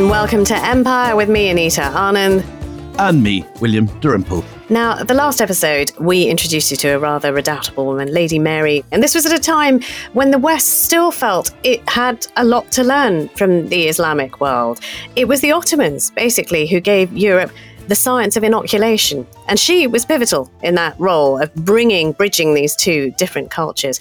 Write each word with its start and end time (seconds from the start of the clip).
and 0.00 0.08
welcome 0.08 0.46
to 0.46 0.56
Empire 0.56 1.14
with 1.14 1.28
me, 1.28 1.50
Anita 1.50 1.82
Anand. 1.82 2.42
And 2.98 3.22
me, 3.22 3.44
William 3.60 3.84
Dalrymple. 4.00 4.42
Now, 4.70 4.94
the 5.02 5.12
last 5.12 5.42
episode, 5.42 5.92
we 5.98 6.26
introduced 6.26 6.70
you 6.70 6.76
to 6.78 6.88
a 6.94 6.98
rather 6.98 7.34
redoubtable 7.34 7.84
woman, 7.84 8.10
Lady 8.10 8.38
Mary, 8.38 8.82
and 8.92 9.02
this 9.02 9.14
was 9.14 9.26
at 9.26 9.38
a 9.38 9.38
time 9.38 9.82
when 10.14 10.30
the 10.30 10.38
West 10.38 10.84
still 10.84 11.10
felt 11.10 11.54
it 11.64 11.86
had 11.86 12.26
a 12.38 12.44
lot 12.44 12.72
to 12.72 12.82
learn 12.82 13.28
from 13.30 13.68
the 13.68 13.88
Islamic 13.88 14.40
world. 14.40 14.80
It 15.16 15.28
was 15.28 15.42
the 15.42 15.52
Ottomans, 15.52 16.12
basically, 16.12 16.66
who 16.66 16.80
gave 16.80 17.12
Europe 17.12 17.52
the 17.90 17.96
science 17.96 18.36
of 18.36 18.44
inoculation. 18.44 19.26
And 19.48 19.58
she 19.58 19.88
was 19.88 20.06
pivotal 20.06 20.48
in 20.62 20.76
that 20.76 20.98
role 21.00 21.38
of 21.42 21.52
bringing, 21.56 22.12
bridging 22.12 22.54
these 22.54 22.76
two 22.76 23.10
different 23.18 23.50
cultures. 23.50 23.98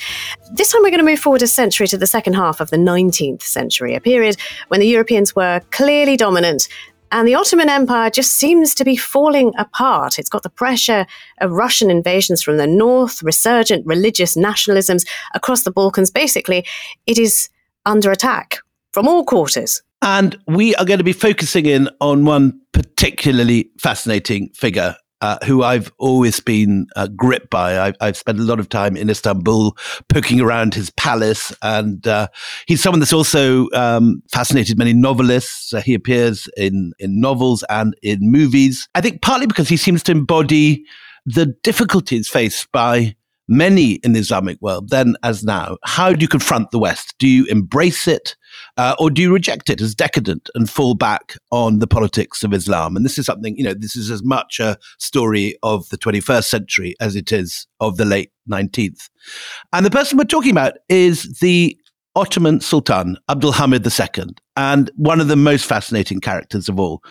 This 0.53 0.71
time 0.71 0.83
we're 0.83 0.91
going 0.91 0.99
to 0.99 1.11
move 1.11 1.19
forward 1.19 1.41
a 1.41 1.47
century 1.47 1.87
to 1.87 1.97
the 1.97 2.05
second 2.05 2.33
half 2.33 2.61
of 2.61 2.69
the 2.69 2.77
19th 2.77 3.41
century, 3.41 3.95
a 3.95 3.99
period 3.99 4.37
when 4.67 4.79
the 4.79 4.87
Europeans 4.87 5.35
were 5.35 5.61
clearly 5.71 6.15
dominant. 6.15 6.67
And 7.11 7.27
the 7.27 7.33
Ottoman 7.33 7.67
Empire 7.67 8.11
just 8.11 8.33
seems 8.33 8.75
to 8.75 8.85
be 8.85 8.95
falling 8.95 9.53
apart. 9.57 10.19
It's 10.19 10.29
got 10.29 10.43
the 10.43 10.51
pressure 10.51 11.07
of 11.41 11.51
Russian 11.51 11.89
invasions 11.89 12.43
from 12.43 12.57
the 12.57 12.67
north, 12.67 13.23
resurgent 13.23 13.87
religious 13.87 14.35
nationalisms 14.35 15.03
across 15.33 15.63
the 15.63 15.71
Balkans. 15.71 16.11
Basically, 16.11 16.63
it 17.07 17.17
is 17.17 17.49
under 17.87 18.11
attack 18.11 18.59
from 18.91 19.07
all 19.07 19.25
quarters. 19.25 19.81
And 20.01 20.37
we 20.47 20.75
are 20.75 20.85
going 20.85 20.99
to 20.99 21.03
be 21.03 21.13
focusing 21.13 21.65
in 21.65 21.89
on 21.99 22.25
one 22.25 22.61
particularly 22.71 23.71
fascinating 23.77 24.49
figure 24.55 24.95
uh, 25.21 25.37
who 25.43 25.63
I've 25.63 25.91
always 25.97 26.39
been 26.39 26.87
uh, 26.95 27.07
gripped 27.07 27.49
by. 27.49 27.79
I've, 27.79 27.95
I've, 27.99 28.17
spent 28.17 28.39
a 28.39 28.43
lot 28.43 28.59
of 28.59 28.69
time 28.69 28.95
in 28.95 29.09
Istanbul 29.09 29.75
poking 30.07 30.39
around 30.39 30.73
his 30.73 30.91
palace, 30.91 31.53
and 31.61 32.07
uh, 32.07 32.29
he's 32.67 32.81
someone 32.81 32.99
that's 32.99 33.13
also 33.13 33.69
um, 33.71 34.21
fascinated 34.31 34.77
many 34.77 34.93
novelists. 34.93 35.73
he 35.83 35.93
appears 35.93 36.47
in, 36.55 36.93
in 36.99 37.19
novels 37.19 37.63
and 37.69 37.95
in 38.01 38.19
movies. 38.21 38.87
I 38.95 39.01
think 39.01 39.21
partly 39.21 39.47
because 39.47 39.67
he 39.67 39.77
seems 39.77 40.03
to 40.03 40.13
embody 40.13 40.85
the 41.25 41.47
difficulties 41.63 42.29
faced 42.29 42.71
by 42.71 43.15
many 43.49 43.93
in 43.95 44.13
the 44.13 44.19
Islamic 44.19 44.57
world, 44.61 44.89
then 44.89 45.15
as 45.23 45.43
now. 45.43 45.77
How 45.83 46.13
do 46.13 46.21
you 46.21 46.27
confront 46.27 46.71
the 46.71 46.79
West? 46.79 47.15
Do 47.19 47.27
you 47.27 47.45
embrace 47.45 48.07
it 48.07 48.37
uh, 48.77 48.95
or 48.99 49.09
do 49.09 49.21
you 49.21 49.33
reject 49.33 49.69
it 49.69 49.81
as 49.81 49.95
decadent 49.95 50.49
and 50.55 50.69
fall 50.69 50.95
back 50.95 51.35
on 51.51 51.79
the 51.79 51.87
politics 51.87 52.43
of 52.43 52.53
Islam? 52.53 52.95
And 52.95 53.05
this 53.05 53.17
is 53.17 53.25
something, 53.25 53.57
you 53.57 53.63
know, 53.63 53.73
this 53.73 53.95
is 53.95 54.09
as 54.09 54.23
much 54.23 54.59
a 54.59 54.77
story 54.97 55.57
of 55.63 55.87
the 55.89 55.97
21st 55.97 56.45
century 56.45 56.95
as 56.99 57.15
it 57.15 57.31
is 57.31 57.67
of 57.79 57.97
the 57.97 58.05
late 58.05 58.31
19th. 58.49 59.09
And 59.73 59.85
the 59.85 59.91
person 59.91 60.17
we're 60.17 60.23
talking 60.25 60.51
about 60.51 60.73
is 60.89 61.39
the 61.39 61.77
Ottoman 62.15 62.59
Sultan 62.59 63.17
Abdulhamid 63.29 63.85
II, 63.85 64.33
and 64.57 64.91
one 64.95 65.21
of 65.21 65.27
the 65.27 65.35
most 65.35 65.65
fascinating 65.65 66.19
characters 66.19 66.67
of 66.67 66.79
all. 66.79 67.01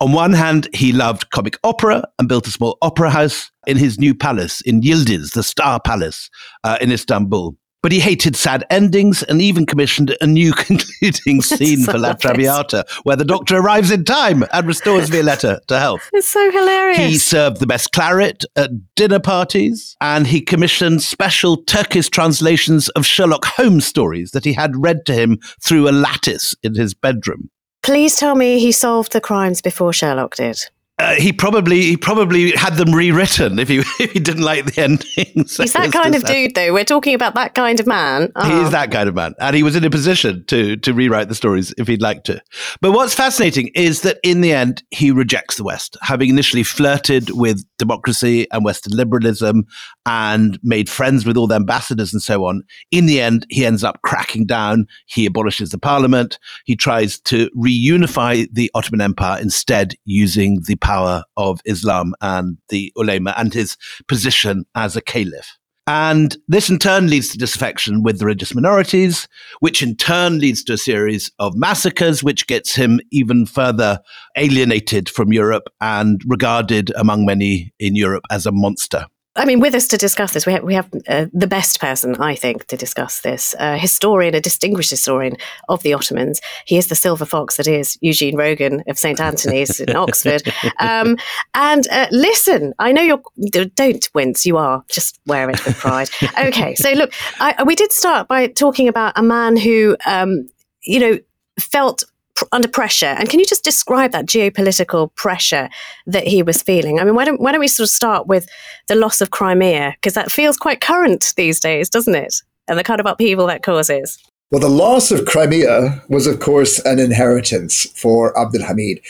On 0.00 0.12
one 0.12 0.32
hand, 0.32 0.68
he 0.74 0.92
loved 0.92 1.30
comic 1.30 1.56
opera 1.64 2.04
and 2.18 2.28
built 2.28 2.46
a 2.46 2.50
small 2.50 2.76
opera 2.82 3.10
house 3.10 3.50
in 3.66 3.76
his 3.76 3.98
new 3.98 4.14
palace 4.14 4.60
in 4.62 4.80
Yildiz, 4.80 5.32
the 5.32 5.42
Star 5.42 5.80
Palace 5.80 6.28
uh, 6.62 6.76
in 6.80 6.92
Istanbul. 6.92 7.56
But 7.84 7.92
he 7.92 8.00
hated 8.00 8.34
sad 8.34 8.64
endings 8.70 9.22
and 9.24 9.42
even 9.42 9.66
commissioned 9.66 10.16
a 10.22 10.26
new 10.26 10.52
concluding 10.54 11.42
scene 11.42 11.84
for 11.84 11.98
La 11.98 12.14
Traviata, 12.14 12.86
where 13.02 13.14
the 13.14 13.26
doctor 13.26 13.58
arrives 13.58 13.90
in 13.90 14.06
time 14.06 14.42
and 14.54 14.66
restores 14.66 15.10
Violetta 15.10 15.60
to 15.68 15.78
health. 15.78 16.08
It's 16.14 16.26
so 16.26 16.50
hilarious. 16.50 16.96
He 16.96 17.18
served 17.18 17.60
the 17.60 17.66
best 17.66 17.92
claret 17.92 18.46
at 18.56 18.70
dinner 18.94 19.20
parties, 19.20 19.98
and 20.00 20.26
he 20.26 20.40
commissioned 20.40 21.02
special 21.02 21.58
Turkish 21.58 22.08
translations 22.08 22.88
of 22.88 23.04
Sherlock 23.04 23.44
Holmes 23.44 23.84
stories 23.84 24.30
that 24.30 24.46
he 24.46 24.54
had 24.54 24.78
read 24.78 25.04
to 25.04 25.12
him 25.12 25.38
through 25.60 25.86
a 25.86 25.92
lattice 25.92 26.54
in 26.62 26.76
his 26.76 26.94
bedroom. 26.94 27.50
Please 27.82 28.16
tell 28.16 28.34
me 28.34 28.60
he 28.60 28.72
solved 28.72 29.12
the 29.12 29.20
crimes 29.20 29.60
before 29.60 29.92
Sherlock 29.92 30.36
did. 30.36 30.58
Uh, 30.96 31.16
he 31.16 31.32
probably 31.32 31.82
he 31.82 31.96
probably 31.96 32.52
had 32.52 32.74
them 32.74 32.94
rewritten 32.94 33.58
if 33.58 33.66
he 33.68 33.78
if 33.98 34.12
he 34.12 34.20
didn't 34.20 34.44
like 34.44 34.64
the 34.64 34.80
endings. 34.80 35.56
He's 35.56 35.72
that 35.72 35.90
kind 35.90 36.14
of 36.14 36.22
dude, 36.22 36.54
though. 36.54 36.72
We're 36.72 36.84
talking 36.84 37.14
about 37.14 37.34
that 37.34 37.54
kind 37.54 37.80
of 37.80 37.86
man. 37.86 38.30
Uh-huh. 38.36 38.48
He 38.48 38.64
is 38.64 38.70
that 38.70 38.92
kind 38.92 39.08
of 39.08 39.14
man, 39.16 39.34
and 39.40 39.56
he 39.56 39.64
was 39.64 39.74
in 39.74 39.82
a 39.82 39.90
position 39.90 40.44
to 40.46 40.76
to 40.76 40.94
rewrite 40.94 41.28
the 41.28 41.34
stories 41.34 41.74
if 41.78 41.88
he'd 41.88 42.00
like 42.00 42.22
to. 42.24 42.40
But 42.80 42.92
what's 42.92 43.12
fascinating 43.12 43.70
is 43.74 44.02
that 44.02 44.18
in 44.22 44.40
the 44.40 44.52
end, 44.52 44.84
he 44.92 45.10
rejects 45.10 45.56
the 45.56 45.64
West, 45.64 45.96
having 46.00 46.30
initially 46.30 46.62
flirted 46.62 47.30
with 47.30 47.64
democracy 47.76 48.46
and 48.52 48.64
Western 48.64 48.96
liberalism, 48.96 49.64
and 50.06 50.60
made 50.62 50.88
friends 50.88 51.26
with 51.26 51.36
all 51.36 51.48
the 51.48 51.56
ambassadors 51.56 52.12
and 52.12 52.22
so 52.22 52.44
on. 52.44 52.62
In 52.92 53.06
the 53.06 53.20
end, 53.20 53.46
he 53.50 53.66
ends 53.66 53.82
up 53.82 54.00
cracking 54.02 54.46
down. 54.46 54.86
He 55.06 55.26
abolishes 55.26 55.70
the 55.70 55.78
parliament. 55.78 56.38
He 56.66 56.76
tries 56.76 57.18
to 57.22 57.50
reunify 57.50 58.46
the 58.52 58.70
Ottoman 58.74 59.00
Empire 59.00 59.40
instead, 59.42 59.94
using 60.04 60.60
the 60.68 60.76
power 60.84 61.24
of 61.38 61.60
Islam 61.64 62.14
and 62.20 62.58
the 62.68 62.92
ulema 62.94 63.34
and 63.38 63.52
his 63.54 63.76
position 64.06 64.66
as 64.74 64.96
a 64.96 65.00
caliph. 65.00 65.58
And 65.86 66.36
this 66.48 66.70
in 66.70 66.78
turn 66.78 67.08
leads 67.08 67.30
to 67.30 67.38
disaffection 67.38 68.02
with 68.02 68.18
the 68.18 68.26
religious 68.26 68.54
minorities, 68.54 69.28
which 69.60 69.82
in 69.82 69.96
turn 69.96 70.38
leads 70.38 70.62
to 70.64 70.74
a 70.74 70.78
series 70.78 71.30
of 71.38 71.54
massacres, 71.56 72.22
which 72.22 72.46
gets 72.46 72.74
him 72.74 73.00
even 73.10 73.44
further 73.44 74.00
alienated 74.36 75.10
from 75.10 75.32
Europe 75.32 75.68
and 75.80 76.22
regarded 76.26 76.90
among 76.96 77.26
many 77.26 77.72
in 77.78 77.96
Europe 77.96 78.24
as 78.30 78.46
a 78.46 78.52
monster. 78.52 79.06
I 79.36 79.44
mean, 79.44 79.58
with 79.58 79.74
us 79.74 79.88
to 79.88 79.96
discuss 79.96 80.32
this, 80.32 80.46
we 80.46 80.52
have, 80.52 80.62
we 80.62 80.74
have 80.74 80.88
uh, 81.08 81.26
the 81.32 81.48
best 81.48 81.80
person, 81.80 82.14
I 82.20 82.36
think, 82.36 82.66
to 82.66 82.76
discuss 82.76 83.22
this. 83.22 83.54
A 83.58 83.76
historian, 83.76 84.34
a 84.34 84.40
distinguished 84.40 84.90
historian 84.90 85.36
of 85.68 85.82
the 85.82 85.92
Ottomans. 85.92 86.40
He 86.66 86.76
is 86.76 86.86
the 86.86 86.94
silver 86.94 87.24
fox 87.24 87.56
that 87.56 87.66
is 87.66 87.98
Eugene 88.00 88.36
Rogan 88.36 88.84
of 88.86 88.96
St. 88.96 89.20
Antony's 89.20 89.80
in 89.80 89.96
Oxford. 89.96 90.42
Um, 90.78 91.16
and 91.54 91.88
uh, 91.90 92.06
listen, 92.12 92.74
I 92.78 92.92
know 92.92 93.02
you're, 93.02 93.64
don't 93.74 94.08
wince, 94.14 94.46
you 94.46 94.56
are, 94.56 94.84
just 94.88 95.18
wear 95.26 95.50
it 95.50 95.64
with 95.64 95.78
pride. 95.78 96.10
okay, 96.38 96.76
so 96.76 96.92
look, 96.92 97.12
I, 97.40 97.62
we 97.64 97.74
did 97.74 97.90
start 97.90 98.28
by 98.28 98.46
talking 98.46 98.86
about 98.86 99.18
a 99.18 99.22
man 99.22 99.56
who, 99.56 99.96
um, 100.06 100.48
you 100.84 101.00
know, 101.00 101.18
felt 101.58 102.04
under 102.52 102.68
pressure. 102.68 103.06
And 103.06 103.28
can 103.28 103.38
you 103.38 103.46
just 103.46 103.64
describe 103.64 104.12
that 104.12 104.26
geopolitical 104.26 105.14
pressure 105.14 105.68
that 106.06 106.26
he 106.26 106.42
was 106.42 106.62
feeling? 106.62 106.98
I 106.98 107.04
mean, 107.04 107.14
why 107.14 107.24
don't 107.24 107.40
why 107.40 107.52
don't 107.52 107.60
we 107.60 107.68
sort 107.68 107.88
of 107.88 107.90
start 107.90 108.26
with 108.26 108.48
the 108.88 108.94
loss 108.94 109.20
of 109.20 109.30
Crimea 109.30 109.92
because 109.96 110.14
that 110.14 110.30
feels 110.30 110.56
quite 110.56 110.80
current 110.80 111.32
these 111.36 111.60
days, 111.60 111.88
doesn't 111.88 112.14
it? 112.14 112.34
And 112.68 112.78
the 112.78 112.84
kind 112.84 113.00
of 113.00 113.06
upheaval 113.06 113.46
that 113.48 113.62
causes. 113.62 114.18
Well, 114.50 114.60
the 114.60 114.68
loss 114.68 115.10
of 115.10 115.24
Crimea 115.24 116.02
was, 116.08 116.26
of 116.26 116.38
course, 116.38 116.78
an 116.80 116.98
inheritance 116.98 117.86
for 117.96 118.38
Abdul 118.38 118.62
Hamid. 118.62 119.00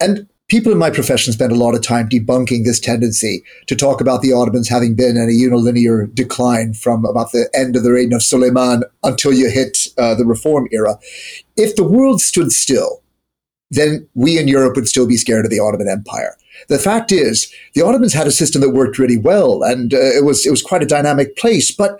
And 0.00 0.28
people 0.48 0.70
in 0.70 0.78
my 0.78 0.90
profession 0.90 1.32
spend 1.32 1.52
a 1.52 1.56
lot 1.56 1.74
of 1.74 1.82
time 1.82 2.08
debunking 2.08 2.64
this 2.64 2.78
tendency 2.78 3.42
to 3.66 3.74
talk 3.74 4.00
about 4.00 4.22
the 4.22 4.32
Ottomans 4.32 4.68
having 4.68 4.94
been 4.94 5.16
in 5.16 5.28
a 5.28 5.32
unilinear 5.32 6.14
decline 6.14 6.74
from 6.74 7.04
about 7.04 7.32
the 7.32 7.48
end 7.54 7.76
of 7.76 7.82
the 7.82 7.92
reign 7.92 8.12
of 8.12 8.22
Suleiman 8.22 8.84
until 9.02 9.32
you 9.32 9.50
hit 9.50 9.88
uh, 9.98 10.14
the 10.14 10.24
reform 10.24 10.68
era. 10.70 10.98
If 11.56 11.76
the 11.76 11.84
world 11.84 12.20
stood 12.20 12.52
still, 12.52 13.02
then 13.70 14.08
we 14.14 14.38
in 14.38 14.48
Europe 14.48 14.76
would 14.76 14.88
still 14.88 15.06
be 15.06 15.16
scared 15.16 15.44
of 15.44 15.50
the 15.50 15.60
Ottoman 15.60 15.88
Empire. 15.88 16.36
The 16.68 16.78
fact 16.78 17.12
is, 17.12 17.52
the 17.74 17.82
Ottomans 17.82 18.12
had 18.12 18.26
a 18.26 18.32
system 18.32 18.60
that 18.60 18.70
worked 18.70 18.98
really 18.98 19.16
well, 19.16 19.62
and 19.62 19.92
uh, 19.92 19.98
it 19.98 20.24
was 20.24 20.46
it 20.46 20.50
was 20.50 20.62
quite 20.62 20.82
a 20.82 20.86
dynamic 20.86 21.36
place. 21.36 21.70
But 21.70 21.98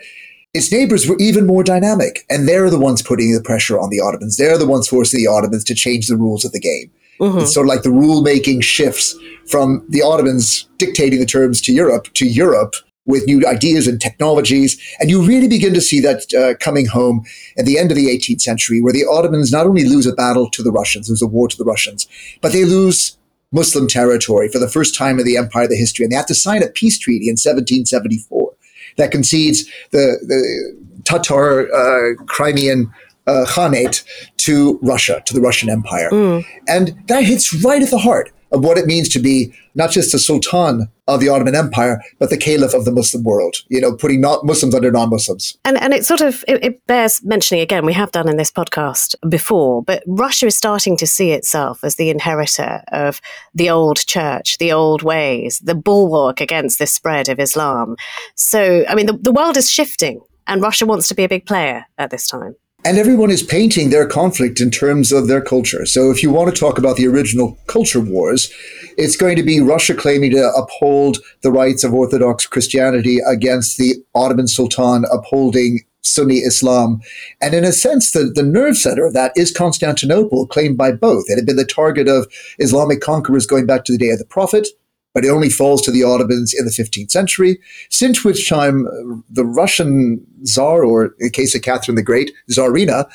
its 0.53 0.71
neighbors 0.71 1.09
were 1.09 1.19
even 1.19 1.47
more 1.47 1.65
dynamic, 1.65 2.25
and 2.31 2.49
they're 2.49 2.71
the 2.71 2.79
ones 2.79 3.03
putting 3.03 3.35
the 3.35 3.43
pressure 3.43 3.79
on 3.79 3.91
the 3.91 4.01
Ottomans. 4.01 4.37
They're 4.37 4.59
the 4.59 4.67
ones 4.67 4.89
forcing 4.89 5.21
the 5.21 5.31
Ottomans 5.31 5.65
to 5.65 5.75
change 5.75 6.07
the 6.07 6.17
rules 6.17 6.45
of 6.45 6.53
the 6.53 6.61
game. 6.61 6.91
Mm-hmm. 7.21 7.41
It's 7.41 7.55
sort 7.55 7.67
of 7.67 7.69
like 7.69 7.83
the 7.83 7.91
rule 7.91 8.23
making 8.23 8.61
shifts 8.61 9.15
from 9.49 9.85
the 9.89 10.03
Ottomans 10.03 10.69
dictating 10.79 11.19
the 11.19 11.27
terms 11.27 11.61
to 11.63 11.73
Europe 11.73 12.13
to 12.15 12.27
Europe 12.27 12.75
with 13.07 13.27
new 13.27 13.47
ideas 13.47 13.87
and 13.87 14.01
technologies. 14.01 14.81
And 15.01 15.11
you 15.11 15.23
really 15.23 15.49
begin 15.49 15.75
to 15.75 15.81
see 15.81 16.01
that 16.01 16.33
uh, 16.35 16.57
coming 16.63 16.87
home 16.87 17.25
at 17.59 17.67
the 17.67 17.79
end 17.79 17.91
of 17.91 17.97
the 17.97 18.07
18th 18.07 18.41
century, 18.41 18.81
where 18.81 18.93
the 18.93 19.05
Ottomans 19.05 19.53
not 19.53 19.67
only 19.67 19.85
lose 19.85 20.07
a 20.07 20.15
battle 20.15 20.49
to 20.51 20.63
the 20.63 20.73
Russians, 20.73 21.09
lose 21.09 21.23
a 21.23 21.27
war 21.27 21.49
to 21.49 21.57
the 21.57 21.65
Russians, 21.65 22.09
but 22.41 22.53
they 22.53 22.65
lose 22.65 23.19
Muslim 23.53 23.87
territory 23.87 24.49
for 24.49 24.59
the 24.59 24.69
first 24.69 24.95
time 24.95 25.19
in 25.19 25.25
the 25.25 25.37
empire, 25.37 25.69
the 25.69 25.77
history. 25.77 26.05
And 26.05 26.13
they 26.13 26.17
have 26.17 26.27
to 26.27 26.35
sign 26.35 26.63
a 26.63 26.69
peace 26.69 26.99
treaty 26.99 27.27
in 27.27 27.35
1774 27.35 28.53
that 28.97 29.11
concedes 29.11 29.65
the, 29.91 30.19
the 30.27 31.03
Tatar 31.05 31.73
uh, 31.73 32.15
Crimean 32.27 32.93
uh, 33.27 33.45
Khanate 33.49 34.05
to 34.39 34.79
Russia, 34.83 35.23
to 35.27 35.35
the 35.35 35.41
Russian 35.41 35.71
Empire. 35.71 36.11
Mm. 36.11 36.45
And 36.69 36.95
that 37.07 37.25
hits 37.25 37.55
right 37.65 37.83
at 37.83 37.91
the 37.91 37.99
heart 37.99 38.33
of 38.55 38.65
what 38.65 38.79
it 38.79 38.87
means 38.87 39.09
to 39.11 39.19
be 39.19 39.53
not 39.75 39.91
just 39.91 40.13
the 40.13 40.19
Sultan 40.19 40.89
of 41.09 41.21
the 41.21 41.29
Ottoman 41.29 41.57
Empire, 41.57 42.01
but 42.19 42.31
the 42.31 42.37
Caliph 42.37 42.73
of 42.73 42.85
the 42.85 42.93
Muslim 42.93 43.25
world, 43.25 43.57
you 43.69 43.81
know, 43.81 43.95
putting 43.95 44.21
not 44.21 44.47
Muslims 44.47 44.75
under 44.75 44.91
non-Muslims. 44.91 45.59
And, 45.65 45.77
and 45.79 45.93
it 45.93 46.07
sort 46.07 46.21
of, 46.21 46.45
it, 46.47 46.65
it, 46.65 46.87
bears 46.87 47.23
mentioning 47.25 47.61
again, 47.61 47.85
we 47.85 47.93
have 47.93 48.13
done 48.13 48.29
in 48.29 48.37
this 48.37 48.53
podcast 48.53 49.17
before, 49.29 49.83
but 49.83 50.03
Russia 50.07 50.47
is 50.47 50.57
starting 50.57 50.97
to 50.99 51.07
see 51.07 51.33
itself 51.33 51.83
as 51.83 51.97
the 51.97 52.09
inheritor 52.09 52.83
of 52.93 53.21
the 53.55 53.69
old 53.69 54.07
church, 54.07 54.59
the 54.59 54.73
old 54.73 55.03
ways, 55.03 55.59
the 55.59 55.75
bulwark 55.75 56.41
against 56.41 56.79
this 56.79 56.93
spread 56.93 57.29
of 57.29 57.41
Islam. 57.41 57.97
So, 58.37 58.85
I 58.89 58.95
mean, 58.95 59.07
the, 59.07 59.17
the 59.17 59.33
world 59.33 59.57
is 59.57 59.71
shifting 59.71 60.21
and 60.47 60.63
Russia 60.63 60.87
wants 60.87 61.09
to 61.09 61.15
be 61.15 61.25
a 61.25 61.29
big 61.29 61.47
player 61.47 61.87
at 61.99 62.11
this 62.11 62.29
time. 62.29 62.55
And 62.87 62.99
everyone 62.99 63.31
is 63.31 63.43
painting 63.43 63.89
their 63.89 64.07
conflict 64.07 64.61
in 64.61 64.71
terms 64.71 65.11
of 65.11 65.27
their 65.27 65.41
culture. 65.41 65.87
So 65.87 66.11
if 66.11 66.23
you 66.23 66.31
want 66.31 66.55
to 66.55 66.61
talk 66.61 66.77
about 66.77 66.97
the 66.97 67.07
original 67.07 67.57
culture 67.67 68.01
wars, 68.01 68.53
it's 68.99 69.17
going 69.17 69.37
to 69.37 69.43
be 69.43 69.59
Russia 69.59 69.95
claiming 69.95 70.33
to 70.33 70.53
uphold 70.55 71.17
the 71.41 71.51
rights 71.51 71.83
of 71.83 71.95
Orthodox 71.95 72.47
Christianity 72.47 73.21
against 73.27 73.79
the 73.79 73.95
Ottoman 74.15 74.49
Sultan 74.49 75.07
upholding 75.11 75.81
Sunni 76.03 76.37
Islam. 76.41 77.01
And 77.41 77.55
in 77.55 77.65
a 77.65 77.73
sense, 77.73 78.13
the, 78.13 78.31
the 78.35 78.43
nerve 78.43 78.77
center 78.77 79.07
of 79.07 79.15
that 79.15 79.33
is 79.35 79.51
Constantinople, 79.51 80.47
claimed 80.47 80.77
by 80.77 80.93
both. 80.93 81.25
It 81.29 81.37
had 81.37 81.47
been 81.47 81.57
the 81.57 81.65
target 81.65 82.07
of 82.07 82.27
Islamic 82.59 83.01
conquerors 83.01 83.47
going 83.47 83.65
back 83.65 83.85
to 83.85 83.93
the 83.93 83.99
day 83.99 84.11
of 84.11 84.19
the 84.19 84.27
Prophet 84.27 84.69
but 85.15 85.25
it 85.25 85.31
only 85.31 85.49
falls 85.49 85.81
to 85.83 85.91
the 85.91 86.03
Ottomans 86.03 86.53
in 86.53 86.65
the 86.65 86.71
15th 86.71 87.11
century, 87.11 87.59
since 87.89 88.25
which 88.25 88.49
time 88.49 88.87
uh, 88.87 89.17
the 89.31 89.45
Russian 89.45 90.25
Tsar, 90.45 90.85
or 90.85 91.07
in 91.07 91.13
the 91.21 91.31
case 91.31 91.55
of 91.55 91.63
Catherine 91.63 91.95
the 91.95 92.03
Great, 92.03 92.33
Tsarina, 92.51 93.09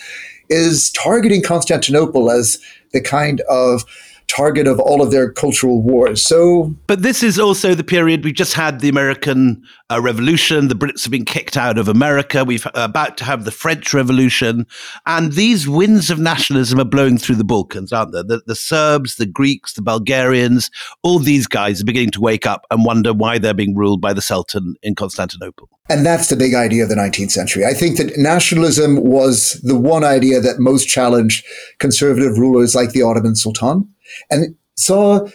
is 0.49 0.89
targeting 0.91 1.43
Constantinople 1.43 2.31
as 2.31 2.57
the 2.93 3.01
kind 3.01 3.41
of 3.41 3.83
target 4.29 4.67
of 4.67 4.79
all 4.79 5.01
of 5.01 5.11
their 5.11 5.31
cultural 5.31 5.81
wars. 5.81 6.21
So, 6.21 6.73
but 6.87 7.01
this 7.01 7.23
is 7.23 7.39
also 7.39 7.73
the 7.73 7.83
period 7.83 8.23
we 8.23 8.31
just 8.31 8.53
had 8.53 8.79
the 8.79 8.89
American 8.89 9.63
uh, 9.91 9.99
Revolution. 10.01 10.67
The 10.67 10.75
Brits 10.75 11.03
have 11.03 11.11
been 11.11 11.25
kicked 11.25 11.57
out 11.57 11.77
of 11.77 11.87
America. 11.87 12.45
We've 12.45 12.65
uh, 12.67 12.71
about 12.75 13.17
to 13.17 13.23
have 13.25 13.45
the 13.45 13.51
French 13.51 13.93
Revolution, 13.93 14.65
and 15.05 15.33
these 15.33 15.67
winds 15.67 16.09
of 16.09 16.19
nationalism 16.19 16.79
are 16.79 16.85
blowing 16.85 17.17
through 17.17 17.35
the 17.35 17.43
Balkans, 17.43 17.91
aren't 17.91 18.13
they? 18.13 18.21
The, 18.21 18.41
the 18.45 18.55
Serbs, 18.55 19.15
the 19.15 19.25
Greeks, 19.25 19.73
the 19.73 19.81
Bulgarians, 19.81 20.69
all 21.03 21.19
these 21.19 21.47
guys 21.47 21.81
are 21.81 21.85
beginning 21.85 22.11
to 22.11 22.21
wake 22.21 22.45
up 22.45 22.65
and 22.71 22.85
wonder 22.85 23.13
why 23.13 23.39
they're 23.39 23.53
being 23.53 23.75
ruled 23.75 24.01
by 24.01 24.13
the 24.13 24.21
Sultan 24.21 24.75
in 24.83 24.95
Constantinople. 24.95 25.69
And 25.89 26.05
that's 26.05 26.27
the 26.27 26.35
big 26.35 26.53
idea 26.53 26.83
of 26.83 26.89
the 26.89 26.95
19th 26.95 27.31
century. 27.31 27.65
I 27.65 27.73
think 27.73 27.97
that 27.97 28.15
nationalism 28.15 28.97
was 29.03 29.59
the 29.63 29.77
one 29.77 30.03
idea 30.03 30.39
that 30.39 30.59
most 30.59 30.85
challenged 30.85 31.43
conservative 31.79 32.37
rulers 32.37 32.75
like 32.75 32.91
the 32.91 33.01
Ottoman 33.01 33.35
Sultan 33.35 33.89
and 34.29 34.55
saw 34.75 35.27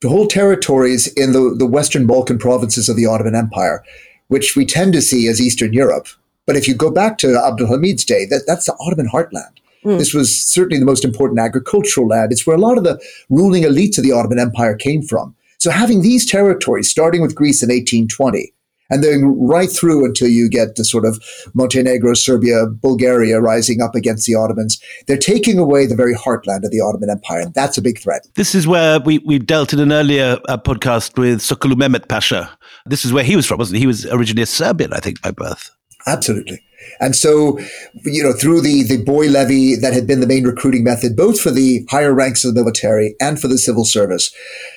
the 0.00 0.08
whole 0.08 0.26
territories 0.26 1.06
in 1.14 1.32
the, 1.32 1.54
the 1.56 1.66
Western 1.66 2.06
Balkan 2.06 2.38
provinces 2.38 2.88
of 2.88 2.96
the 2.96 3.06
Ottoman 3.06 3.34
Empire, 3.34 3.84
which 4.28 4.56
we 4.56 4.64
tend 4.64 4.92
to 4.94 5.02
see 5.02 5.28
as 5.28 5.40
Eastern 5.40 5.72
Europe. 5.72 6.08
But 6.46 6.56
if 6.56 6.66
you 6.66 6.74
go 6.74 6.90
back 6.90 7.18
to 7.18 7.38
Abdul 7.38 7.68
Hamid's 7.68 8.04
day, 8.04 8.24
that, 8.26 8.44
that's 8.46 8.66
the 8.66 8.76
Ottoman 8.80 9.08
heartland. 9.08 9.58
Mm. 9.84 9.98
This 9.98 10.12
was 10.12 10.40
certainly 10.40 10.78
the 10.78 10.86
most 10.86 11.04
important 11.04 11.40
agricultural 11.40 12.08
land. 12.08 12.32
It's 12.32 12.46
where 12.46 12.56
a 12.56 12.60
lot 12.60 12.78
of 12.78 12.84
the 12.84 13.00
ruling 13.28 13.62
elites 13.62 13.98
of 13.98 14.04
the 14.04 14.12
Ottoman 14.12 14.38
Empire 14.38 14.74
came 14.74 15.02
from. 15.02 15.34
So 15.58 15.70
having 15.70 16.02
these 16.02 16.24
territories, 16.24 16.88
starting 16.88 17.20
with 17.20 17.34
Greece 17.34 17.62
in 17.62 17.68
1820, 17.68 18.52
and 18.90 19.02
then 19.02 19.36
right 19.38 19.70
through 19.70 20.04
until 20.04 20.28
you 20.28 20.48
get 20.48 20.76
to 20.76 20.84
sort 20.84 21.04
of 21.04 21.22
Montenegro, 21.54 22.14
Serbia, 22.14 22.66
Bulgaria 22.66 23.40
rising 23.40 23.80
up 23.80 23.94
against 23.94 24.26
the 24.26 24.34
Ottomans. 24.34 24.80
They're 25.06 25.16
taking 25.16 25.58
away 25.58 25.86
the 25.86 25.96
very 25.96 26.14
heartland 26.14 26.64
of 26.64 26.70
the 26.70 26.80
Ottoman 26.80 27.10
Empire, 27.10 27.40
and 27.40 27.54
that's 27.54 27.78
a 27.78 27.82
big 27.82 27.98
threat. 27.98 28.26
This 28.34 28.54
is 28.54 28.66
where 28.66 29.00
we, 29.00 29.18
we 29.18 29.38
dealt 29.38 29.72
in 29.72 29.80
an 29.80 29.92
earlier 29.92 30.38
uh, 30.48 30.58
podcast 30.58 31.18
with 31.18 31.40
Sokollu 31.40 31.74
Mehmet 31.74 32.08
Pasha. 32.08 32.50
This 32.86 33.04
is 33.04 33.12
where 33.12 33.24
he 33.24 33.36
was 33.36 33.46
from, 33.46 33.58
wasn't 33.58 33.76
he? 33.76 33.80
He 33.80 33.86
was 33.86 34.06
originally 34.06 34.42
a 34.42 34.46
Serbian, 34.46 34.92
I 34.92 35.00
think, 35.00 35.20
by 35.22 35.30
birth. 35.30 35.70
Absolutely. 36.06 36.60
And 37.00 37.16
so, 37.16 37.58
you 38.04 38.22
know, 38.22 38.32
through 38.32 38.60
the, 38.60 38.82
the 38.82 39.02
boy 39.02 39.28
levy 39.28 39.74
that 39.76 39.92
had 39.92 40.06
been 40.06 40.20
the 40.20 40.26
main 40.26 40.44
recruiting 40.44 40.84
method, 40.84 41.16
both 41.16 41.40
for 41.40 41.50
the 41.50 41.86
higher 41.90 42.12
ranks 42.12 42.44
of 42.44 42.54
the 42.54 42.60
military 42.60 43.14
and 43.20 43.40
for 43.40 43.48
the 43.48 43.58
civil 43.58 43.84
service, 43.84 44.30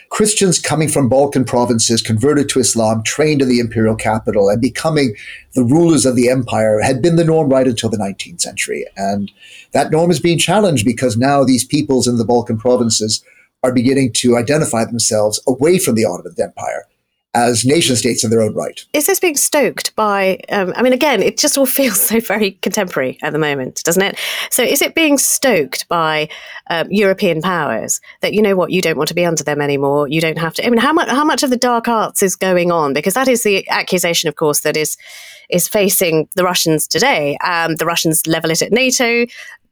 Christians 0.10 0.60
coming 0.60 0.90
from 0.90 1.10
Balkan 1.10 1.44
provinces, 1.44 2.02
converted 2.02 2.48
to 2.50 2.60
Islam, 2.60 3.02
trained 3.04 3.42
in 3.42 3.50
the 3.50 3.60
imperial 3.60 3.96
capital, 3.96 4.48
and 4.48 4.62
becoming 4.62 5.16
the 5.54 5.64
rulers 5.64 6.06
of 6.06 6.16
the 6.16 6.30
empire 6.30 6.80
had 6.82 7.02
been 7.02 7.16
the 7.16 7.26
norm 7.26 7.50
right 7.50 7.68
until 7.68 7.90
the 7.90 7.98
19th 7.98 8.40
century. 8.40 8.86
And 8.96 9.32
that 9.72 9.92
norm 9.92 10.12
is 10.12 10.20
being 10.20 10.38
challenged 10.38 10.86
because 10.86 11.18
now 11.18 11.44
these 11.44 11.66
peoples 11.66 12.08
in 12.08 12.18
the 12.18 12.26
Balkan 12.26 12.58
provinces 12.58 13.24
are 13.64 13.74
beginning 13.74 14.14
to 14.14 14.38
identify 14.38 14.86
themselves 14.86 15.42
away 15.48 15.80
from 15.80 15.96
the 15.96 16.06
Ottoman 16.06 16.36
Empire 16.40 16.86
as 17.36 17.66
nation 17.66 17.96
states 17.96 18.24
in 18.24 18.30
their 18.30 18.42
own 18.42 18.54
right. 18.54 18.86
Is 18.94 19.08
this 19.08 19.20
being 19.20 19.36
stoked 19.36 19.96
by, 19.96 20.40
um, 20.50 20.72
I 20.76 20.84
mean, 20.84 20.94
again, 20.94 21.22
it 21.22 21.38
just 21.38 21.58
all 21.58 21.66
feels 21.84 22.00
so 22.00 22.20
very 22.20 22.52
contemporary 22.62 23.18
at 23.22 23.34
the 23.34 23.40
moment, 23.40 23.82
doesn't 23.84 24.04
it? 24.04 24.20
So 24.50 24.64
is 24.64 24.82
it 24.82 24.96
being 24.96 25.18
stoked 25.18 25.88
by 25.88 26.30
um, 26.70 26.88
European 26.92 27.42
powers 27.42 28.02
that, 28.22 28.34
you 28.34 28.42
know 28.42 28.56
what, 28.56 28.72
you 28.72 28.82
don't 28.82 28.98
want 28.98 29.08
to 29.08 29.16
be 29.16 29.26
under 29.26 29.44
them 29.44 29.62
anymore, 29.62 30.08
you 30.08 30.22
don't 30.22 30.38
have 30.38 30.54
to, 30.56 30.66
I 30.66 30.70
mean, 30.70 30.80
how 30.80 30.94
much, 30.94 31.10
how 31.10 31.26
much 31.26 31.44
of 31.44 31.50
the 31.50 31.58
dark 31.58 31.88
arts 31.88 32.22
is 32.22 32.36
going 32.36 32.72
on? 32.72 32.94
Because 32.94 33.16
that 33.16 33.28
is 33.28 33.44
the 33.44 33.68
accusation, 33.70 34.28
of 34.28 34.36
course, 34.36 34.62
that 34.62 34.78
is 34.78 34.98
is 35.50 35.68
facing 35.68 36.28
the 36.36 36.44
Russians 36.44 36.88
today. 36.88 37.38
Um, 37.38 37.76
the 37.76 37.86
Russians 37.86 38.26
level 38.28 38.52
it 38.52 38.62
at 38.62 38.72
NATO. 38.72 39.26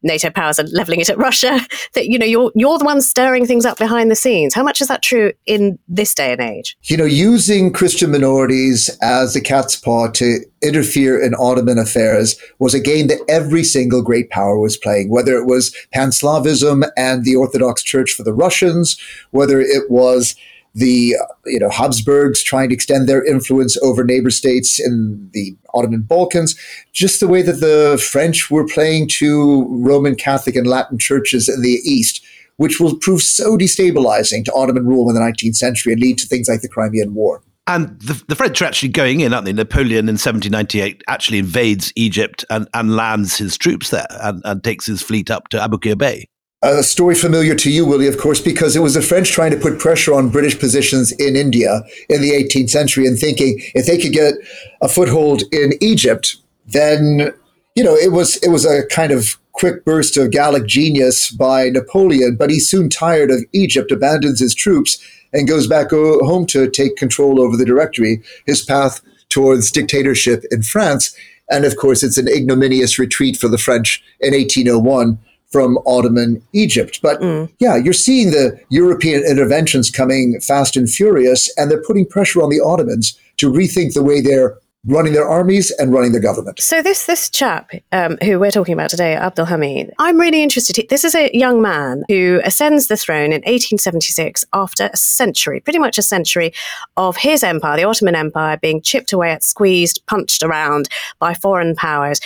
NATO 0.04 0.30
powers 0.32 0.60
are 0.60 0.64
leveling 0.64 1.00
it 1.00 1.10
at 1.10 1.18
Russia. 1.18 1.60
That 1.94 2.06
you 2.06 2.18
know 2.18 2.26
you're 2.26 2.52
you're 2.56 2.78
the 2.78 2.86
one 2.86 3.02
stirring 3.02 3.46
things 3.46 3.66
up 3.66 3.78
behind 3.78 4.10
the 4.10 4.16
scenes. 4.16 4.54
How 4.54 4.64
much 4.64 4.82
is 4.82 4.88
that 4.88 5.02
true 5.02 5.34
in 5.46 5.78
this 5.88 6.14
day 6.14 6.32
and 6.32 6.40
age? 6.40 6.78
You 6.84 6.96
know, 6.96 7.06
using 7.06 7.74
Christian 7.74 8.12
minorities 8.12 8.90
as 9.02 9.36
a 9.36 9.42
cat's 9.42 9.76
paw 9.76 10.08
to 10.12 10.40
interfere 10.62 11.22
in 11.22 11.34
Ottoman 11.36 11.78
affairs 11.78 12.38
was 12.60 12.74
a 12.74 12.80
game 12.80 13.08
that 13.08 13.20
every 13.28 13.64
single 13.64 14.02
great 14.02 14.30
power 14.30 14.58
was 14.58 14.78
playing. 14.78 15.10
Whether 15.10 15.36
it 15.36 15.46
was 15.46 15.76
Pan-Slavism 15.92 16.90
and 16.96 17.26
the 17.26 17.36
Orthodox 17.36 17.84
Church 17.84 18.12
for 18.12 18.24
the 18.24 18.34
Russians, 18.34 18.98
whether 19.32 19.60
it 19.60 19.90
was 19.90 20.36
the 20.74 21.16
you 21.46 21.60
know 21.60 21.70
Habsburgs 21.70 22.42
trying 22.44 22.70
to 22.70 22.76
extend 22.76 23.08
their 23.08 23.26
influence 23.26 23.78
over 23.82 24.04
neighbor 24.04 24.30
states 24.30 24.80
in 24.80 25.30
the 25.34 25.56
Ottoman 25.74 26.02
Balkans, 26.02 26.56
just 26.94 27.20
the 27.20 27.28
way 27.28 27.42
that 27.42 27.60
the 27.60 28.02
French 28.02 28.50
were 28.50 28.66
playing 28.66 29.08
to 29.14 29.68
Roman 29.70 30.16
Catholic 30.16 30.56
and 30.56 30.68
Latin 30.68 30.98
churches 30.98 31.50
in 31.50 31.62
the 31.62 31.80
East, 31.84 32.24
which 32.58 32.80
will 32.80 32.98
prove 32.98 33.22
so 33.22 33.58
destabilizing 33.58 34.46
to 34.46 34.54
Ottoman 34.54 34.86
rule 34.86 35.10
in 35.10 35.16
the 35.16 35.22
19th 35.22 35.56
century 35.56 35.94
and 35.94 36.02
lead 36.02 36.18
to 36.20 36.28
things 36.28 36.48
like 36.48 36.62
the 36.62 36.70
Crimean 36.70 37.14
War. 37.14 37.44
And 37.68 38.00
the, 38.00 38.22
the, 38.28 38.36
French 38.36 38.62
are 38.62 38.66
actually 38.66 38.90
going 38.90 39.20
in, 39.22 39.34
aren't 39.34 39.46
they? 39.46 39.54
Napoleon 39.54 40.10
in 40.10 40.16
1798 40.16 41.04
actually 41.08 41.38
invades 41.38 41.94
Egypt 41.96 42.44
and, 42.50 42.68
and 42.74 42.96
lands 42.96 43.38
his 43.38 43.56
troops 43.56 43.92
there 43.92 44.08
and, 44.10 44.42
and 44.46 44.64
takes 44.64 44.88
his 44.88 45.02
fleet 45.02 45.30
up 45.30 45.48
to 45.50 45.62
Abu 45.62 45.78
Aboukir 45.78 45.98
Bay. 45.98 46.26
A 46.64 46.84
story 46.84 47.16
familiar 47.16 47.56
to 47.56 47.72
you, 47.72 47.88
Willie, 47.88 48.08
of 48.08 48.20
course, 48.20 48.40
because 48.40 48.76
it 48.76 48.82
was 48.82 48.94
the 48.94 49.02
French 49.02 49.32
trying 49.32 49.50
to 49.50 49.58
put 49.58 49.80
pressure 49.80 50.14
on 50.14 50.30
British 50.30 50.60
positions 50.60 51.12
in 51.14 51.36
India 51.36 51.82
in 52.08 52.22
the 52.22 52.30
18th 52.30 52.70
century 52.70 53.08
and 53.08 53.18
thinking 53.18 53.60
if 53.74 53.88
they 53.88 53.98
could 53.98 54.12
get 54.12 54.36
a 54.80 54.88
foothold 54.88 55.42
in 55.52 55.72
Egypt, 55.82 56.36
then 56.68 57.34
you 57.76 57.84
know 57.84 57.96
it 57.96 58.12
was 58.12 58.38
it 58.44 58.50
was 58.50 58.64
a 58.64 58.86
kind 58.88 59.12
of 59.12 59.40
quick 59.54 59.84
burst 59.86 60.18
of 60.18 60.30
Gallic 60.30 60.68
genius 60.68 61.32
by 61.32 61.70
Napoleon, 61.70 62.36
but 62.36 62.52
he's 62.52 62.70
soon 62.70 62.90
tired 62.90 63.32
of 63.32 63.44
Egypt, 63.54 63.92
abandons 63.92 64.40
his 64.40 64.54
troops, 64.54 65.00
and 65.34 65.48
goes 65.48 65.66
back 65.66 65.92
uh, 65.92 66.20
home 66.20 66.46
to 66.46 66.70
take 66.70 66.96
control 66.96 67.42
over 67.42 67.58
the 67.58 67.66
Directory. 67.66 68.22
His 68.46 68.64
path 68.64 69.02
towards 69.30 69.72
dictatorship 69.72 70.44
in 70.52 70.62
France, 70.62 71.16
and 71.50 71.66
of 71.66 71.76
course, 71.78 72.04
it's 72.04 72.20
an 72.20 72.28
ignominious 72.28 73.00
retreat 73.00 73.36
for 73.36 73.48
the 73.48 73.58
French 73.58 74.04
in 74.20 74.36
1801 74.36 75.18
from 75.52 75.78
Ottoman 75.86 76.42
Egypt. 76.54 77.00
But 77.02 77.22
mm. 77.22 77.52
yeah, 77.60 77.76
you're 77.76 77.94
seeing 77.94 78.32
the 78.32 78.60
European 78.70 79.24
interventions 79.24 79.92
coming 79.92 80.40
fast 80.40 80.76
and 80.76 80.90
furious, 80.90 81.52
and 81.58 81.70
they're 81.70 81.84
putting 81.84 82.06
pressure 82.06 82.42
on 82.42 82.50
the 82.50 82.62
Ottomans 82.62 83.20
to 83.38 83.52
rethink 83.52 83.94
the 83.94 84.04
way 84.04 84.22
they're 84.22 84.58
running 84.86 85.14
their 85.14 85.28
armies 85.28 85.72
and 85.78 85.94
running 85.94 86.12
their 86.12 86.22
government. 86.22 86.60
So 86.60 86.82
this 86.82 87.06
this 87.06 87.30
chap 87.30 87.72
um, 87.92 88.18
who 88.24 88.40
we're 88.40 88.52
talking 88.52 88.74
about 88.74 88.90
today, 88.90 89.16
Abdul 89.16 89.46
Hamid, 89.46 89.92
I'm 90.00 90.20
really 90.20 90.42
interested. 90.42 90.84
This 90.90 91.04
is 91.04 91.14
a 91.14 91.30
young 91.34 91.62
man 91.62 92.04
who 92.08 92.42
ascends 92.44 92.88
the 92.88 92.98
throne 92.98 93.26
in 93.26 93.42
1876 93.42 94.46
after 94.54 94.90
a 94.92 94.98
century, 94.98 95.60
pretty 95.60 95.80
much 95.80 95.98
a 95.98 96.02
century, 96.02 96.54
of 96.98 97.18
his 97.18 97.44
empire, 97.44 97.78
the 97.78 97.84
Ottoman 97.84 98.16
Empire, 98.16 98.58
being 98.58 98.82
chipped 98.82 99.14
away 99.14 99.32
at, 99.32 99.44
squeezed, 99.44 100.02
punched 100.08 100.42
around 100.42 100.90
by 101.20 101.34
foreign 101.34 101.76
powers. 101.76 102.20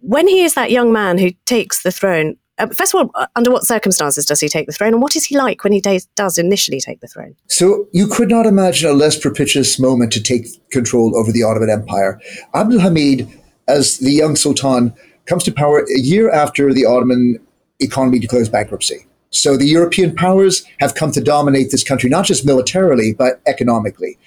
When 0.00 0.28
he 0.28 0.42
is 0.42 0.54
that 0.54 0.70
young 0.70 0.92
man 0.92 1.18
who 1.18 1.30
takes 1.46 1.82
the 1.82 1.92
throne, 1.92 2.36
uh, 2.58 2.66
first 2.68 2.94
of 2.94 3.00
all, 3.00 3.10
uh, 3.14 3.26
under 3.36 3.50
what 3.50 3.64
circumstances 3.64 4.24
does 4.26 4.40
he 4.40 4.48
take 4.48 4.66
the 4.66 4.72
throne, 4.72 4.92
and 4.94 5.02
what 5.02 5.16
is 5.16 5.24
he 5.24 5.36
like 5.36 5.64
when 5.64 5.72
he 5.72 5.80
does 5.80 6.38
initially 6.38 6.80
take 6.80 7.00
the 7.00 7.06
throne? 7.06 7.34
So 7.48 7.86
you 7.92 8.06
could 8.06 8.28
not 8.28 8.46
imagine 8.46 8.90
a 8.90 8.92
less 8.92 9.18
propitious 9.18 9.78
moment 9.78 10.12
to 10.12 10.22
take 10.22 10.46
control 10.70 11.16
over 11.16 11.32
the 11.32 11.42
Ottoman 11.42 11.70
Empire. 11.70 12.20
Abdul 12.54 12.80
Hamid, 12.80 13.28
as 13.68 13.98
the 13.98 14.12
young 14.12 14.36
sultan, 14.36 14.94
comes 15.26 15.44
to 15.44 15.52
power 15.52 15.80
a 15.80 16.00
year 16.00 16.30
after 16.30 16.72
the 16.72 16.84
Ottoman 16.84 17.38
economy 17.80 18.18
declares 18.18 18.48
bankruptcy. 18.48 19.06
So 19.30 19.56
the 19.56 19.66
European 19.66 20.14
powers 20.14 20.64
have 20.80 20.94
come 20.94 21.12
to 21.12 21.20
dominate 21.20 21.70
this 21.70 21.84
country, 21.84 22.08
not 22.08 22.24
just 22.24 22.46
militarily, 22.46 23.12
but 23.12 23.40
economically 23.46 24.18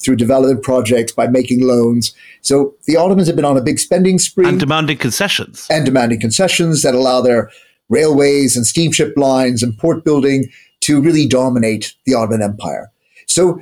through 0.00 0.16
development 0.16 0.62
projects, 0.62 1.10
by 1.10 1.26
making 1.26 1.60
loans. 1.60 2.14
So 2.40 2.74
the 2.86 2.96
Ottomans 2.96 3.26
have 3.26 3.34
been 3.34 3.44
on 3.44 3.56
a 3.56 3.60
big 3.60 3.80
spending 3.80 4.18
spree. 4.18 4.46
And 4.46 4.60
demanding 4.60 4.98
concessions. 4.98 5.66
And 5.70 5.84
demanding 5.84 6.20
concessions 6.20 6.82
that 6.82 6.94
allow 6.94 7.20
their 7.20 7.50
railways 7.88 8.56
and 8.56 8.66
steamship 8.66 9.16
lines 9.16 9.62
and 9.62 9.76
port 9.78 10.04
building 10.04 10.48
to 10.80 11.00
really 11.00 11.26
dominate 11.26 11.94
the 12.04 12.14
Ottoman 12.14 12.42
Empire. 12.42 12.90
So 13.26 13.60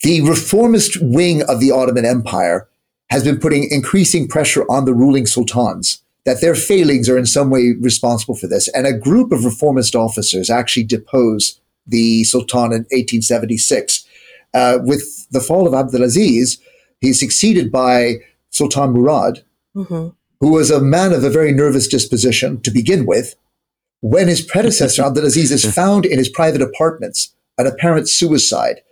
the 0.00 0.20
reformist 0.22 0.98
wing 1.00 1.42
of 1.48 1.60
the 1.60 1.70
Ottoman 1.70 2.04
Empire 2.04 2.68
has 3.10 3.24
been 3.24 3.38
putting 3.38 3.68
increasing 3.70 4.28
pressure 4.28 4.64
on 4.70 4.84
the 4.84 4.94
ruling 4.94 5.26
sultans 5.26 6.02
that 6.24 6.40
their 6.40 6.54
failings 6.54 7.08
are 7.08 7.16
in 7.16 7.26
some 7.26 7.50
way 7.50 7.74
responsible 7.80 8.36
for 8.36 8.46
this. 8.46 8.68
And 8.68 8.86
a 8.86 8.92
group 8.92 9.32
of 9.32 9.44
reformist 9.44 9.96
officers 9.96 10.50
actually 10.50 10.84
depose 10.84 11.58
the 11.86 12.24
sultan 12.24 12.72
in 12.72 12.84
1876. 12.90 14.04
Uh, 14.52 14.78
with 14.82 15.28
the 15.30 15.40
fall 15.40 15.66
of 15.66 15.72
Abdulaziz, 15.72 16.58
he's 17.00 17.18
succeeded 17.18 17.72
by 17.72 18.16
Sultan 18.50 18.92
Murad, 18.92 19.42
mm-hmm 19.74 20.08
who 20.40 20.52
was 20.52 20.70
a 20.70 20.80
man 20.80 21.12
of 21.12 21.24
a 21.24 21.30
very 21.30 21.52
nervous 21.52 21.88
disposition 21.88 22.60
to 22.62 22.70
begin 22.70 23.06
with, 23.06 23.34
when 24.00 24.28
his 24.28 24.42
predecessor, 24.42 25.02
Abdulaziz, 25.04 25.50
is 25.50 25.64
found 25.64 26.06
in 26.06 26.18
his 26.18 26.28
private 26.28 26.62
apartments, 26.62 27.34
an 27.56 27.66
apparent 27.66 28.08
suicide. 28.08 28.82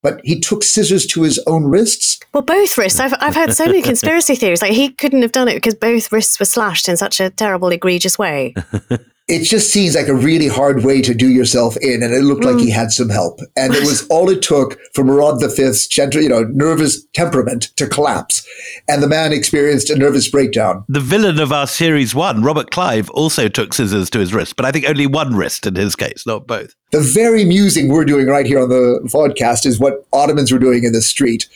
But 0.00 0.20
he 0.22 0.38
took 0.38 0.62
scissors 0.62 1.06
to 1.06 1.22
his 1.22 1.40
own 1.46 1.64
wrists. 1.64 2.20
Well, 2.32 2.42
both 2.42 2.78
wrists. 2.78 3.00
I've, 3.00 3.14
I've 3.18 3.34
heard 3.34 3.52
so 3.52 3.66
many 3.66 3.82
conspiracy 3.82 4.34
theories. 4.36 4.62
Like 4.62 4.72
he 4.72 4.90
couldn't 4.90 5.22
have 5.22 5.32
done 5.32 5.48
it 5.48 5.54
because 5.54 5.74
both 5.74 6.12
wrists 6.12 6.38
were 6.38 6.46
slashed 6.46 6.88
in 6.88 6.96
such 6.96 7.20
a 7.20 7.30
terrible, 7.30 7.70
egregious 7.70 8.16
way. 8.18 8.54
it 9.28 9.44
just 9.44 9.70
seems 9.70 9.94
like 9.94 10.08
a 10.08 10.14
really 10.14 10.48
hard 10.48 10.84
way 10.84 11.02
to 11.02 11.12
do 11.12 11.28
yourself 11.28 11.76
in, 11.82 12.02
and 12.02 12.14
it 12.14 12.22
looked 12.22 12.42
mm. 12.42 12.52
like 12.52 12.64
he 12.64 12.70
mm. 12.70 12.74
had 12.74 12.90
some 12.90 13.10
help. 13.10 13.40
And 13.56 13.74
it 13.74 13.82
was 13.82 14.06
all 14.08 14.30
it 14.30 14.40
took 14.40 14.78
for 14.94 15.04
Murad 15.04 15.40
V's 15.40 15.86
gentle, 15.86 16.22
you 16.22 16.30
know, 16.30 16.44
nervous 16.44 17.04
temperament 17.12 17.64
to 17.76 17.86
collapse, 17.86 18.46
and 18.88 19.02
the 19.02 19.06
man 19.06 19.32
experienced 19.32 19.90
a 19.90 19.96
nervous 19.96 20.30
breakdown. 20.30 20.84
The 20.88 21.00
villain 21.00 21.38
of 21.38 21.52
our 21.52 21.66
series 21.66 22.14
one, 22.14 22.42
Robert 22.42 22.70
Clive, 22.70 23.10
also 23.10 23.48
took 23.48 23.74
scissors 23.74 24.08
to 24.10 24.18
his 24.18 24.32
wrist, 24.32 24.56
but 24.56 24.64
I 24.64 24.72
think 24.72 24.88
only 24.88 25.06
one 25.06 25.36
wrist 25.36 25.66
in 25.66 25.74
his 25.76 25.94
case, 25.94 26.26
not 26.26 26.46
both. 26.46 26.74
The 26.90 27.00
very 27.00 27.44
musing 27.44 27.88
we're 27.88 28.06
doing 28.06 28.26
right 28.28 28.46
here 28.46 28.60
on 28.60 28.70
the 28.70 29.00
podcast 29.12 29.66
is 29.66 29.78
what 29.78 30.06
Ottomans 30.10 30.50
were 30.50 30.58
doing 30.58 30.84
in 30.84 30.92
the 30.92 31.02
street. 31.02 31.48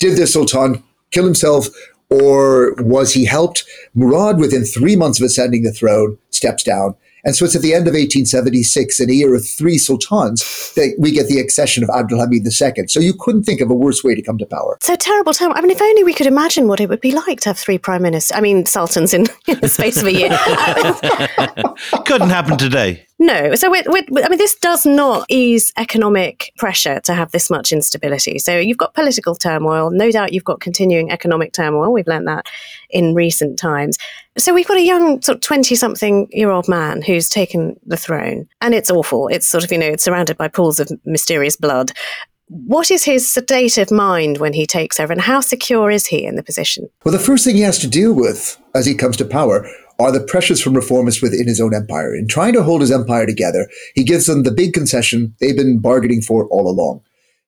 Did 0.00 0.18
the 0.18 0.26
Sultan 0.26 0.82
kill 1.12 1.24
himself? 1.24 1.68
Or 2.10 2.74
was 2.74 3.14
he 3.14 3.24
helped? 3.24 3.64
Murad, 3.94 4.38
within 4.38 4.64
three 4.64 4.94
months 4.94 5.18
of 5.18 5.24
ascending 5.24 5.62
the 5.62 5.72
throne, 5.72 6.18
steps 6.30 6.62
down 6.62 6.94
and 7.24 7.34
so 7.34 7.44
it's 7.44 7.56
at 7.56 7.62
the 7.62 7.72
end 7.72 7.88
of 7.88 7.94
1876, 7.94 9.00
in 9.00 9.10
a 9.10 9.12
year 9.12 9.34
of 9.34 9.46
three 9.46 9.78
sultans, 9.78 10.72
that 10.74 10.94
we 10.98 11.10
get 11.10 11.26
the 11.26 11.38
accession 11.38 11.82
of 11.82 11.88
Abdulhamid 11.88 12.44
II. 12.44 12.86
So 12.88 13.00
you 13.00 13.14
couldn't 13.14 13.44
think 13.44 13.60
of 13.60 13.70
a 13.70 13.74
worse 13.74 14.04
way 14.04 14.14
to 14.14 14.22
come 14.22 14.38
to 14.38 14.46
power. 14.46 14.76
So 14.80 14.94
terrible 14.96 15.32
time. 15.32 15.52
I 15.52 15.60
mean, 15.60 15.70
if 15.70 15.80
only 15.80 16.04
we 16.04 16.12
could 16.12 16.26
imagine 16.26 16.68
what 16.68 16.80
it 16.80 16.88
would 16.88 17.00
be 17.00 17.12
like 17.12 17.40
to 17.40 17.48
have 17.50 17.58
three 17.58 17.78
prime 17.78 18.02
ministers, 18.02 18.36
I 18.36 18.40
mean, 18.40 18.66
sultans 18.66 19.14
in, 19.14 19.26
in 19.48 19.58
the 19.60 19.68
space 19.68 20.00
of 20.00 20.06
a 20.06 20.12
year. 20.12 20.30
couldn't 22.04 22.30
happen 22.30 22.58
today. 22.58 23.06
No. 23.18 23.54
So, 23.54 23.70
we're, 23.70 23.84
I 23.86 24.28
mean, 24.28 24.38
this 24.38 24.56
does 24.56 24.84
not 24.84 25.24
ease 25.28 25.72
economic 25.76 26.52
pressure 26.58 27.00
to 27.00 27.14
have 27.14 27.30
this 27.30 27.48
much 27.48 27.72
instability. 27.72 28.38
So, 28.38 28.58
you've 28.58 28.78
got 28.78 28.94
political 28.94 29.36
turmoil. 29.36 29.90
No 29.90 30.10
doubt 30.10 30.32
you've 30.32 30.44
got 30.44 30.60
continuing 30.60 31.10
economic 31.12 31.52
turmoil. 31.52 31.92
We've 31.92 32.08
learned 32.08 32.26
that 32.26 32.46
in 32.90 33.14
recent 33.14 33.58
times. 33.58 33.98
So, 34.36 34.52
we've 34.52 34.66
got 34.66 34.78
a 34.78 34.84
young, 34.84 35.22
sort 35.22 35.36
of 35.36 35.42
20 35.42 35.74
something 35.76 36.28
year 36.32 36.50
old 36.50 36.68
man 36.68 37.02
who's 37.02 37.28
taken 37.28 37.78
the 37.86 37.96
throne. 37.96 38.48
And 38.60 38.74
it's 38.74 38.90
awful. 38.90 39.28
It's 39.28 39.46
sort 39.46 39.62
of, 39.62 39.70
you 39.70 39.78
know, 39.78 39.86
it's 39.86 40.04
surrounded 40.04 40.36
by 40.36 40.48
pools 40.48 40.80
of 40.80 40.90
mysterious 41.04 41.56
blood. 41.56 41.92
What 42.48 42.90
is 42.90 43.04
his 43.04 43.36
of 43.78 43.90
mind 43.90 44.38
when 44.38 44.52
he 44.52 44.66
takes 44.66 45.00
over, 45.00 45.12
and 45.12 45.22
how 45.22 45.40
secure 45.40 45.90
is 45.90 46.06
he 46.06 46.26
in 46.26 46.36
the 46.36 46.42
position? 46.42 46.90
Well, 47.04 47.12
the 47.12 47.18
first 47.18 47.44
thing 47.44 47.56
he 47.56 47.62
has 47.62 47.78
to 47.78 47.88
deal 47.88 48.12
with 48.12 48.58
as 48.74 48.84
he 48.86 48.94
comes 48.94 49.16
to 49.16 49.24
power 49.24 49.66
are 49.98 50.12
the 50.12 50.20
pressures 50.20 50.60
from 50.60 50.74
reformists 50.74 51.22
within 51.22 51.46
his 51.46 51.60
own 51.60 51.74
empire. 51.74 52.14
In 52.14 52.26
trying 52.26 52.52
to 52.54 52.62
hold 52.62 52.80
his 52.80 52.90
empire 52.90 53.26
together, 53.26 53.68
he 53.94 54.04
gives 54.04 54.26
them 54.26 54.42
the 54.42 54.50
big 54.50 54.72
concession 54.72 55.34
they've 55.40 55.56
been 55.56 55.78
bargaining 55.78 56.22
for 56.22 56.46
all 56.48 56.68
along, 56.68 57.02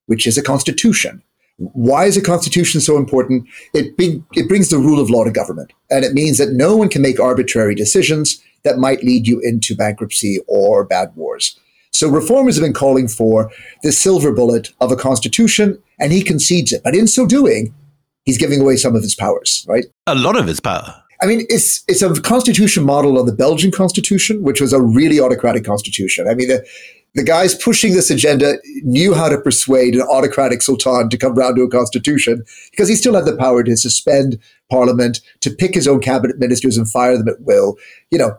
which 0.07 0.27
is 0.27 0.39
a 0.39 0.43
constitution. 0.43 1.23
Why 1.59 2.05
is 2.05 2.17
a 2.17 2.23
constitution 2.23 2.81
so 2.81 2.99
important? 2.99 3.49
It, 3.73 3.97
be, 3.97 4.23
it 4.35 4.49
brings 4.49 4.69
the 4.69 4.79
rule 4.79 5.01
of 5.01 5.09
law 5.09 5.25
to 5.25 5.31
government, 5.31 5.73
and 5.91 6.05
it 6.05 6.13
means 6.13 6.39
that 6.39 6.53
no 6.53 6.77
one 6.77 6.91
can 6.91 7.03
make 7.03 7.19
arbitrary 7.19 7.75
decisions 7.75 8.43
that 8.63 8.79
might 8.79 9.03
lead 9.03 9.27
you 9.27 9.41
into 9.43 9.75
bankruptcy 9.75 10.39
or 10.49 10.85
bad 10.85 11.13
wars. 11.17 11.59
So 11.93 12.11
reformers 12.11 12.57
have 12.57 12.63
been 12.63 12.75
calling 12.75 13.09
for 13.09 13.51
the 13.83 13.91
silver 13.91 14.33
bullet 14.33 14.73
of 14.83 14.93
a 14.93 14.97
constitution, 14.97 15.83
and 15.99 16.13
he 16.13 16.23
concedes 16.23 16.73
it. 16.73 16.83
But 16.85 16.95
in 16.95 17.07
so 17.07 17.27
doing, 17.27 17.75
he's 18.25 18.37
giving 18.37 18.61
away 18.61 18.77
some 18.77 18.95
of 18.95 19.03
his 19.03 19.15
powers, 19.15 19.65
right? 19.67 19.87
A 20.07 20.15
lot 20.15 20.37
of 20.37 20.47
his 20.47 20.61
power. 20.61 21.03
I 21.21 21.27
mean, 21.27 21.47
it's 21.49 21.83
it's 21.89 22.03
a 22.03 22.21
constitution 22.21 22.85
model 22.85 23.19
on 23.19 23.27
the 23.27 23.33
Belgian 23.33 23.71
constitution, 23.71 24.43
which 24.43 24.61
was 24.61 24.73
a 24.73 24.81
really 24.81 25.21
autocratic 25.21 25.65
constitution. 25.65 26.29
I 26.29 26.35
mean, 26.35 26.49
the, 26.49 26.67
the 27.15 27.25
guys 27.25 27.55
pushing 27.55 27.95
this 27.95 28.11
agenda 28.11 28.59
knew 28.83 29.15
how 29.15 29.29
to 29.29 29.41
persuade 29.41 29.95
an 29.95 30.03
autocratic 30.03 30.61
sultan 30.61 31.09
to 31.09 31.17
come 31.17 31.35
round 31.35 31.57
to 31.57 31.63
a 31.63 31.71
constitution 31.71 32.45
because 32.71 32.89
he 32.89 32.95
still 32.95 33.15
had 33.15 33.25
the 33.25 33.37
power 33.37 33.63
to 33.63 33.77
suspend 33.77 34.39
parliament, 34.71 35.21
to 35.41 35.51
pick 35.51 35.75
his 35.75 35.89
own 35.89 36.01
cabinet 36.01 36.39
ministers 36.39 36.77
and 36.77 36.91
fire 36.91 37.17
them 37.17 37.29
at 37.29 37.41
will. 37.41 37.77
You 38.11 38.19
know, 38.19 38.37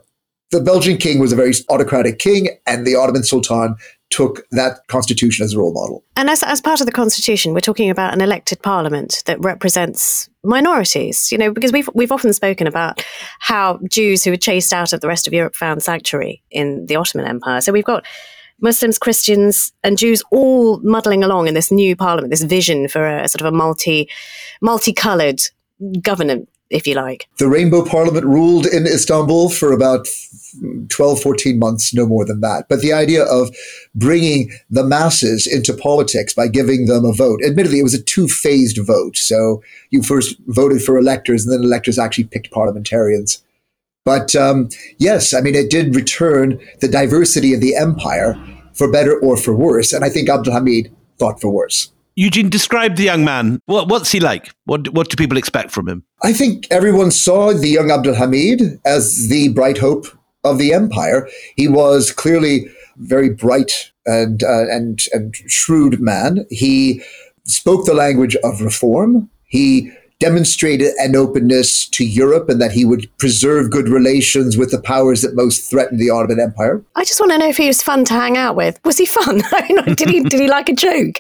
the 0.52 0.62
Belgian 0.62 0.98
king 0.98 1.20
was 1.20 1.34
a 1.34 1.36
very 1.36 1.54
autocratic 1.70 2.20
king, 2.20 2.50
and 2.68 2.86
the 2.86 2.96
Ottoman 2.96 3.24
sultan 3.24 3.76
took 4.10 4.48
that 4.52 4.80
constitution 4.88 5.44
as 5.44 5.54
a 5.54 5.60
role 5.60 5.74
model. 5.74 6.04
And 6.16 6.30
as, 6.30 6.44
as 6.44 6.62
part 6.62 6.80
of 6.80 6.86
the 6.86 6.92
constitution, 6.92 7.54
we're 7.54 7.60
talking 7.60 7.90
about 7.90 8.14
an 8.14 8.22
elected 8.22 8.62
parliament 8.62 9.22
that 9.26 9.40
represents 9.42 10.30
minorities, 10.44 11.32
you 11.32 11.38
know, 11.38 11.52
because 11.52 11.72
we've, 11.72 11.90
we've 11.94 12.12
often 12.12 12.32
spoken 12.34 12.68
about 12.68 13.04
how 13.40 13.80
Jews 13.90 14.24
who 14.24 14.32
were 14.32 14.38
chased 14.38 14.72
out 14.72 14.94
of 14.94 15.02
the 15.02 15.08
rest 15.08 15.28
of 15.28 15.34
Europe 15.34 15.56
found 15.56 15.84
sanctuary 15.84 16.42
in 16.50 16.86
the 16.86 16.96
Ottoman 16.96 17.28
Empire. 17.28 17.60
So 17.62 17.72
we've 17.72 17.84
got 17.84 18.06
Muslims, 18.62 18.98
Christians, 18.98 19.72
and 19.84 19.98
Jews 19.98 20.24
all 20.32 20.80
muddling 20.80 21.24
along 21.24 21.48
in 21.48 21.54
this 21.54 21.72
new 21.72 21.96
parliament, 21.96 22.32
this 22.32 22.44
vision 22.44 22.88
for 22.88 23.06
a, 23.06 23.28
sort 23.28 23.42
of 23.42 23.54
a 23.54 23.56
multi, 23.56 24.10
multicolored 24.62 25.42
government 26.02 26.50
if 26.70 26.88
you 26.88 26.96
like. 26.96 27.28
The 27.38 27.48
Rainbow 27.48 27.86
Parliament 27.86 28.26
ruled 28.26 28.66
in 28.66 28.86
Istanbul 28.86 29.50
for 29.50 29.72
about 29.72 30.08
12, 30.90 31.22
14 31.22 31.60
months, 31.60 31.94
no 31.94 32.06
more 32.06 32.26
than 32.26 32.42
that. 32.42 32.66
But 32.70 32.82
the 32.82 32.94
idea 32.94 33.24
of 33.24 33.56
bringing 33.96 34.52
the 34.70 34.84
masses 34.84 35.48
into 35.48 35.74
politics 35.74 36.34
by 36.34 36.48
giving 36.48 36.86
them 36.86 37.06
a 37.06 37.14
vote, 37.14 37.40
admittedly, 37.46 37.80
it 37.80 37.84
was 37.84 37.94
a 37.94 38.02
two 38.02 38.28
phased 38.28 38.80
vote. 38.86 39.18
So 39.18 39.62
you 39.90 40.04
first 40.04 40.36
voted 40.48 40.82
for 40.82 40.98
electors, 40.98 41.46
and 41.46 41.54
then 41.54 41.64
electors 41.64 42.00
actually 42.00 42.26
picked 42.26 42.52
parliamentarians. 42.52 43.44
But 44.06 44.36
um, 44.36 44.70
yes, 45.00 45.34
I 45.34 45.42
mean, 45.42 45.56
it 45.56 45.70
did 45.70 45.96
return 45.96 46.60
the 46.80 46.88
diversity 46.88 47.54
of 47.54 47.60
the 47.60 47.76
empire 47.76 48.36
for 48.74 48.90
better 48.90 49.20
or 49.20 49.36
for 49.36 49.54
worse. 49.54 49.92
And 49.92 50.06
I 50.06 50.10
think 50.10 50.30
Abdulhamid 50.30 50.92
thought 51.18 51.42
for 51.42 51.50
worse. 51.50 51.92
Eugene, 52.20 52.50
describe 52.50 52.96
the 52.96 53.04
young 53.04 53.24
man. 53.24 53.62
What, 53.68 53.90
what's 53.90 54.12
he 54.12 54.20
like? 54.20 54.52
What, 54.66 54.90
what 54.90 55.10
do 55.10 55.16
people 55.16 55.38
expect 55.38 55.70
from 55.70 55.88
him? 55.88 56.04
I 56.24 56.34
think 56.34 56.66
everyone 56.72 57.12
saw 57.12 57.54
the 57.54 57.70
young 57.70 57.92
Abdul 57.92 58.16
Hamid 58.16 58.80
as 58.86 59.30
the 59.30 59.50
bright 59.50 59.78
hope 59.78 60.08
of 60.44 60.58
the 60.58 60.74
empire. 60.74 61.30
He 61.56 61.68
was 61.68 62.12
clearly 62.12 62.68
very 62.98 63.30
bright 63.30 63.92
and 64.08 64.42
uh, 64.42 64.68
and 64.70 65.00
and 65.14 65.36
shrewd 65.36 66.00
man. 66.02 66.48
He 66.50 67.04
spoke 67.44 67.86
the 67.86 67.94
language 67.94 68.36
of 68.38 68.62
reform. 68.62 69.30
He 69.44 69.92
demonstrated 70.20 70.96
an 70.98 71.16
openness 71.16 71.88
to 71.90 72.04
Europe 72.04 72.50
and 72.50 72.60
that 72.60 72.72
he 72.72 72.84
would 72.84 73.16
preserve 73.20 73.70
good 73.70 73.88
relations 73.88 74.58
with 74.58 74.72
the 74.72 74.82
powers 74.82 75.22
that 75.22 75.36
most 75.36 75.70
threatened 75.70 76.00
the 76.00 76.10
Ottoman 76.10 76.40
Empire. 76.40 76.84
I 76.96 77.04
just 77.04 77.20
want 77.20 77.34
to 77.34 77.38
know 77.38 77.48
if 77.48 77.58
he 77.58 77.68
was 77.68 77.84
fun 77.84 78.06
to 78.06 78.16
hang 78.16 78.36
out 78.38 78.56
with. 78.56 78.80
Was 78.84 78.98
he 78.98 79.06
fun? 79.06 79.44
did 79.96 80.10
he 80.10 80.24
did 80.24 80.40
he 80.40 80.48
like 80.48 80.70
a 80.70 80.74
joke? 80.74 81.20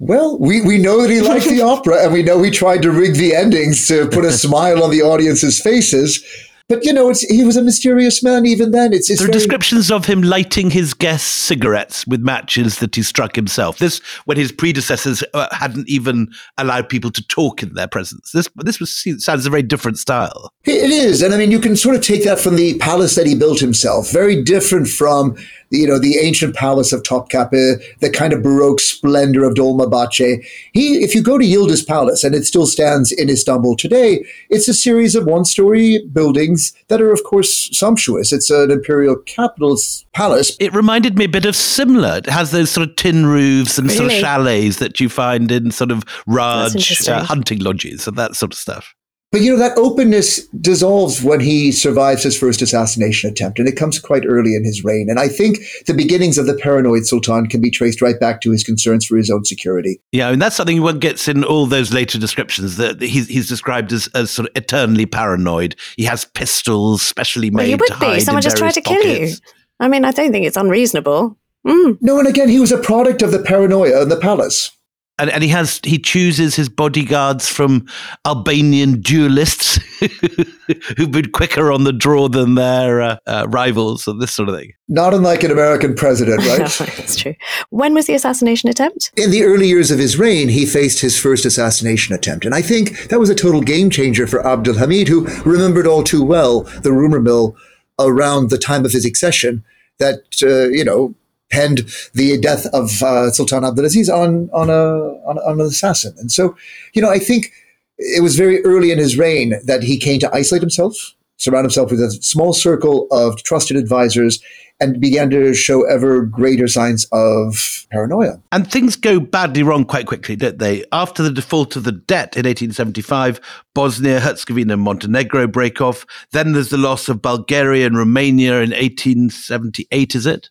Well, 0.00 0.38
we, 0.38 0.62
we 0.62 0.78
know 0.78 1.02
that 1.02 1.10
he 1.10 1.20
liked 1.32 1.44
the 1.44 1.60
opera, 1.60 2.02
and 2.04 2.12
we 2.12 2.22
know 2.22 2.42
he 2.42 2.50
tried 2.50 2.82
to 2.82 2.90
rig 2.90 3.14
the 3.14 3.34
endings 3.34 3.86
to 3.88 4.08
put 4.08 4.24
a 4.24 4.32
smile 4.46 4.82
on 4.82 4.90
the 4.90 5.02
audience's 5.02 5.60
faces. 5.60 6.24
But 6.68 6.84
you 6.84 6.92
know, 6.92 7.12
he 7.28 7.42
was 7.42 7.56
a 7.56 7.62
mysterious 7.62 8.22
man 8.22 8.46
even 8.46 8.70
then. 8.70 8.92
It's, 8.92 9.10
it's 9.10 9.18
there 9.18 9.28
are 9.28 9.32
very... 9.32 9.40
descriptions 9.40 9.90
of 9.90 10.06
him 10.06 10.22
lighting 10.22 10.70
his 10.70 10.94
guests 10.94 11.26
cigarettes 11.26 12.06
with 12.06 12.20
matches 12.20 12.78
that 12.78 12.94
he 12.94 13.02
struck 13.02 13.34
himself. 13.34 13.78
This 13.78 13.98
when 14.24 14.36
his 14.36 14.52
predecessors 14.52 15.24
uh, 15.34 15.48
hadn't 15.50 15.88
even 15.88 16.32
allowed 16.58 16.88
people 16.88 17.10
to 17.10 17.26
talk 17.26 17.60
in 17.60 17.74
their 17.74 17.88
presence. 17.88 18.30
This 18.30 18.48
this 18.54 18.78
was 18.78 19.04
sounds 19.18 19.46
a 19.46 19.50
very 19.50 19.64
different 19.64 19.98
style. 19.98 20.52
It 20.62 20.92
is, 20.92 21.22
and 21.22 21.34
I 21.34 21.38
mean, 21.38 21.50
you 21.50 21.58
can 21.58 21.74
sort 21.74 21.96
of 21.96 22.02
take 22.02 22.22
that 22.22 22.38
from 22.38 22.54
the 22.54 22.78
palace 22.78 23.16
that 23.16 23.26
he 23.26 23.34
built 23.34 23.58
himself. 23.58 24.12
Very 24.12 24.40
different 24.40 24.86
from 24.86 25.36
you 25.70 25.86
know, 25.86 25.98
the 25.98 26.18
ancient 26.18 26.54
palace 26.54 26.92
of 26.92 27.02
Topkapi, 27.02 27.82
the 28.00 28.10
kind 28.10 28.32
of 28.32 28.42
Baroque 28.42 28.80
splendor 28.80 29.44
of 29.44 29.54
Dolmabahce. 29.54 30.44
He, 30.72 31.02
if 31.02 31.14
you 31.14 31.22
go 31.22 31.38
to 31.38 31.44
Yildiz 31.44 31.86
Palace, 31.86 32.24
and 32.24 32.34
it 32.34 32.44
still 32.44 32.66
stands 32.66 33.12
in 33.12 33.30
Istanbul 33.30 33.76
today, 33.76 34.24
it's 34.48 34.68
a 34.68 34.74
series 34.74 35.14
of 35.14 35.26
one-story 35.26 36.04
buildings 36.12 36.72
that 36.88 37.00
are, 37.00 37.12
of 37.12 37.22
course, 37.24 37.70
sumptuous. 37.76 38.32
It's 38.32 38.50
an 38.50 38.70
imperial 38.70 39.16
capital's 39.16 40.04
palace. 40.12 40.56
It 40.58 40.74
reminded 40.74 41.16
me 41.16 41.24
a 41.26 41.28
bit 41.28 41.46
of 41.46 41.54
Simla. 41.54 42.18
It 42.18 42.26
has 42.26 42.50
those 42.50 42.70
sort 42.70 42.88
of 42.88 42.96
tin 42.96 43.26
roofs 43.26 43.78
and 43.78 43.88
really? 43.88 43.98
sort 43.98 44.12
of 44.12 44.18
chalets 44.18 44.78
that 44.78 45.00
you 45.00 45.08
find 45.08 45.50
in 45.52 45.70
sort 45.70 45.92
of 45.92 46.04
Raj 46.26 47.08
uh, 47.08 47.24
hunting 47.24 47.60
lodges 47.60 48.06
and 48.08 48.16
that 48.16 48.34
sort 48.34 48.52
of 48.52 48.58
stuff. 48.58 48.94
But 49.32 49.42
you 49.42 49.52
know, 49.52 49.58
that 49.58 49.78
openness 49.78 50.44
dissolves 50.48 51.22
when 51.22 51.38
he 51.38 51.70
survives 51.70 52.24
his 52.24 52.36
first 52.36 52.62
assassination 52.62 53.30
attempt, 53.30 53.60
and 53.60 53.68
it 53.68 53.76
comes 53.76 54.00
quite 54.00 54.24
early 54.26 54.56
in 54.56 54.64
his 54.64 54.82
reign. 54.82 55.06
And 55.08 55.20
I 55.20 55.28
think 55.28 55.58
the 55.86 55.94
beginnings 55.94 56.36
of 56.36 56.46
the 56.46 56.54
paranoid 56.54 57.06
sultan 57.06 57.46
can 57.46 57.60
be 57.60 57.70
traced 57.70 58.02
right 58.02 58.18
back 58.18 58.40
to 58.40 58.50
his 58.50 58.64
concerns 58.64 59.06
for 59.06 59.16
his 59.16 59.30
own 59.30 59.44
security. 59.44 60.00
Yeah, 60.10 60.30
and 60.30 60.42
that's 60.42 60.56
something 60.56 60.82
one 60.82 60.98
gets 60.98 61.28
in 61.28 61.44
all 61.44 61.66
those 61.66 61.92
later 61.92 62.18
descriptions 62.18 62.76
that 62.78 63.00
he's, 63.00 63.28
he's 63.28 63.48
described 63.48 63.92
as, 63.92 64.08
as 64.16 64.32
sort 64.32 64.48
of 64.48 64.56
eternally 64.56 65.06
paranoid. 65.06 65.76
He 65.96 66.04
has 66.04 66.24
pistols 66.24 67.00
specially 67.00 67.50
made 67.50 67.56
well, 67.56 67.66
you 67.68 67.76
would 67.76 67.86
to 67.86 67.94
hide 67.94 68.14
be. 68.16 68.20
Someone 68.20 68.42
just 68.42 68.56
tried 68.56 68.74
to 68.74 68.82
pockets. 68.82 69.04
kill 69.04 69.20
you. 69.20 69.34
I 69.78 69.86
mean, 69.86 70.04
I 70.04 70.10
don't 70.10 70.32
think 70.32 70.44
it's 70.44 70.56
unreasonable. 70.56 71.38
Mm. 71.64 71.98
No, 72.00 72.18
and 72.18 72.26
again, 72.26 72.48
he 72.48 72.58
was 72.58 72.72
a 72.72 72.78
product 72.78 73.22
of 73.22 73.30
the 73.30 73.38
paranoia 73.38 74.02
in 74.02 74.08
the 74.08 74.16
palace 74.16 74.72
and, 75.20 75.30
and 75.30 75.42
he 75.42 75.50
has 75.50 75.80
he 75.84 75.98
chooses 75.98 76.54
his 76.54 76.68
bodyguards 76.68 77.48
from 77.48 77.86
Albanian 78.26 79.00
duelists 79.00 79.76
who've 80.96 81.10
been 81.10 81.30
quicker 81.30 81.70
on 81.70 81.84
the 81.84 81.92
draw 81.92 82.28
than 82.28 82.54
their 82.54 83.02
uh, 83.02 83.16
uh, 83.26 83.46
rivals 83.48 84.08
and 84.08 84.20
this 84.20 84.32
sort 84.32 84.48
of 84.48 84.56
thing. 84.56 84.72
Not 84.88 85.12
unlike 85.12 85.42
an 85.44 85.50
American 85.50 85.94
president, 85.94 86.38
right? 86.38 86.58
That's 86.96 87.16
true. 87.16 87.34
When 87.68 87.94
was 87.94 88.06
the 88.06 88.14
assassination 88.14 88.68
attempt? 88.68 89.12
In 89.16 89.30
the 89.30 89.44
early 89.44 89.68
years 89.68 89.90
of 89.90 89.98
his 89.98 90.18
reign, 90.18 90.48
he 90.48 90.64
faced 90.64 91.00
his 91.00 91.18
first 91.18 91.44
assassination 91.44 92.14
attempt, 92.14 92.44
and 92.44 92.54
I 92.54 92.62
think 92.62 93.08
that 93.08 93.20
was 93.20 93.30
a 93.30 93.34
total 93.34 93.60
game 93.60 93.90
changer 93.90 94.26
for 94.26 94.46
Abdul 94.46 94.78
Hamid, 94.78 95.08
who 95.08 95.26
remembered 95.44 95.86
all 95.86 96.02
too 96.02 96.24
well 96.24 96.62
the 96.82 96.92
rumor 96.92 97.20
mill 97.20 97.56
around 97.98 98.48
the 98.48 98.58
time 98.58 98.86
of 98.86 98.92
his 98.92 99.04
accession 99.04 99.62
that 99.98 100.22
uh, 100.42 100.68
you 100.70 100.84
know 100.84 101.14
penned 101.50 101.80
the 102.14 102.38
death 102.40 102.66
of 102.72 103.02
uh, 103.02 103.30
Sultan 103.30 103.62
Abdulaziz 103.62 104.08
on 104.08 104.48
on 104.52 104.70
a 104.70 105.10
on, 105.28 105.38
on, 105.38 105.60
an 105.60 105.66
assassin. 105.66 106.14
And 106.18 106.32
so, 106.32 106.56
you 106.94 107.02
know, 107.02 107.10
I 107.10 107.18
think 107.18 107.52
it 107.98 108.22
was 108.22 108.36
very 108.36 108.64
early 108.64 108.90
in 108.90 108.98
his 108.98 109.18
reign 109.18 109.54
that 109.64 109.82
he 109.82 109.98
came 109.98 110.20
to 110.20 110.34
isolate 110.34 110.62
himself, 110.62 111.14
surround 111.36 111.64
himself 111.64 111.90
with 111.90 112.00
a 112.00 112.10
small 112.10 112.52
circle 112.52 113.06
of 113.10 113.42
trusted 113.42 113.76
advisors, 113.76 114.42
and 114.80 115.00
began 115.00 115.28
to 115.30 115.52
show 115.54 115.82
ever 115.84 116.22
greater 116.22 116.66
signs 116.66 117.06
of 117.12 117.86
paranoia. 117.90 118.40
And 118.50 118.70
things 118.70 118.96
go 118.96 119.20
badly 119.20 119.62
wrong 119.62 119.84
quite 119.84 120.06
quickly, 120.06 120.36
don't 120.36 120.58
they? 120.58 120.84
After 120.92 121.22
the 121.22 121.30
default 121.30 121.76
of 121.76 121.84
the 121.84 121.92
debt 121.92 122.36
in 122.36 122.46
1875, 122.46 123.40
Bosnia, 123.74 124.20
Herzegovina, 124.20 124.74
and 124.74 124.82
Montenegro 124.82 125.46
break 125.46 125.80
off. 125.82 126.06
Then 126.32 126.52
there's 126.52 126.70
the 126.70 126.78
loss 126.78 127.08
of 127.08 127.20
Bulgaria 127.20 127.86
and 127.86 127.98
Romania 127.98 128.54
in 128.62 128.70
1878, 128.70 130.14
is 130.14 130.26
it? 130.26 130.48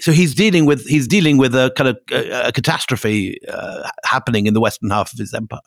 So 0.00 0.12
he's 0.12 0.34
dealing 0.34 0.66
with 0.66 0.86
he's 0.86 1.08
dealing 1.08 1.38
with 1.38 1.54
a 1.54 1.72
kind 1.76 1.88
of 1.88 1.98
a, 2.12 2.48
a 2.48 2.52
catastrophe 2.52 3.38
uh, 3.48 3.88
happening 4.04 4.46
in 4.46 4.54
the 4.54 4.60
western 4.60 4.90
half 4.90 5.12
of 5.12 5.18
his 5.18 5.32
empire. 5.32 5.60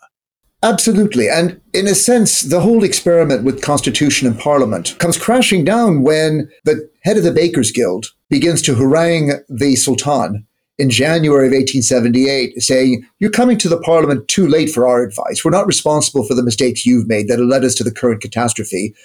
Absolutely. 0.64 1.28
And 1.28 1.60
in 1.74 1.88
a 1.88 1.96
sense, 1.96 2.42
the 2.42 2.62
whole 2.62 2.86
experiment 2.86 3.44
with 3.44 3.62
constitution 3.62 4.28
and 4.28 4.40
parliament 4.40 4.98
comes 4.98 5.18
crashing 5.18 5.66
down 5.66 6.04
when 6.04 6.50
the 6.64 6.90
head 7.04 7.18
of 7.18 7.24
the 7.24 7.34
Bakers 7.34 7.70
Guild 7.70 8.06
begins 8.30 8.62
to 8.64 8.76
harangue 8.76 9.34
the 9.50 9.76
Sultan 9.76 10.48
in 10.78 10.90
January 10.90 11.48
of 11.48 11.52
1878, 11.52 12.62
saying, 12.62 13.06
You're 13.20 13.30
coming 13.30 13.58
to 13.58 13.70
the 13.70 13.80
parliament 13.82 14.28
too 14.30 14.48
late 14.48 14.70
for 14.70 14.88
our 14.88 15.04
advice. 15.04 15.44
We're 15.44 15.52
not 15.52 15.68
responsible 15.68 16.26
for 16.26 16.34
the 16.34 16.44
mistakes 16.44 16.86
you've 16.86 17.08
made 17.08 17.28
that 17.28 17.40
have 17.40 17.48
led 17.48 17.66
us 17.66 17.76
to 17.76 17.84
the 17.84 17.92
current 17.92 18.22
catastrophe. 18.22 18.96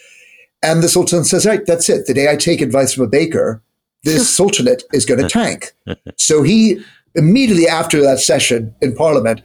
And 0.63 0.83
the 0.83 0.89
Sultan 0.89 1.25
says, 1.25 1.45
Right, 1.45 1.67
that's 1.67 1.89
it. 1.89 2.07
The 2.07 2.15
day 2.15 2.31
I 2.31 2.37
take 2.37 2.61
advice 2.61 2.95
from 2.95 3.05
a 3.05 3.09
baker, 3.09 3.63
this 4.05 4.29
sultanate 4.37 4.85
is 4.93 5.05
going 5.05 5.21
to 5.23 5.29
tank. 5.29 5.73
So 6.17 6.43
he 6.43 6.83
immediately 7.15 7.67
after 7.67 8.01
that 8.03 8.21
session 8.21 8.75
in 8.81 8.95
parliament, 8.95 9.43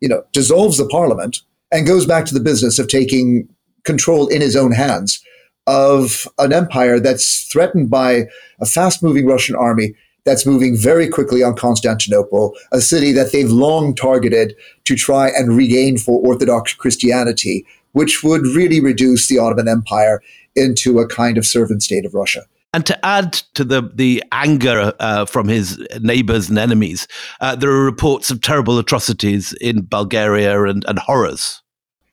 you 0.00 0.08
know, 0.08 0.24
dissolves 0.32 0.78
the 0.78 0.86
parliament 0.86 1.42
and 1.72 1.86
goes 1.86 2.06
back 2.06 2.24
to 2.26 2.34
the 2.34 2.40
business 2.40 2.78
of 2.78 2.88
taking 2.88 3.48
control 3.84 4.28
in 4.28 4.40
his 4.40 4.56
own 4.56 4.72
hands 4.72 5.22
of 5.66 6.28
an 6.38 6.52
empire 6.52 7.00
that's 7.00 7.44
threatened 7.44 7.90
by 7.90 8.26
a 8.60 8.66
fast 8.66 9.02
moving 9.02 9.26
Russian 9.26 9.56
army 9.56 9.94
that's 10.24 10.44
moving 10.44 10.76
very 10.76 11.08
quickly 11.08 11.42
on 11.42 11.54
Constantinople, 11.54 12.54
a 12.72 12.80
city 12.80 13.12
that 13.12 13.32
they've 13.32 13.50
long 13.50 13.94
targeted 13.94 14.56
to 14.84 14.96
try 14.96 15.28
and 15.28 15.56
regain 15.56 15.96
for 15.96 16.20
Orthodox 16.20 16.74
Christianity, 16.74 17.64
which 17.92 18.22
would 18.24 18.42
really 18.42 18.80
reduce 18.80 19.28
the 19.28 19.38
Ottoman 19.38 19.68
Empire 19.68 20.20
into 20.56 20.98
a 20.98 21.06
kind 21.06 21.38
of 21.38 21.46
servant 21.46 21.82
state 21.82 22.04
of 22.04 22.12
Russia. 22.12 22.42
And 22.76 22.84
to 22.84 23.06
add 23.06 23.32
to 23.54 23.64
the 23.64 23.90
the 23.94 24.22
anger 24.32 24.92
uh, 25.00 25.24
from 25.24 25.48
his 25.48 25.82
neighbors 26.02 26.50
and 26.50 26.58
enemies, 26.58 27.08
uh, 27.40 27.56
there 27.56 27.70
are 27.70 27.82
reports 27.82 28.30
of 28.30 28.42
terrible 28.42 28.78
atrocities 28.78 29.54
in 29.62 29.80
Bulgaria 29.80 30.62
and, 30.62 30.84
and 30.86 30.98
horrors. 30.98 31.62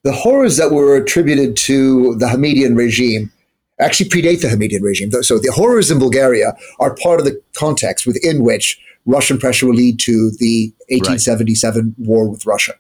The 0.06 0.13
horrors 0.13 0.56
that 0.56 0.71
were 0.71 0.95
attributed 0.95 1.58
to 1.67 2.15
the 2.15 2.28
Hamidian 2.28 2.78
regime 2.78 3.30
actually 3.78 4.10
predate 4.10 4.39
the 4.39 4.47
Hamidian 4.47 4.82
regime. 4.82 5.12
So 5.21 5.38
the 5.38 5.52
horrors 5.52 5.91
in 5.91 5.99
Bulgaria 5.99 6.56
are 6.80 6.95
part 6.95 7.19
of 7.19 7.26
the 7.26 7.41
context 7.56 8.08
within 8.08 8.41
which 8.41 8.80
Russian 9.06 9.38
pressure 9.38 9.65
will 9.65 9.76
lead 9.76 9.99
to 9.99 10.32
the 10.39 10.73
1877 10.88 11.82
right. 11.84 12.08
war 12.08 12.30
with 12.30 12.45
Russia. 12.45 12.76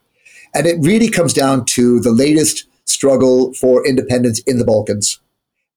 And 0.55 0.65
it 0.65 0.77
really 0.79 1.09
comes 1.09 1.33
down 1.33 1.65
to 1.75 1.99
the 1.99 2.13
latest 2.13 2.63
struggle 2.85 3.53
for 3.55 3.85
independence 3.85 4.39
in 4.43 4.57
the 4.57 4.63
Balkans 4.63 5.19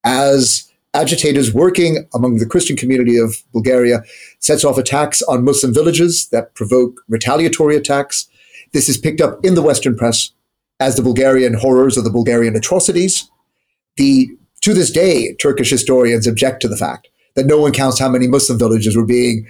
as 0.04 0.70
agitators 0.96 1.52
working 1.52 2.08
among 2.14 2.36
the 2.36 2.46
Christian 2.46 2.76
community 2.76 3.18
of 3.18 3.36
Bulgaria 3.52 4.02
sets 4.40 4.64
off 4.64 4.78
attacks 4.78 5.22
on 5.22 5.44
Muslim 5.44 5.72
villages 5.74 6.28
that 6.28 6.54
provoke 6.54 7.02
retaliatory 7.08 7.76
attacks. 7.76 8.28
This 8.72 8.88
is 8.88 8.96
picked 8.96 9.20
up 9.20 9.44
in 9.44 9.54
the 9.54 9.62
Western 9.62 9.96
press 9.96 10.32
as 10.80 10.96
the 10.96 11.02
Bulgarian 11.02 11.54
horrors 11.54 11.96
or 11.96 12.02
the 12.02 12.10
Bulgarian 12.10 12.56
atrocities. 12.56 13.30
The 13.96 14.30
to 14.62 14.74
this 14.74 14.90
day, 14.90 15.34
Turkish 15.34 15.70
historians 15.70 16.26
object 16.26 16.60
to 16.62 16.68
the 16.68 16.76
fact 16.76 17.08
that 17.34 17.46
no 17.46 17.60
one 17.60 17.72
counts 17.72 18.00
how 18.00 18.08
many 18.08 18.26
Muslim 18.26 18.58
villages 18.58 18.96
were 18.96 19.06
being 19.06 19.46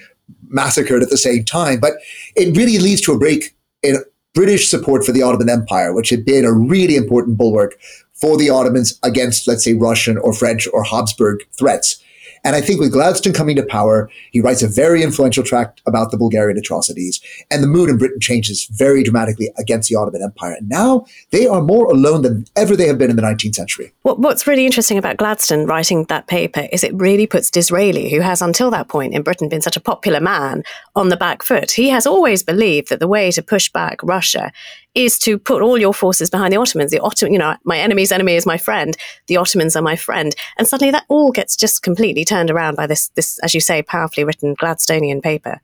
massacred 0.49 1.03
at 1.03 1.11
the 1.11 1.17
same 1.17 1.45
time. 1.45 1.79
But 1.81 1.95
it 2.35 2.57
really 2.57 2.79
leads 2.79 3.01
to 3.03 3.13
a 3.13 3.19
break 3.19 3.57
in 3.83 3.97
British 4.37 4.69
support 4.69 5.03
for 5.03 5.13
the 5.13 5.23
Ottoman 5.23 5.49
Empire, 5.49 5.95
which 5.95 6.11
had 6.11 6.27
been 6.27 6.45
a 6.45 6.53
really 6.53 6.95
important 6.95 7.39
bulwark 7.39 7.79
for 8.13 8.37
the 8.37 8.51
Ottomans 8.51 9.01
against, 9.03 9.49
let's 9.49 9.65
say, 9.65 9.73
Russian 9.73 10.19
or 10.19 10.35
French 10.35 10.69
or 10.75 10.85
Habsburg 10.85 11.41
threats. 11.59 12.03
And 12.47 12.55
I 12.55 12.61
think 12.61 12.79
with 12.79 12.93
Gladstone 12.93 13.33
coming 13.33 13.57
to 13.57 13.67
power, 13.67 14.09
he 14.31 14.41
writes 14.41 14.63
a 14.63 14.69
very 14.69 15.03
influential 15.03 15.43
tract 15.43 15.83
about 15.85 16.13
the 16.13 16.17
Bulgarian 16.17 16.57
atrocities, 16.57 17.21
and 17.51 17.61
the 17.61 17.67
mood 17.67 17.91
in 17.91 17.99
Britain 17.99 18.21
changes 18.21 18.67
very 18.67 19.03
dramatically 19.03 19.51
against 19.59 19.89
the 19.89 19.97
Ottoman 19.97 20.23
Empire. 20.23 20.53
And 20.53 20.69
now 20.69 21.07
they 21.33 21.49
are 21.49 21.61
more 21.61 21.91
alone 21.91 22.23
than 22.23 22.45
ever 22.55 22.77
they 22.77 22.87
have 22.87 22.99
been 22.99 23.11
in 23.11 23.17
the 23.17 23.23
19th 23.23 23.57
century. 23.57 23.93
What, 24.03 24.21
what's 24.21 24.47
really 24.47 24.65
interesting 24.65 24.97
about 24.97 25.17
Gladstone 25.17 25.67
writing 25.67 26.05
that 26.05 26.29
paper 26.29 26.69
is 26.71 26.85
it 26.85 26.95
really 26.95 27.27
puts 27.27 27.51
Disraeli, 27.51 28.11
who 28.11 28.21
has 28.21 28.41
until 28.41 28.71
that 28.71 28.87
point 28.87 29.13
in 29.13 29.23
Britain 29.23 29.49
been 29.49 29.61
such 29.61 29.77
a 29.77 29.81
popular 29.81 30.21
man, 30.21 30.63
on 30.95 31.09
the 31.09 31.17
back 31.17 31.43
foot. 31.43 31.73
He 31.73 31.89
has 31.89 32.07
always 32.07 32.45
believed 32.45 32.91
that 32.91 33.01
the 33.01 33.09
way 33.09 33.33
to 33.33 33.43
push 33.43 33.73
back 33.73 34.01
Russia 34.05 34.53
is 34.97 35.19
to 35.21 35.39
put 35.39 35.63
all 35.63 35.79
your 35.79 35.95
forces 35.95 36.31
behind 36.31 36.53
the 36.53 36.57
Ottomans. 36.57 36.91
The 36.91 36.99
Ottoman, 36.99 37.35
you 37.35 37.39
know, 37.39 37.55
my 37.65 37.79
enemy's 37.79 38.11
enemy 38.11 38.35
is 38.35 38.47
my 38.47 38.57
friend. 38.57 38.97
The 39.27 39.37
Ottomans 39.37 39.77
are 39.77 39.83
my 39.83 39.95
friend. 39.95 40.35
And 40.57 40.67
suddenly 40.67 40.91
that 40.91 41.05
all 41.09 41.31
gets 41.31 41.55
just 41.55 41.83
completely 41.83 42.25
turned 42.25 42.51
around 42.51 42.77
by 42.77 42.87
this, 42.87 43.09
this, 43.09 43.39
as 43.41 43.55
you 43.55 43.61
say, 43.61 43.83
powerfully 43.83 44.25
written 44.25 44.57
Gladstonian 44.57 45.23
paper. 45.23 45.61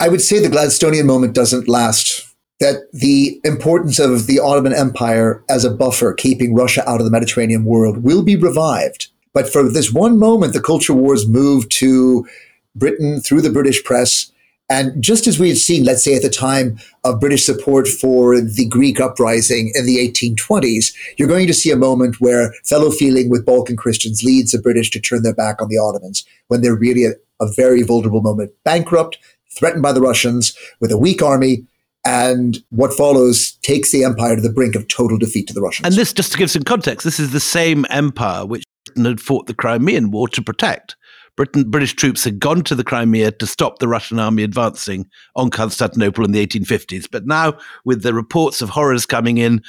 I 0.00 0.08
would 0.08 0.22
say 0.22 0.38
the 0.38 0.48
Gladstonian 0.48 1.04
moment 1.04 1.34
doesn't 1.34 1.68
last. 1.68 2.24
That 2.60 2.90
the 2.92 3.40
importance 3.44 4.00
of 4.00 4.26
the 4.26 4.40
Ottoman 4.40 4.72
Empire 4.72 5.44
as 5.48 5.64
a 5.64 5.70
buffer 5.70 6.12
keeping 6.12 6.56
Russia 6.56 6.88
out 6.90 7.00
of 7.00 7.04
the 7.04 7.10
Mediterranean 7.10 7.64
world 7.64 8.02
will 8.02 8.24
be 8.24 8.34
revived. 8.34 9.08
But 9.32 9.48
for 9.48 9.62
this 9.68 9.92
one 9.92 10.18
moment, 10.18 10.54
the 10.54 10.60
culture 10.60 10.92
wars 10.92 11.28
moved 11.28 11.70
to 11.72 12.26
Britain 12.74 13.20
through 13.20 13.42
the 13.42 13.50
British 13.50 13.84
press 13.84 14.32
and 14.70 15.02
just 15.02 15.26
as 15.26 15.38
we 15.38 15.48
had 15.48 15.58
seen, 15.58 15.84
let's 15.84 16.04
say 16.04 16.14
at 16.14 16.22
the 16.22 16.28
time 16.28 16.78
of 17.04 17.20
British 17.20 17.44
support 17.44 17.88
for 17.88 18.38
the 18.40 18.66
Greek 18.68 19.00
uprising 19.00 19.72
in 19.74 19.86
the 19.86 19.96
1820s, 19.96 20.94
you're 21.16 21.28
going 21.28 21.46
to 21.46 21.54
see 21.54 21.70
a 21.70 21.76
moment 21.76 22.20
where 22.20 22.52
fellow 22.64 22.90
feeling 22.90 23.30
with 23.30 23.46
Balkan 23.46 23.76
Christians 23.76 24.22
leads 24.22 24.52
the 24.52 24.60
British 24.60 24.90
to 24.90 25.00
turn 25.00 25.22
their 25.22 25.34
back 25.34 25.62
on 25.62 25.68
the 25.68 25.78
Ottomans 25.78 26.24
when 26.48 26.60
they're 26.60 26.76
really 26.76 27.06
a, 27.06 27.12
a 27.40 27.50
very 27.52 27.82
vulnerable 27.82 28.20
moment. 28.20 28.52
Bankrupt, 28.64 29.18
threatened 29.50 29.82
by 29.82 29.92
the 29.92 30.02
Russians, 30.02 30.54
with 30.80 30.92
a 30.92 30.98
weak 30.98 31.22
army, 31.22 31.64
and 32.04 32.58
what 32.68 32.92
follows 32.92 33.52
takes 33.62 33.90
the 33.90 34.04
empire 34.04 34.36
to 34.36 34.42
the 34.42 34.52
brink 34.52 34.74
of 34.74 34.86
total 34.88 35.18
defeat 35.18 35.48
to 35.48 35.54
the 35.54 35.62
Russians. 35.62 35.86
And 35.86 35.94
this, 35.94 36.12
just 36.12 36.32
to 36.32 36.38
give 36.38 36.50
some 36.50 36.62
context, 36.62 37.04
this 37.04 37.18
is 37.18 37.32
the 37.32 37.40
same 37.40 37.86
empire 37.90 38.44
which 38.44 38.64
Britain 38.86 39.04
had 39.04 39.20
fought 39.20 39.46
the 39.46 39.54
Crimean 39.54 40.10
War 40.10 40.28
to 40.28 40.42
protect. 40.42 40.96
Britain, 41.38 41.70
British 41.70 41.94
troops 41.94 42.24
had 42.24 42.40
gone 42.40 42.62
to 42.62 42.74
the 42.74 42.82
Crimea 42.82 43.30
to 43.30 43.46
stop 43.46 43.78
the 43.78 43.86
Russian 43.86 44.18
army 44.18 44.42
advancing 44.42 45.06
on 45.36 45.50
Constantinople 45.50 46.24
in 46.24 46.32
the 46.32 46.44
1850s. 46.44 47.06
But 47.08 47.26
now, 47.26 47.56
with 47.84 48.02
the 48.02 48.12
reports 48.12 48.60
of 48.60 48.70
horrors 48.70 49.06
coming 49.06 49.38
in, 49.38 49.62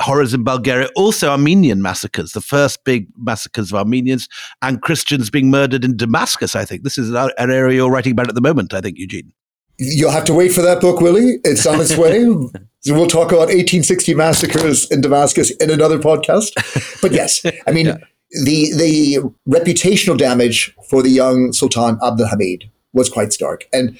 horrors 0.00 0.34
in 0.34 0.42
Bulgaria, 0.42 0.88
also 0.96 1.30
Armenian 1.30 1.80
massacres, 1.80 2.32
the 2.32 2.40
first 2.40 2.82
big 2.84 3.06
massacres 3.16 3.70
of 3.70 3.78
Armenians, 3.78 4.28
and 4.62 4.82
Christians 4.82 5.30
being 5.30 5.48
murdered 5.48 5.84
in 5.84 5.96
Damascus, 5.96 6.56
I 6.56 6.64
think. 6.64 6.82
This 6.82 6.98
is 6.98 7.10
an 7.12 7.30
area 7.38 7.76
you're 7.76 7.90
writing 7.90 8.10
about 8.10 8.28
at 8.28 8.34
the 8.34 8.40
moment, 8.40 8.74
I 8.74 8.80
think, 8.80 8.98
Eugene. 8.98 9.32
You'll 9.78 10.10
have 10.10 10.24
to 10.24 10.34
wait 10.34 10.50
for 10.50 10.62
that 10.62 10.80
book, 10.80 11.00
Willie. 11.00 11.38
It's 11.44 11.66
on 11.66 11.80
its 11.80 11.96
way. 11.96 12.24
we'll 12.86 13.06
talk 13.06 13.28
about 13.28 13.46
1860 13.46 14.14
massacres 14.16 14.90
in 14.90 15.00
Damascus 15.00 15.52
in 15.52 15.70
another 15.70 16.00
podcast. 16.00 16.50
But 17.00 17.12
yes, 17.12 17.46
I 17.68 17.70
mean, 17.70 17.86
yeah 17.86 17.98
the 18.44 18.72
the 18.76 19.18
reputational 19.48 20.16
damage 20.16 20.74
for 20.88 21.02
the 21.02 21.10
young 21.10 21.52
Sultan 21.52 21.98
Abdul 22.02 22.28
Hamid 22.28 22.70
was 22.92 23.08
quite 23.08 23.32
stark, 23.32 23.66
and 23.72 23.98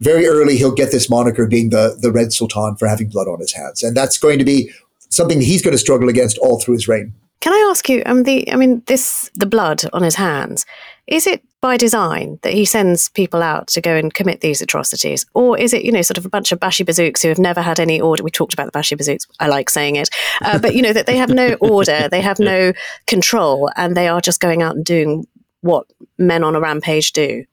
very 0.00 0.26
early 0.26 0.56
he'll 0.56 0.74
get 0.74 0.90
this 0.90 1.08
moniker 1.08 1.46
being 1.46 1.70
the 1.70 1.96
the 2.00 2.10
Red 2.10 2.32
Sultan 2.32 2.76
for 2.76 2.88
having 2.88 3.08
blood 3.08 3.28
on 3.28 3.40
his 3.40 3.52
hands, 3.52 3.82
and 3.82 3.96
that's 3.96 4.18
going 4.18 4.38
to 4.38 4.44
be 4.44 4.70
something 5.08 5.40
he's 5.40 5.62
going 5.62 5.72
to 5.72 5.78
struggle 5.78 6.08
against 6.08 6.38
all 6.38 6.60
through 6.60 6.74
his 6.74 6.88
reign. 6.88 7.14
Can 7.40 7.52
I 7.52 7.68
ask 7.70 7.88
you? 7.88 8.02
Um, 8.06 8.22
the 8.22 8.50
I 8.52 8.56
mean, 8.56 8.82
this 8.86 9.30
the 9.34 9.46
blood 9.46 9.82
on 9.92 10.02
his 10.02 10.14
hands. 10.14 10.64
Is 11.12 11.26
it 11.26 11.42
by 11.60 11.76
design 11.76 12.38
that 12.40 12.54
he 12.54 12.64
sends 12.64 13.10
people 13.10 13.42
out 13.42 13.66
to 13.68 13.82
go 13.82 13.94
and 13.94 14.14
commit 14.14 14.40
these 14.40 14.62
atrocities, 14.62 15.26
or 15.34 15.58
is 15.58 15.74
it 15.74 15.84
you 15.84 15.92
know 15.92 16.00
sort 16.00 16.16
of 16.16 16.24
a 16.24 16.30
bunch 16.30 16.52
of 16.52 16.58
bashi 16.58 16.84
bazouks 16.84 17.20
who 17.20 17.28
have 17.28 17.38
never 17.38 17.60
had 17.60 17.78
any 17.78 18.00
order? 18.00 18.22
We 18.22 18.30
talked 18.30 18.54
about 18.54 18.64
the 18.64 18.72
bashi 18.72 18.96
bazouks. 18.96 19.26
I 19.38 19.48
like 19.48 19.68
saying 19.68 19.96
it, 19.96 20.08
uh, 20.40 20.58
but 20.58 20.74
you 20.74 20.80
know 20.80 20.94
that 20.94 21.04
they 21.04 21.18
have 21.18 21.28
no 21.28 21.52
order, 21.60 22.08
they 22.08 22.22
have 22.22 22.38
no 22.38 22.72
control, 23.06 23.68
and 23.76 23.94
they 23.94 24.08
are 24.08 24.22
just 24.22 24.40
going 24.40 24.62
out 24.62 24.74
and 24.74 24.86
doing 24.86 25.26
what 25.60 25.86
men 26.16 26.42
on 26.42 26.56
a 26.56 26.60
rampage 26.60 27.12
do. 27.12 27.44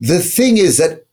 The 0.00 0.18
thing 0.18 0.58
is 0.58 0.76
that 0.78 1.06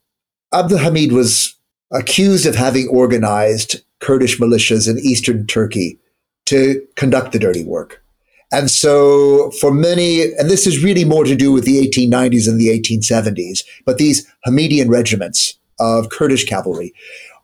Abdul 0.51 0.79
Hamid 0.79 1.11
was 1.11 1.55
accused 1.91 2.47
of 2.47 2.55
having 2.55 2.87
organized 2.87 3.83
Kurdish 3.99 4.39
militias 4.39 4.89
in 4.89 4.97
eastern 4.97 5.45
Turkey 5.45 5.99
to 6.47 6.83
conduct 6.95 7.33
the 7.33 7.39
dirty 7.39 7.63
work. 7.63 8.03
And 8.51 8.71
so 8.71 9.51
for 9.59 9.73
many, 9.73 10.21
and 10.21 10.49
this 10.49 10.65
is 10.65 10.83
really 10.83 11.03
more 11.03 11.25
to 11.25 11.35
do 11.35 11.51
with 11.51 11.65
the 11.65 11.85
1890s 11.85 12.47
and 12.47 12.59
the 12.59 12.67
1870s, 12.67 13.63
but 13.85 13.97
these 13.97 14.25
Hamidian 14.45 14.89
regiments 14.89 15.57
of 15.79 16.09
Kurdish 16.09 16.45
cavalry 16.45 16.93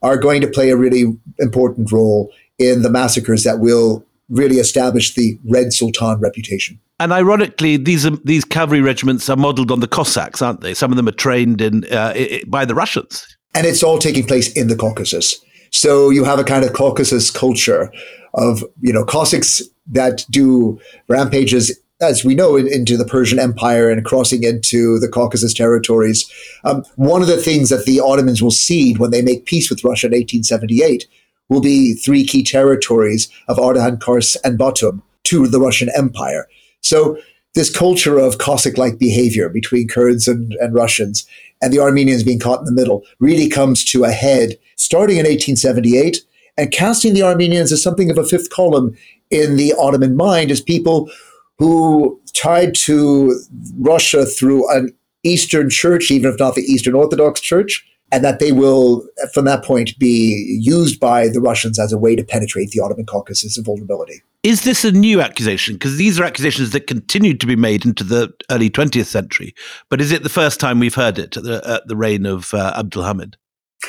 are 0.01 0.17
going 0.17 0.41
to 0.41 0.47
play 0.47 0.69
a 0.69 0.77
really 0.77 1.17
important 1.39 1.91
role 1.91 2.31
in 2.57 2.81
the 2.81 2.89
massacres 2.89 3.43
that 3.43 3.59
will 3.59 4.05
really 4.29 4.57
establish 4.57 5.13
the 5.13 5.37
Red 5.49 5.73
Sultan 5.73 6.19
reputation. 6.19 6.79
And 6.99 7.11
ironically, 7.11 7.77
these 7.77 8.09
these 8.21 8.45
cavalry 8.45 8.81
regiments 8.81 9.29
are 9.29 9.35
modeled 9.35 9.71
on 9.71 9.79
the 9.79 9.87
Cossacks, 9.87 10.41
aren't 10.41 10.61
they? 10.61 10.73
Some 10.73 10.91
of 10.91 10.95
them 10.95 11.07
are 11.07 11.11
trained 11.11 11.59
in 11.59 11.85
uh, 11.91 12.13
by 12.47 12.65
the 12.65 12.75
Russians, 12.75 13.25
and 13.53 13.65
it's 13.65 13.83
all 13.83 13.97
taking 13.97 14.25
place 14.25 14.53
in 14.53 14.67
the 14.67 14.75
Caucasus. 14.75 15.43
So 15.71 16.11
you 16.11 16.23
have 16.23 16.39
a 16.39 16.43
kind 16.43 16.63
of 16.63 16.73
Caucasus 16.73 17.31
culture 17.31 17.91
of 18.35 18.63
you 18.79 18.93
know 18.93 19.03
Cossacks 19.03 19.61
that 19.87 20.25
do 20.29 20.79
rampages 21.07 21.77
as 22.01 22.25
we 22.25 22.35
know, 22.35 22.55
in, 22.55 22.67
into 22.67 22.97
the 22.97 23.05
Persian 23.05 23.39
Empire 23.39 23.89
and 23.89 24.03
crossing 24.05 24.43
into 24.43 24.99
the 24.99 25.07
Caucasus 25.07 25.53
territories. 25.53 26.29
Um, 26.63 26.83
one 26.95 27.21
of 27.21 27.27
the 27.27 27.37
things 27.37 27.69
that 27.69 27.85
the 27.85 27.99
Ottomans 27.99 28.41
will 28.41 28.51
cede 28.51 28.97
when 28.97 29.11
they 29.11 29.21
make 29.21 29.45
peace 29.45 29.69
with 29.69 29.83
Russia 29.83 30.07
in 30.07 30.11
1878 30.11 31.07
will 31.49 31.61
be 31.61 31.93
three 31.93 32.25
key 32.25 32.43
territories 32.43 33.29
of 33.47 33.57
Ardahan, 33.57 34.01
Kars, 34.01 34.35
and 34.43 34.57
Batum 34.57 35.01
to 35.25 35.47
the 35.47 35.59
Russian 35.59 35.89
Empire. 35.95 36.47
So 36.81 37.17
this 37.55 37.75
culture 37.75 38.17
of 38.17 38.37
Cossack-like 38.37 38.97
behavior 38.97 39.47
between 39.49 39.87
Kurds 39.87 40.27
and, 40.27 40.53
and 40.55 40.73
Russians 40.73 41.27
and 41.61 41.71
the 41.71 41.79
Armenians 41.79 42.23
being 42.23 42.39
caught 42.39 42.59
in 42.59 42.65
the 42.65 42.71
middle 42.71 43.03
really 43.19 43.47
comes 43.47 43.85
to 43.85 44.03
a 44.03 44.11
head 44.11 44.57
starting 44.75 45.17
in 45.17 45.25
1878 45.25 46.17
and 46.57 46.71
casting 46.71 47.13
the 47.13 47.23
Armenians 47.23 47.71
as 47.71 47.81
something 47.81 48.11
of 48.11 48.17
a 48.17 48.23
fifth 48.23 48.49
column 48.49 48.95
in 49.29 49.55
the 49.55 49.73
Ottoman 49.77 50.15
mind 50.15 50.51
as 50.51 50.61
people 50.61 51.09
who 51.57 52.19
tied 52.33 52.75
to 52.75 53.39
Russia 53.77 54.25
through 54.25 54.69
an 54.75 54.93
Eastern 55.23 55.69
church, 55.69 56.11
even 56.11 56.31
if 56.31 56.39
not 56.39 56.55
the 56.55 56.61
Eastern 56.61 56.95
Orthodox 56.95 57.39
Church, 57.39 57.85
and 58.11 58.23
that 58.23 58.39
they 58.39 58.51
will, 58.51 59.07
from 59.33 59.45
that 59.45 59.63
point, 59.63 59.97
be 59.97 60.59
used 60.61 60.99
by 60.99 61.27
the 61.27 61.41
Russians 61.41 61.79
as 61.79 61.91
a 61.91 61.97
way 61.97 62.15
to 62.15 62.23
penetrate 62.23 62.69
the 62.69 62.79
Ottoman 62.79 63.05
Caucasus 63.05 63.57
of 63.57 63.65
vulnerability. 63.65 64.21
Is 64.43 64.63
this 64.65 64.83
a 64.83 64.91
new 64.91 65.21
accusation? 65.21 65.75
Because 65.75 65.97
these 65.97 66.19
are 66.19 66.23
accusations 66.23 66.71
that 66.71 66.85
continued 66.85 67.39
to 67.39 67.47
be 67.47 67.55
made 67.55 67.85
into 67.85 68.03
the 68.03 68.31
early 68.51 68.69
20th 68.69 69.05
century. 69.05 69.55
But 69.89 70.01
is 70.01 70.11
it 70.11 70.21
the 70.21 70.29
first 70.29 70.59
time 70.59 70.79
we've 70.79 70.93
heard 70.93 71.17
it 71.17 71.37
at 71.37 71.43
the, 71.43 71.61
at 71.65 71.87
the 71.87 71.95
reign 71.95 72.25
of 72.25 72.53
uh, 72.53 72.73
Abdul 72.75 73.03
Hamid? 73.03 73.37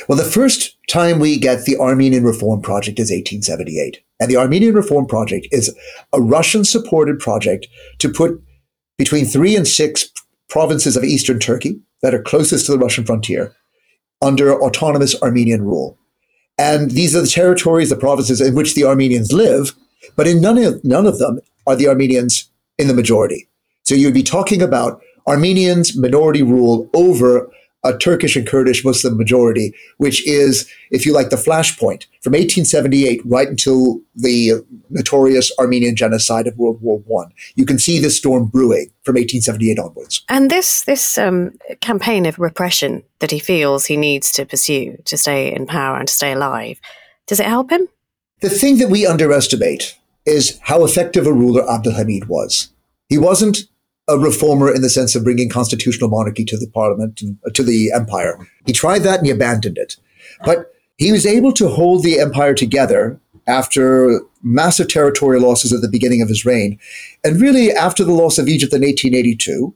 Well, 0.09 0.19
the 0.19 0.25
first 0.25 0.77
time 0.89 1.19
we 1.19 1.39
get 1.39 1.65
the 1.65 1.79
Armenian 1.79 2.25
Reform 2.25 2.61
Project 2.61 2.99
is 2.99 3.11
1878. 3.11 4.03
And 4.21 4.31
the 4.31 4.37
Armenian 4.37 4.75
Reform 4.75 5.07
Project 5.07 5.49
is 5.51 5.75
a 6.13 6.21
Russian 6.21 6.65
supported 6.65 7.19
project 7.19 7.67
to 7.99 8.09
put 8.09 8.43
between 8.99 9.25
three 9.25 9.57
and 9.57 9.67
six 9.67 10.11
provinces 10.49 10.97
of 10.97 11.05
eastern 11.05 11.39
Turkey 11.39 11.81
that 12.03 12.15
are 12.15 12.23
closest 12.23 12.67
to 12.67 12.73
the 12.73 12.79
Russian 12.79 13.05
frontier 13.05 13.55
under 14.23 14.55
autonomous 14.55 15.21
Armenian 15.23 15.63
rule. 15.63 15.99
And 16.59 16.93
these 16.93 17.17
are 17.17 17.23
the 17.23 17.27
territories, 17.27 17.91
the 17.91 17.97
provinces 17.97 18.41
in 18.41 18.55
which 18.55 18.75
the 18.75 18.85
Armenians 18.85 19.33
live, 19.33 19.75
but 20.17 20.29
in 20.29 20.41
none 20.41 20.59
of, 20.59 20.85
none 20.85 21.07
of 21.07 21.19
them 21.19 21.41
are 21.67 21.75
the 21.75 21.89
Armenians 21.89 22.49
in 22.79 22.87
the 22.89 22.95
majority. 22.95 23.49
So 23.83 23.95
you'd 23.95 24.15
be 24.15 24.23
talking 24.23 24.63
about 24.63 25.03
Armenians 25.27 25.97
minority 25.97 26.43
rule 26.43 26.89
over 26.95 27.51
a 27.85 27.97
Turkish 27.97 28.35
and 28.35 28.47
Kurdish 28.47 28.85
Muslim 28.85 29.17
majority, 29.17 29.75
which 29.99 30.27
is, 30.27 30.69
if 30.91 31.05
you 31.05 31.13
like, 31.13 31.31
the 31.31 31.37
flashpoint 31.37 32.07
from 32.23 32.33
1878 32.33 33.21
right 33.25 33.49
until 33.49 34.01
the 34.15 34.65
notorious 34.91 35.53
Armenian 35.59 35.95
genocide 35.95 36.47
of 36.47 36.57
World 36.57 36.81
War 36.81 36.99
One. 37.07 37.33
You 37.55 37.67
can 37.67 37.79
see 37.79 37.99
this 37.99 38.17
storm 38.17 38.47
brewing 38.47 38.91
from 39.03 39.15
1878 39.15 39.79
onwards. 39.79 40.25
And 40.29 40.51
this 40.51 40.83
this 40.83 41.19
um, 41.19 41.53
campaign 41.81 42.27
of 42.27 42.39
repression 42.39 43.03
that 43.19 43.31
he 43.31 43.39
feels 43.39 43.87
he 43.87 43.97
needs 43.97 44.33
to 44.33 44.47
pursue 44.47 44.97
to 45.05 45.17
stay 45.17 45.55
in 45.55 45.67
power 45.67 45.99
and 45.99 46.09
to 46.09 46.15
stay 46.15 46.33
alive, 46.33 46.81
does 47.27 47.41
it 47.41 47.47
help 47.47 47.71
him? 47.71 47.89
The 48.41 48.51
thing 48.51 48.79
that 48.79 48.91
we 48.91 49.07
underestimate 49.07 49.97
is 50.27 50.59
how 50.63 50.85
effective 50.85 51.27
a 51.27 51.33
ruler 51.33 51.69
Abdul 51.71 51.95
Hamid 51.95 52.29
was. 52.29 52.71
He 53.09 53.19
wasn't 53.19 53.69
a 54.09 54.19
reformer 54.19 54.73
in 54.73 54.83
the 54.83 54.91
sense 54.91 55.15
of 55.15 55.25
bringing 55.25 55.49
constitutional 55.49 56.11
monarchy 56.11 56.45
to 56.45 56.57
the 56.57 56.69
parliament 56.69 57.23
and 57.23 57.39
uh, 57.47 57.51
to 57.51 57.63
the 57.63 57.91
empire. 57.93 58.39
He 58.67 58.73
tried 58.73 59.01
that 59.01 59.19
and 59.19 59.27
he 59.27 59.33
abandoned 59.33 59.79
it. 59.79 59.97
But 60.45 60.73
he 60.99 61.11
was 61.11 61.27
able 61.27 61.53
to 61.53 61.69
hold 61.69 62.03
the 62.03 62.21
empire 62.21 62.55
together 62.55 63.19
after 63.47 64.21
massive 64.43 64.89
territorial 64.89 65.43
losses 65.43 65.73
at 65.73 65.81
the 65.81 65.89
beginning 65.89 66.23
of 66.23 66.29
his 66.29 66.45
reign. 66.45 66.79
And 67.23 67.41
really, 67.41 67.73
after 67.73 68.05
the 68.05 68.13
loss 68.13 68.39
of 68.39 68.49
Egypt 68.49 68.73
in 68.73 68.83
1882, 68.83 69.75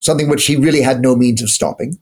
something 0.00 0.28
which 0.28 0.46
he 0.46 0.56
really 0.56 0.82
had 0.82 1.00
no 1.00 1.16
means 1.16 1.42
of 1.42 1.50
stopping. 1.50 1.98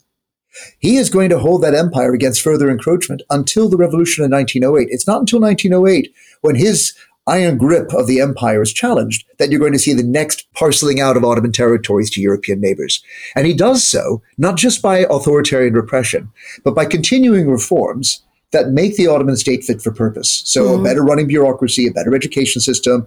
He 0.79 0.97
is 0.97 1.11
going 1.11 1.29
to 1.31 1.39
hold 1.39 1.63
that 1.63 1.75
empire 1.75 2.15
against 2.15 2.41
further 2.41 2.71
encroachment 2.71 3.23
until 3.29 3.69
the 3.69 3.77
revolution 3.77 4.25
in 4.25 4.31
1908. 4.31 4.89
It's 4.91 5.07
not 5.07 5.21
until 5.21 5.41
1908 5.41 6.15
when 6.41 6.57
his 6.57 6.95
iron 7.27 7.59
grip 7.59 7.93
of 7.93 8.07
the 8.07 8.21
empire 8.21 8.63
is 8.63 8.73
challenged 8.73 9.25
that 9.39 9.51
you're 9.51 9.61
going 9.61 9.73
to 9.73 9.79
see 9.79 9.93
the 9.93 10.03
next 10.03 10.47
parceling 10.55 11.01
out 11.01 11.17
of 11.17 11.25
Ottoman 11.25 11.53
territories 11.53 12.11
to 12.11 12.21
European 12.21 12.61
neighbors. 12.61 13.03
And 13.35 13.47
he 13.47 13.55
does 13.55 13.85
so 13.85 14.23
not 14.39 14.57
just 14.57 14.83
by 14.83 15.07
authoritarian 15.11 15.75
repression, 15.75 16.31
but 16.65 16.75
by 16.75 16.85
continuing 16.85 17.51
reforms 17.51 18.23
that 18.53 18.69
make 18.69 18.97
the 18.97 19.09
Ottoman 19.09 19.37
state 19.37 19.65
fit 19.65 19.83
for 19.83 19.91
purpose. 19.91 20.43
So, 20.47 20.65
mm. 20.65 20.81
a 20.81 20.83
better 20.83 21.03
running 21.03 21.27
bureaucracy, 21.27 21.87
a 21.87 21.93
better 21.93 22.15
education 22.15 22.61
system, 22.61 23.07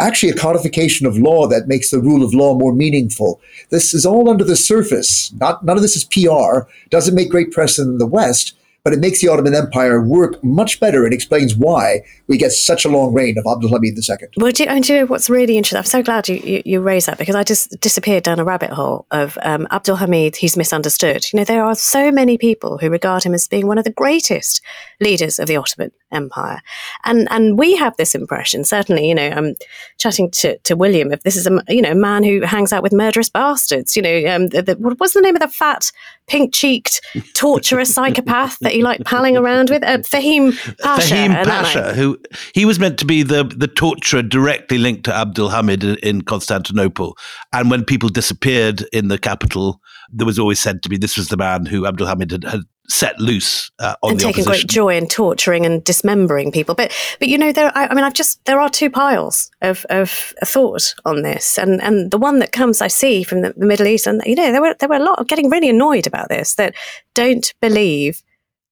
actually, 0.00 0.30
a 0.30 0.34
codification 0.34 1.06
of 1.06 1.18
law 1.18 1.46
that 1.46 1.68
makes 1.68 1.90
the 1.90 2.00
rule 2.00 2.24
of 2.24 2.34
law 2.34 2.54
more 2.54 2.74
meaningful. 2.74 3.40
This 3.70 3.92
is 3.92 4.06
all 4.06 4.30
under 4.30 4.44
the 4.44 4.56
surface. 4.56 5.32
Not, 5.34 5.64
none 5.64 5.76
of 5.76 5.82
this 5.82 5.94
is 5.94 6.04
PR, 6.04 6.68
doesn't 6.88 7.14
make 7.14 7.30
great 7.30 7.52
press 7.52 7.78
in 7.78 7.98
the 7.98 8.06
West, 8.06 8.54
but 8.84 8.92
it 8.92 8.98
makes 9.00 9.20
the 9.20 9.28
Ottoman 9.28 9.54
Empire 9.54 10.02
work 10.02 10.42
much 10.42 10.80
better 10.80 11.04
and 11.04 11.12
explains 11.12 11.54
why 11.56 12.02
we 12.26 12.38
get 12.38 12.52
such 12.52 12.84
a 12.84 12.88
long 12.88 13.12
reign 13.12 13.36
of 13.38 13.44
Abdulhamid 13.44 13.96
II. 13.96 14.28
Well, 14.36 14.52
do 14.52 14.64
you, 14.64 14.80
do 14.80 14.92
you 14.92 15.00
know 15.00 15.06
what's 15.06 15.28
really 15.28 15.56
interesting? 15.56 15.78
I'm 15.78 15.84
so 15.84 16.02
glad 16.02 16.28
you, 16.28 16.36
you, 16.36 16.62
you, 16.64 16.80
raised 16.80 17.06
that 17.06 17.18
because 17.18 17.34
I 17.34 17.42
just 17.42 17.78
disappeared 17.80 18.22
down 18.22 18.38
a 18.38 18.44
rabbit 18.44 18.70
hole 18.70 19.06
of 19.10 19.36
um, 19.42 19.66
Abdulhamid, 19.70 20.36
he's 20.36 20.56
misunderstood. 20.56 21.26
You 21.32 21.38
know, 21.38 21.44
there 21.44 21.64
are 21.64 21.74
so 21.74 22.10
many 22.10 22.38
people 22.38 22.78
who 22.78 22.88
regard 22.88 23.24
him 23.24 23.34
as 23.34 23.48
being 23.48 23.66
one 23.66 23.78
of 23.78 23.84
the 23.84 23.92
greatest 23.92 24.62
leaders 25.00 25.38
of 25.38 25.48
the 25.48 25.56
Ottoman 25.56 25.90
Empire. 26.10 26.60
And 27.04 27.28
and 27.30 27.58
we 27.58 27.76
have 27.76 27.96
this 27.96 28.14
impression, 28.14 28.64
certainly, 28.64 29.08
you 29.08 29.14
know, 29.14 29.28
I'm 29.28 29.54
chatting 29.98 30.30
to, 30.30 30.56
to 30.58 30.74
William, 30.74 31.12
if 31.12 31.22
this 31.22 31.36
is 31.36 31.46
a, 31.46 31.62
you 31.68 31.82
know, 31.82 31.94
man 31.94 32.22
who 32.22 32.42
hangs 32.42 32.72
out 32.72 32.82
with 32.82 32.92
murderous 32.92 33.28
bastards, 33.28 33.96
you 33.96 34.02
know, 34.02 34.24
um, 34.26 34.48
the, 34.48 34.62
the, 34.62 34.74
what 34.76 34.98
was 35.00 35.12
the 35.12 35.20
name 35.20 35.36
of 35.36 35.42
the 35.42 35.48
fat, 35.48 35.90
pink-cheeked, 36.26 37.00
torturous 37.34 37.92
psychopath 37.94 38.58
that 38.60 38.74
you 38.74 38.82
like 38.82 39.04
palling 39.04 39.36
around 39.36 39.70
with? 39.70 39.82
Uh, 39.82 39.98
Fahim 39.98 40.52
Pasha. 40.78 41.14
Fahim 41.14 41.44
Pasha, 41.44 41.94
who 41.94 42.18
he 42.54 42.64
was 42.64 42.78
meant 42.78 42.98
to 42.98 43.04
be 43.04 43.22
the, 43.22 43.44
the 43.44 43.68
torturer 43.68 44.22
directly 44.22 44.78
linked 44.78 45.04
to 45.04 45.14
Abdul 45.14 45.50
Hamid 45.50 45.84
in 45.84 46.22
Constantinople. 46.22 47.16
And 47.52 47.70
when 47.70 47.84
people 47.84 48.08
disappeared 48.08 48.84
in 48.92 49.08
the 49.08 49.18
capital, 49.18 49.80
there 50.10 50.26
was 50.26 50.38
always 50.38 50.58
said 50.58 50.82
to 50.82 50.88
be 50.88 50.96
this 50.96 51.16
was 51.16 51.28
the 51.28 51.36
man 51.36 51.66
who 51.66 51.86
Abdul 51.86 52.06
Hamid 52.06 52.30
had, 52.30 52.44
had 52.44 52.60
set 52.88 53.20
loose 53.20 53.70
uh, 53.78 53.94
on 54.02 54.12
and 54.12 54.20
the 54.20 54.24
taking 54.24 54.44
opposition. 54.44 54.66
great 54.66 54.74
joy 54.74 54.96
in 54.96 55.06
torturing 55.06 55.66
and 55.66 55.84
dismembering 55.84 56.50
people. 56.50 56.74
But 56.74 56.92
but 57.18 57.28
you 57.28 57.38
know 57.38 57.52
there 57.52 57.70
I, 57.76 57.88
I, 57.88 57.94
mean 57.94 58.04
I've 58.04 58.14
just 58.14 58.44
there 58.46 58.60
are 58.60 58.70
two 58.70 58.90
piles 58.90 59.50
of, 59.60 59.84
of 59.90 60.10
thought 60.44 60.94
on 61.04 61.22
this, 61.22 61.58
and 61.58 61.82
and 61.82 62.10
the 62.10 62.18
one 62.18 62.38
that 62.38 62.52
comes 62.52 62.80
I 62.80 62.88
see 62.88 63.22
from 63.22 63.42
the, 63.42 63.52
the 63.56 63.66
Middle 63.66 63.86
East, 63.86 64.06
and 64.06 64.22
you 64.24 64.34
know 64.34 64.50
there 64.52 64.62
were 64.62 64.74
there 64.80 64.88
were 64.88 64.96
a 64.96 65.04
lot 65.04 65.18
of 65.18 65.28
getting 65.28 65.50
really 65.50 65.68
annoyed 65.68 66.06
about 66.06 66.28
this 66.28 66.54
that 66.54 66.74
don't 67.14 67.52
believe 67.60 68.22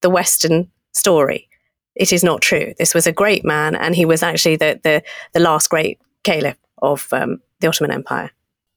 the 0.00 0.10
Western 0.10 0.70
story. 0.92 1.48
It 1.94 2.12
is 2.12 2.22
not 2.22 2.42
true. 2.42 2.74
This 2.78 2.94
was 2.94 3.06
a 3.06 3.12
great 3.12 3.44
man, 3.44 3.74
and 3.74 3.94
he 3.94 4.04
was 4.04 4.22
actually 4.22 4.56
the 4.56 4.80
the, 4.82 5.02
the 5.34 5.40
last 5.40 5.68
great 5.68 6.00
caliph 6.24 6.58
of 6.82 7.08
um, 7.12 7.40
the 7.60 7.68
Ottoman 7.68 7.92
Empire. 7.92 8.30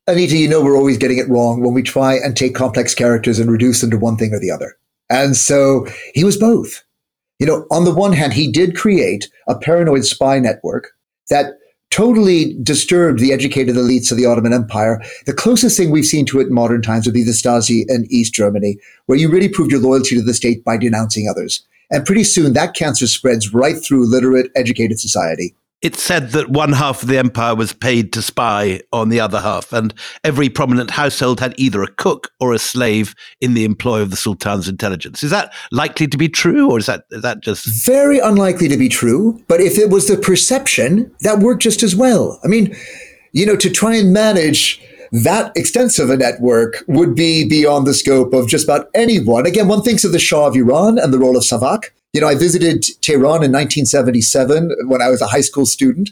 Anita, 0.07 0.35
you 0.35 0.47
know 0.47 0.63
we're 0.63 0.77
always 0.77 0.97
getting 0.97 1.19
it 1.19 1.29
wrong 1.29 1.61
when 1.61 1.73
we 1.73 1.83
try 1.83 2.15
and 2.15 2.35
take 2.35 2.55
complex 2.55 2.95
characters 2.95 3.39
and 3.39 3.51
reduce 3.51 3.81
them 3.81 3.91
to 3.91 3.97
one 3.97 4.17
thing 4.17 4.33
or 4.33 4.39
the 4.39 4.51
other. 4.51 4.75
And 5.09 5.35
so 5.35 5.87
he 6.13 6.23
was 6.23 6.37
both. 6.37 6.83
You 7.39 7.47
know, 7.47 7.65
on 7.71 7.85
the 7.85 7.93
one 7.93 8.13
hand, 8.13 8.33
he 8.33 8.51
did 8.51 8.75
create 8.75 9.29
a 9.47 9.57
paranoid 9.57 10.05
spy 10.05 10.39
network 10.39 10.91
that 11.29 11.53
totally 11.89 12.55
disturbed 12.61 13.19
the 13.19 13.33
educated 13.33 13.75
elites 13.75 14.11
of 14.11 14.17
the 14.17 14.25
Ottoman 14.25 14.53
Empire. 14.53 15.01
The 15.25 15.33
closest 15.33 15.75
thing 15.77 15.89
we've 15.89 16.05
seen 16.05 16.25
to 16.27 16.39
it 16.39 16.47
in 16.47 16.53
modern 16.53 16.81
times 16.81 17.05
would 17.05 17.13
be 17.13 17.23
the 17.23 17.31
Stasi 17.31 17.85
in 17.87 18.05
East 18.09 18.33
Germany, 18.33 18.77
where 19.07 19.17
you 19.17 19.29
really 19.29 19.49
proved 19.49 19.71
your 19.71 19.81
loyalty 19.81 20.15
to 20.15 20.21
the 20.21 20.33
state 20.33 20.63
by 20.63 20.77
denouncing 20.77 21.27
others. 21.27 21.65
And 21.91 22.05
pretty 22.05 22.23
soon 22.23 22.53
that 22.53 22.75
cancer 22.75 23.07
spreads 23.07 23.53
right 23.53 23.75
through 23.75 24.05
literate, 24.05 24.51
educated 24.55 24.99
society 24.99 25.55
it 25.81 25.95
said 25.95 26.31
that 26.31 26.49
one 26.49 26.73
half 26.73 27.01
of 27.01 27.07
the 27.07 27.17
empire 27.17 27.55
was 27.55 27.71
paid 27.71 28.11
to 28.13 28.21
spy 28.21 28.81
on 28.91 29.09
the 29.09 29.19
other 29.19 29.39
half, 29.39 29.71
and 29.71 29.93
every 30.23 30.49
prominent 30.49 30.91
household 30.91 31.39
had 31.39 31.53
either 31.57 31.81
a 31.81 31.91
cook 31.91 32.31
or 32.39 32.53
a 32.53 32.59
slave 32.59 33.15
in 33.39 33.53
the 33.53 33.63
employ 33.63 34.01
of 34.01 34.09
the 34.09 34.17
sultan's 34.17 34.67
intelligence. 34.67 35.23
Is 35.23 35.31
that 35.31 35.53
likely 35.71 36.07
to 36.07 36.17
be 36.17 36.27
true, 36.27 36.69
or 36.69 36.79
is 36.79 36.85
that 36.87 37.05
is 37.11 37.21
that 37.21 37.41
just 37.41 37.65
very 37.85 38.19
unlikely 38.19 38.67
to 38.67 38.77
be 38.77 38.89
true? 38.89 39.41
But 39.47 39.61
if 39.61 39.77
it 39.77 39.89
was 39.89 40.07
the 40.07 40.17
perception, 40.17 41.11
that 41.21 41.39
worked 41.39 41.61
just 41.61 41.81
as 41.81 41.95
well. 41.95 42.39
I 42.43 42.47
mean, 42.47 42.75
you 43.31 43.45
know, 43.45 43.55
to 43.55 43.69
try 43.69 43.95
and 43.95 44.11
manage 44.11 44.81
that 45.11 45.51
extensive 45.55 46.09
a 46.09 46.17
network 46.17 46.83
would 46.87 47.15
be 47.15 47.47
beyond 47.47 47.87
the 47.87 47.93
scope 47.93 48.33
of 48.33 48.47
just 48.47 48.65
about 48.65 48.89
anyone. 48.93 49.45
Again, 49.45 49.67
one 49.67 49.81
thinks 49.81 50.03
of 50.03 50.11
the 50.11 50.19
Shah 50.19 50.47
of 50.47 50.55
Iran 50.55 50.99
and 50.99 51.13
the 51.13 51.19
role 51.19 51.37
of 51.37 51.43
Savak. 51.43 51.85
You 52.13 52.21
know, 52.21 52.27
I 52.27 52.35
visited 52.35 52.83
Tehran 53.01 53.43
in 53.43 53.51
1977 53.51 54.87
when 54.87 55.01
I 55.01 55.09
was 55.09 55.21
a 55.21 55.27
high 55.27 55.41
school 55.41 55.65
student, 55.65 56.09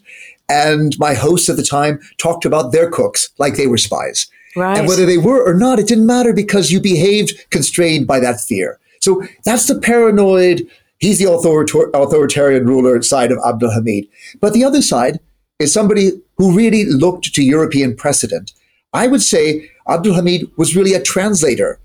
and 0.48 0.98
my 1.00 1.16
hosts 1.16 1.50
at 1.50 1.58
the 1.58 1.64
time 1.64 2.00
talked 2.18 2.46
about 2.46 2.72
their 2.72 2.90
cooks 2.90 3.30
like 3.40 3.56
they 3.56 3.68
were 3.68 3.80
spies. 3.80 4.28
Right. 4.56 4.78
And 4.78 4.88
whether 4.88 5.06
they 5.06 5.18
were 5.18 5.44
or 5.44 5.54
not, 5.54 5.80
it 5.80 5.88
didn't 5.88 6.06
matter 6.06 6.34
because 6.34 6.72
you 6.72 6.80
behaved 6.80 7.50
constrained 7.50 8.08
by 8.08 8.20
that 8.20 8.40
fear. 8.40 8.80
So 9.02 9.24
that's 9.44 9.68
the 9.68 9.80
paranoid, 9.80 10.68
he's 11.00 11.20
the 11.20 11.28
author- 11.28 11.90
authoritarian 11.94 12.66
ruler 12.66 13.02
side 13.02 13.32
of 13.32 13.40
Abdul 13.46 13.72
Hamid. 13.72 14.08
But 14.40 14.54
the 14.54 14.64
other 14.64 14.82
side 14.82 15.20
is 15.60 15.74
somebody 15.74 16.12
who 16.38 16.56
really 16.56 16.86
looked 16.86 17.34
to 17.34 17.44
European 17.44 17.96
precedent. 17.96 18.54
I 18.94 19.08
would 19.08 19.22
say 19.22 19.70
Abdul 19.88 20.14
Hamid 20.14 20.50
was 20.58 20.76
really 20.76 20.94
a 20.94 21.02
translator 21.02 21.80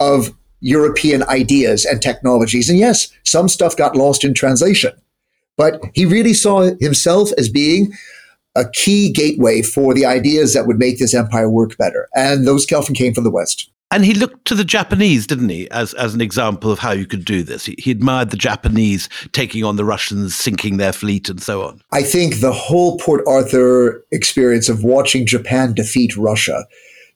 of 0.00 0.34
European 0.66 1.22
ideas 1.24 1.84
and 1.84 2.02
technologies. 2.02 2.68
And 2.68 2.76
yes, 2.76 3.08
some 3.24 3.48
stuff 3.48 3.76
got 3.76 3.94
lost 3.94 4.24
in 4.24 4.34
translation, 4.34 4.90
but 5.56 5.80
he 5.94 6.04
really 6.04 6.34
saw 6.34 6.72
himself 6.80 7.30
as 7.38 7.48
being 7.48 7.92
a 8.56 8.68
key 8.70 9.12
gateway 9.12 9.62
for 9.62 9.94
the 9.94 10.04
ideas 10.04 10.54
that 10.54 10.66
would 10.66 10.78
make 10.78 10.98
this 10.98 11.14
empire 11.14 11.48
work 11.48 11.76
better. 11.76 12.08
And 12.14 12.48
those 12.48 12.70
often 12.72 12.96
came 12.96 13.14
from 13.14 13.22
the 13.22 13.30
West. 13.30 13.70
And 13.92 14.04
he 14.04 14.14
looked 14.14 14.44
to 14.46 14.56
the 14.56 14.64
Japanese, 14.64 15.28
didn't 15.28 15.50
he, 15.50 15.70
as, 15.70 15.94
as 15.94 16.12
an 16.12 16.20
example 16.20 16.72
of 16.72 16.80
how 16.80 16.90
you 16.90 17.06
could 17.06 17.24
do 17.24 17.44
this? 17.44 17.66
He, 17.66 17.76
he, 17.78 17.92
admired 17.92 18.30
the 18.30 18.36
Japanese 18.36 19.08
taking 19.30 19.62
on 19.62 19.76
the 19.76 19.84
Russians, 19.84 20.34
sinking 20.34 20.78
their 20.78 20.92
fleet, 20.92 21.28
and 21.28 21.40
so 21.40 21.62
on. 21.62 21.80
I 21.92 22.02
think 22.02 22.40
the 22.40 22.52
whole 22.52 22.98
Port 22.98 23.22
Arthur 23.28 24.04
experience 24.10 24.68
of 24.68 24.82
watching 24.82 25.24
Japan 25.24 25.72
defeat 25.72 26.16
Russia 26.16 26.66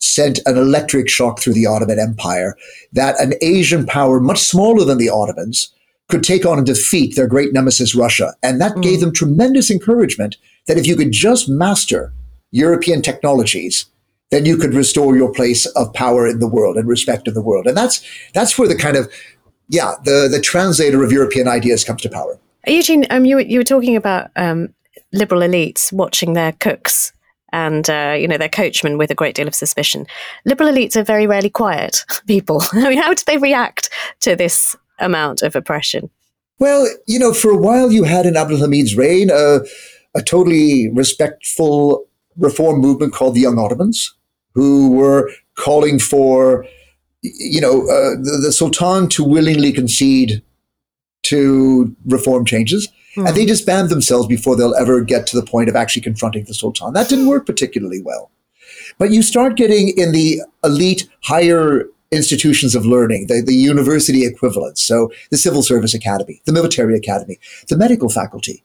sent 0.00 0.40
an 0.46 0.56
electric 0.56 1.08
shock 1.08 1.40
through 1.40 1.52
the 1.52 1.66
Ottoman 1.66 1.98
Empire 1.98 2.56
that 2.92 3.20
an 3.20 3.34
Asian 3.42 3.86
power 3.86 4.18
much 4.20 4.38
smaller 4.38 4.84
than 4.84 4.98
the 4.98 5.10
Ottomans 5.10 5.72
could 6.08 6.22
take 6.22 6.44
on 6.44 6.58
and 6.58 6.66
defeat 6.66 7.14
their 7.14 7.28
great 7.28 7.52
nemesis 7.52 7.94
Russia. 7.94 8.34
And 8.42 8.60
that 8.60 8.72
mm. 8.72 8.82
gave 8.82 9.00
them 9.00 9.12
tremendous 9.12 9.70
encouragement 9.70 10.36
that 10.66 10.78
if 10.78 10.86
you 10.86 10.96
could 10.96 11.12
just 11.12 11.48
master 11.48 12.12
European 12.50 13.02
technologies, 13.02 13.86
then 14.30 14.44
you 14.44 14.56
could 14.56 14.74
restore 14.74 15.16
your 15.16 15.32
place 15.32 15.66
of 15.66 15.92
power 15.94 16.26
in 16.26 16.40
the 16.40 16.48
world 16.48 16.76
and 16.76 16.88
respect 16.88 17.28
in 17.28 17.34
the 17.34 17.42
world. 17.42 17.66
And 17.66 17.76
that's 17.76 18.04
that's 18.32 18.58
where 18.58 18.68
the 18.68 18.76
kind 18.76 18.96
of 18.96 19.12
yeah, 19.68 19.94
the 20.04 20.28
the 20.30 20.40
translator 20.40 21.04
of 21.04 21.12
European 21.12 21.46
ideas 21.46 21.84
comes 21.84 22.02
to 22.02 22.08
power. 22.08 22.38
Eugene, 22.66 23.06
um, 23.10 23.24
you 23.24 23.38
you 23.38 23.58
were 23.58 23.64
talking 23.64 23.96
about 23.96 24.30
um, 24.36 24.74
liberal 25.12 25.40
elites 25.40 25.92
watching 25.92 26.34
their 26.34 26.52
cooks 26.52 27.12
and 27.52 27.88
uh, 27.88 28.16
you 28.18 28.28
know 28.28 28.38
their 28.38 28.48
coachmen 28.48 28.98
with 28.98 29.10
a 29.10 29.14
great 29.14 29.34
deal 29.34 29.48
of 29.48 29.54
suspicion. 29.54 30.06
Liberal 30.44 30.70
elites 30.70 30.96
are 30.96 31.04
very 31.04 31.26
rarely 31.26 31.50
quiet 31.50 32.04
people. 32.26 32.62
I 32.72 32.88
mean, 32.88 32.98
how 32.98 33.14
do 33.14 33.22
they 33.26 33.38
react 33.38 33.90
to 34.20 34.36
this 34.36 34.76
amount 34.98 35.42
of 35.42 35.56
oppression? 35.56 36.10
Well, 36.58 36.86
you 37.06 37.18
know, 37.18 37.32
for 37.32 37.50
a 37.50 37.56
while 37.56 37.90
you 37.90 38.04
had 38.04 38.26
in 38.26 38.36
Abdul 38.36 38.58
Hamid's 38.58 38.94
reign 38.96 39.30
a, 39.30 39.60
a 40.14 40.22
totally 40.22 40.90
respectful 40.92 42.06
reform 42.36 42.80
movement 42.80 43.14
called 43.14 43.34
the 43.34 43.40
Young 43.40 43.58
Ottomans, 43.58 44.14
who 44.54 44.90
were 44.92 45.30
calling 45.54 45.98
for, 45.98 46.66
you 47.22 47.60
know, 47.60 47.82
uh, 47.82 48.16
the, 48.22 48.40
the 48.42 48.52
Sultan 48.52 49.08
to 49.08 49.24
willingly 49.24 49.72
concede 49.72 50.42
to 51.22 51.94
reform 52.06 52.44
changes. 52.44 52.88
Mm. 53.16 53.28
And 53.28 53.36
they 53.36 53.44
disband 53.44 53.88
themselves 53.88 54.26
before 54.26 54.56
they'll 54.56 54.74
ever 54.74 55.00
get 55.00 55.26
to 55.28 55.40
the 55.40 55.46
point 55.46 55.68
of 55.68 55.76
actually 55.76 56.02
confronting 56.02 56.44
the 56.44 56.54
Sultan. 56.54 56.92
That 56.92 57.08
didn't 57.08 57.26
work 57.26 57.46
particularly 57.46 58.00
well. 58.02 58.30
But 58.98 59.10
you 59.10 59.22
start 59.22 59.56
getting 59.56 59.96
in 59.96 60.12
the 60.12 60.40
elite, 60.62 61.08
higher 61.22 61.86
institutions 62.10 62.74
of 62.74 62.84
learning, 62.84 63.26
the, 63.28 63.42
the 63.44 63.54
university 63.54 64.24
equivalents. 64.24 64.82
So 64.82 65.12
the 65.30 65.38
Civil 65.38 65.62
Service 65.62 65.94
Academy, 65.94 66.42
the 66.44 66.52
Military 66.52 66.96
Academy, 66.96 67.38
the 67.68 67.76
medical 67.76 68.08
faculty. 68.08 68.64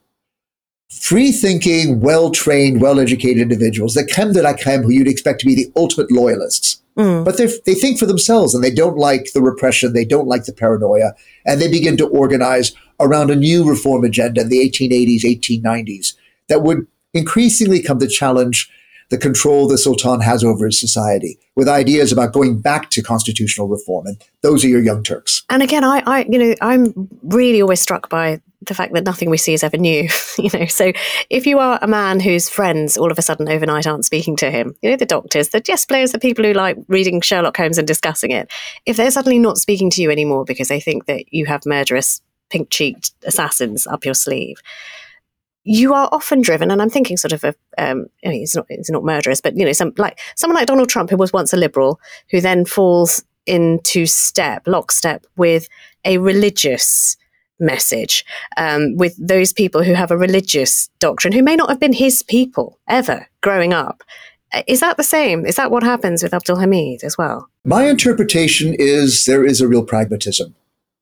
Free 0.89 1.31
thinking, 1.31 1.99
well 1.99 2.31
trained, 2.31 2.81
well 2.81 2.99
educated 2.99 3.41
individuals, 3.41 3.95
the 3.95 4.07
creme 4.07 4.33
de 4.33 4.41
la 4.41 4.53
creme, 4.53 4.83
who 4.83 4.91
you'd 4.91 5.07
expect 5.07 5.39
to 5.41 5.45
be 5.45 5.55
the 5.55 5.71
ultimate 5.75 6.11
loyalists. 6.11 6.81
Mm. 6.97 7.25
But 7.25 7.37
they 7.37 7.73
think 7.73 7.99
for 7.99 8.05
themselves 8.05 8.55
and 8.55 8.63
they 8.63 8.73
don't 8.73 8.97
like 8.97 9.33
the 9.33 9.41
repression, 9.41 9.93
they 9.93 10.05
don't 10.05 10.27
like 10.27 10.45
the 10.45 10.53
paranoia, 10.53 11.13
and 11.45 11.61
they 11.61 11.69
begin 11.69 11.97
to 11.97 12.07
organize 12.07 12.73
around 12.99 13.29
a 13.29 13.35
new 13.35 13.67
reform 13.67 14.05
agenda 14.05 14.41
in 14.41 14.49
the 14.49 14.59
1880s, 14.59 15.23
1890s 15.23 16.13
that 16.47 16.63
would 16.63 16.87
increasingly 17.13 17.81
come 17.81 17.99
to 17.99 18.07
challenge 18.07 18.71
the 19.09 19.17
control 19.17 19.67
the 19.67 19.77
Sultan 19.77 20.21
has 20.21 20.43
over 20.43 20.65
his 20.65 20.79
society, 20.79 21.37
with 21.55 21.67
ideas 21.67 22.11
about 22.11 22.33
going 22.33 22.59
back 22.59 22.89
to 22.91 23.03
constitutional 23.03 23.67
reform. 23.67 24.07
And 24.07 24.21
those 24.41 24.65
are 24.65 24.67
your 24.67 24.81
young 24.81 25.03
Turks. 25.03 25.43
And 25.49 25.61
again, 25.61 25.83
I, 25.83 26.01
I 26.07 26.25
you 26.27 26.39
know, 26.39 26.55
I'm 26.61 27.07
really 27.23 27.61
always 27.61 27.79
struck 27.79 28.09
by 28.09 28.41
the 28.67 28.73
fact 28.73 28.93
that 28.93 29.05
nothing 29.05 29.29
we 29.29 29.37
see 29.37 29.53
is 29.53 29.63
ever 29.63 29.77
new. 29.77 30.07
you 30.37 30.49
know, 30.53 30.65
so 30.65 30.91
if 31.29 31.45
you 31.45 31.59
are 31.59 31.79
a 31.81 31.87
man 31.87 32.19
whose 32.19 32.49
friends 32.49 32.97
all 32.97 33.11
of 33.11 33.19
a 33.19 33.21
sudden 33.21 33.49
overnight 33.49 33.87
aren't 33.87 34.05
speaking 34.05 34.35
to 34.37 34.51
him, 34.51 34.75
you 34.81 34.89
know, 34.89 34.97
the 34.97 35.05
doctors, 35.05 35.49
the 35.49 35.61
chess 35.61 35.85
players, 35.85 36.11
the 36.11 36.19
people 36.19 36.45
who 36.45 36.53
like 36.53 36.77
reading 36.87 37.21
Sherlock 37.21 37.57
Holmes 37.57 37.77
and 37.77 37.87
discussing 37.87 38.31
it, 38.31 38.51
if 38.85 38.97
they're 38.97 39.11
suddenly 39.11 39.39
not 39.39 39.57
speaking 39.57 39.89
to 39.91 40.01
you 40.01 40.11
anymore 40.11 40.45
because 40.45 40.67
they 40.67 40.79
think 40.79 41.05
that 41.05 41.33
you 41.33 41.45
have 41.45 41.65
murderous 41.65 42.21
pink 42.49 42.69
cheeked 42.69 43.11
assassins 43.25 43.87
up 43.87 44.05
your 44.05 44.13
sleeve, 44.13 44.57
you 45.65 45.93
are 45.95 46.07
often 46.11 46.41
driven, 46.41 46.69
and 46.69 46.79
I'm 46.81 46.91
thinking 46.91 47.17
sort 47.17 47.33
of 47.33 47.43
a, 47.43 47.55
um, 47.79 48.05
I 48.23 48.29
mean, 48.29 48.43
it's 48.43 48.55
not, 48.55 48.67
it's 48.69 48.91
not 48.91 49.03
murderous, 49.03 49.41
but 49.41 49.57
you 49.57 49.65
know, 49.65 49.73
some 49.73 49.93
like 49.97 50.19
someone 50.35 50.55
like 50.55 50.67
Donald 50.67 50.89
Trump, 50.89 51.09
who 51.09 51.17
was 51.17 51.33
once 51.33 51.53
a 51.53 51.57
liberal, 51.57 51.99
who 52.29 52.39
then 52.39 52.65
falls 52.65 53.23
into 53.47 54.05
step, 54.05 54.67
lockstep 54.67 55.25
with 55.37 55.67
a 56.05 56.19
religious 56.19 57.17
message, 57.59 58.25
um, 58.57 58.95
with 58.95 59.15
those 59.17 59.53
people 59.53 59.83
who 59.83 59.93
have 59.93 60.11
a 60.11 60.17
religious 60.17 60.89
doctrine, 60.99 61.33
who 61.33 61.43
may 61.43 61.55
not 61.55 61.69
have 61.69 61.79
been 61.79 61.93
his 61.93 62.23
people 62.23 62.79
ever 62.87 63.27
growing 63.41 63.73
up. 63.73 64.03
Uh, 64.53 64.63
is 64.67 64.79
that 64.79 64.97
the 64.97 65.03
same? 65.03 65.45
Is 65.45 65.55
that 65.55 65.71
what 65.71 65.83
happens 65.83 66.23
with 66.23 66.33
Abdul 66.33 66.57
Hamid 66.57 67.03
as 67.03 67.17
well? 67.17 67.49
My 67.63 67.87
interpretation 67.87 68.75
is 68.77 69.25
there 69.25 69.45
is 69.45 69.61
a 69.61 69.67
real 69.67 69.83
pragmatism 69.83 70.55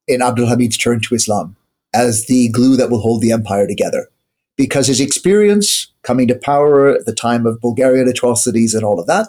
in 0.07 0.21
Abdul 0.21 0.47
Hamid's 0.47 0.77
turn 0.77 1.01
to 1.01 1.15
Islam 1.15 1.55
as 1.93 2.25
the 2.25 2.49
glue 2.49 2.75
that 2.77 2.89
will 2.89 3.01
hold 3.01 3.21
the 3.21 3.31
empire 3.31 3.67
together 3.67 4.09
because 4.57 4.87
his 4.87 4.99
experience 4.99 5.91
coming 6.03 6.27
to 6.27 6.35
power 6.35 6.89
at 6.89 7.05
the 7.05 7.13
time 7.13 7.45
of 7.45 7.61
Bulgarian 7.61 8.07
atrocities 8.07 8.73
and 8.73 8.83
all 8.83 8.99
of 8.99 9.07
that 9.07 9.27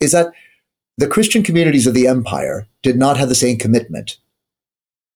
is 0.00 0.12
that 0.12 0.32
the 0.98 1.06
Christian 1.06 1.42
communities 1.42 1.86
of 1.86 1.94
the 1.94 2.06
empire 2.06 2.66
did 2.82 2.96
not 2.96 3.16
have 3.16 3.28
the 3.28 3.34
same 3.34 3.58
commitment 3.58 4.16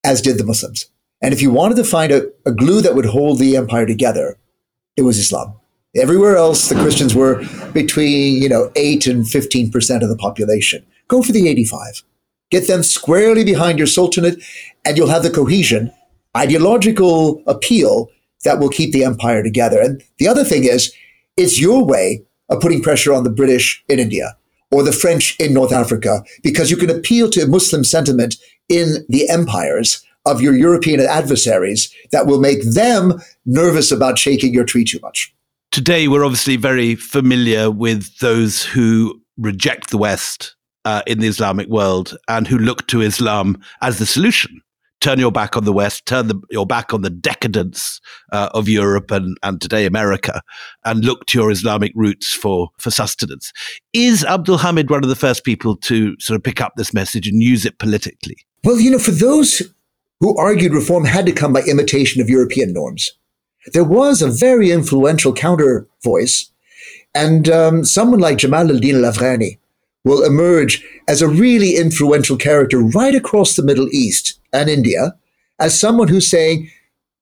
as 0.04 0.20
did 0.20 0.38
the 0.38 0.44
Muslims. 0.44 0.86
And 1.22 1.34
if 1.34 1.42
you 1.42 1.50
wanted 1.50 1.76
to 1.76 1.84
find 1.84 2.12
a, 2.12 2.30
a 2.46 2.52
glue 2.52 2.80
that 2.80 2.94
would 2.94 3.06
hold 3.06 3.38
the 3.38 3.56
empire 3.56 3.86
together, 3.86 4.38
it 4.96 5.02
was 5.02 5.18
Islam. 5.18 5.54
Everywhere 5.96 6.36
else, 6.36 6.68
the 6.68 6.76
Christians 6.76 7.14
were 7.14 7.44
between, 7.72 8.40
you 8.40 8.48
know, 8.48 8.70
8 8.76 9.06
and 9.06 9.24
15% 9.24 10.02
of 10.02 10.08
the 10.08 10.16
population. 10.16 10.86
Go 11.08 11.22
for 11.22 11.32
the 11.32 11.48
85. 11.48 12.04
Get 12.50 12.68
them 12.68 12.82
squarely 12.82 13.44
behind 13.44 13.78
your 13.78 13.86
sultanate, 13.86 14.42
and 14.84 14.96
you'll 14.96 15.08
have 15.08 15.22
the 15.22 15.30
cohesion, 15.30 15.92
ideological 16.36 17.42
appeal 17.46 18.08
that 18.44 18.58
will 18.58 18.68
keep 18.68 18.92
the 18.92 19.04
empire 19.04 19.42
together. 19.42 19.80
And 19.80 20.02
the 20.18 20.28
other 20.28 20.44
thing 20.44 20.64
is, 20.64 20.92
it's 21.36 21.60
your 21.60 21.84
way 21.84 22.24
of 22.48 22.60
putting 22.60 22.82
pressure 22.82 23.12
on 23.12 23.24
the 23.24 23.30
British 23.30 23.84
in 23.88 23.98
India 23.98 24.36
or 24.72 24.82
the 24.82 24.92
French 24.92 25.36
in 25.40 25.52
North 25.52 25.72
Africa, 25.72 26.22
because 26.42 26.70
you 26.70 26.76
can 26.76 26.90
appeal 26.90 27.28
to 27.30 27.46
Muslim 27.46 27.82
sentiment 27.82 28.36
in 28.68 29.04
the 29.08 29.28
empires 29.28 30.04
of 30.26 30.40
your 30.40 30.54
European 30.54 31.00
adversaries 31.00 31.92
that 32.12 32.26
will 32.26 32.40
make 32.40 32.62
them 32.62 33.20
nervous 33.46 33.90
about 33.90 34.18
shaking 34.18 34.52
your 34.52 34.64
tree 34.64 34.84
too 34.84 34.98
much. 35.02 35.34
Today, 35.72 36.08
we're 36.08 36.24
obviously 36.24 36.56
very 36.56 36.94
familiar 36.94 37.70
with 37.70 38.18
those 38.18 38.64
who 38.64 39.20
reject 39.38 39.90
the 39.90 39.98
West 39.98 40.56
uh, 40.84 41.02
in 41.06 41.20
the 41.20 41.28
Islamic 41.28 41.68
world 41.68 42.16
and 42.28 42.46
who 42.46 42.58
look 42.58 42.86
to 42.88 43.00
Islam 43.00 43.60
as 43.80 43.98
the 43.98 44.06
solution 44.06 44.62
turn 45.00 45.18
your 45.18 45.32
back 45.32 45.56
on 45.56 45.64
the 45.64 45.72
West, 45.72 46.06
turn 46.06 46.28
the, 46.28 46.40
your 46.50 46.66
back 46.66 46.92
on 46.92 47.02
the 47.02 47.10
decadence 47.10 48.00
uh, 48.32 48.50
of 48.54 48.68
Europe 48.68 49.10
and, 49.10 49.36
and 49.42 49.60
today 49.60 49.86
America, 49.86 50.42
and 50.84 51.04
look 51.04 51.26
to 51.26 51.38
your 51.38 51.50
Islamic 51.50 51.92
roots 51.94 52.32
for, 52.32 52.68
for 52.78 52.90
sustenance. 52.90 53.52
Is 53.92 54.24
Abdul 54.24 54.58
Hamid 54.58 54.90
one 54.90 55.02
of 55.02 55.08
the 55.08 55.16
first 55.16 55.44
people 55.44 55.76
to 55.78 56.18
sort 56.20 56.36
of 56.36 56.42
pick 56.42 56.60
up 56.60 56.74
this 56.76 56.94
message 56.94 57.26
and 57.26 57.42
use 57.42 57.64
it 57.64 57.78
politically? 57.78 58.36
Well, 58.62 58.78
you 58.78 58.90
know, 58.90 58.98
for 58.98 59.10
those 59.10 59.62
who 60.20 60.36
argued 60.36 60.72
reform 60.72 61.04
had 61.04 61.26
to 61.26 61.32
come 61.32 61.52
by 61.52 61.62
imitation 61.62 62.20
of 62.20 62.28
European 62.28 62.72
norms, 62.72 63.10
there 63.72 63.84
was 63.84 64.22
a 64.22 64.30
very 64.30 64.70
influential 64.70 65.32
counter 65.32 65.86
voice, 66.02 66.50
and 67.14 67.48
um, 67.48 67.84
someone 67.84 68.20
like 68.20 68.38
Jamal 68.38 68.70
al-Din 68.70 69.02
al-Afghani 69.04 69.58
will 70.04 70.24
emerge 70.24 70.84
as 71.08 71.20
a 71.20 71.28
really 71.28 71.76
influential 71.76 72.36
character 72.36 72.78
right 72.80 73.14
across 73.14 73.56
the 73.56 73.62
Middle 73.62 73.88
East 73.88 74.40
and 74.52 74.70
India 74.70 75.14
as 75.58 75.78
someone 75.78 76.08
who's 76.08 76.30
saying, 76.30 76.70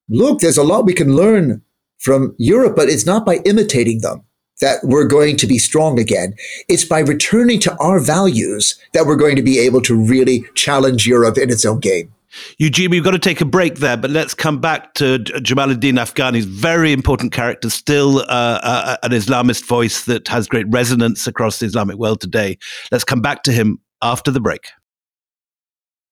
look, 0.08 0.40
there's 0.40 0.58
a 0.58 0.62
lot 0.62 0.86
we 0.86 0.94
can 0.94 1.16
learn 1.16 1.62
from 1.98 2.34
Europe, 2.38 2.76
but 2.76 2.88
it's 2.88 3.06
not 3.06 3.26
by 3.26 3.36
imitating 3.44 4.00
them 4.00 4.22
that 4.60 4.78
we're 4.82 5.06
going 5.06 5.36
to 5.36 5.46
be 5.46 5.58
strong 5.58 5.98
again. 5.98 6.34
It's 6.68 6.84
by 6.84 7.00
returning 7.00 7.60
to 7.60 7.76
our 7.78 8.00
values 8.00 8.78
that 8.92 9.06
we're 9.06 9.16
going 9.16 9.36
to 9.36 9.42
be 9.42 9.58
able 9.58 9.80
to 9.82 9.96
really 9.96 10.44
challenge 10.54 11.06
Europe 11.06 11.38
in 11.38 11.50
its 11.50 11.64
own 11.64 11.80
game. 11.80 12.12
Eugene, 12.58 12.90
we've 12.90 13.04
got 13.04 13.12
to 13.12 13.18
take 13.18 13.40
a 13.40 13.44
break 13.44 13.76
there, 13.76 13.96
but 13.96 14.10
let's 14.10 14.34
come 14.34 14.60
back 14.60 14.94
to 14.94 15.18
Jamaluddin 15.18 15.98
Afghani's 15.98 16.44
very 16.44 16.92
important 16.92 17.32
character, 17.32 17.70
still 17.70 18.20
uh, 18.20 18.60
uh, 18.62 18.96
an 19.02 19.10
Islamist 19.12 19.66
voice 19.66 20.04
that 20.04 20.28
has 20.28 20.48
great 20.48 20.66
resonance 20.68 21.26
across 21.26 21.58
the 21.58 21.66
Islamic 21.66 21.96
world 21.96 22.20
today. 22.20 22.58
Let's 22.92 23.04
come 23.04 23.22
back 23.22 23.42
to 23.44 23.52
him 23.52 23.78
after 24.02 24.30
the 24.30 24.40
break. 24.40 24.66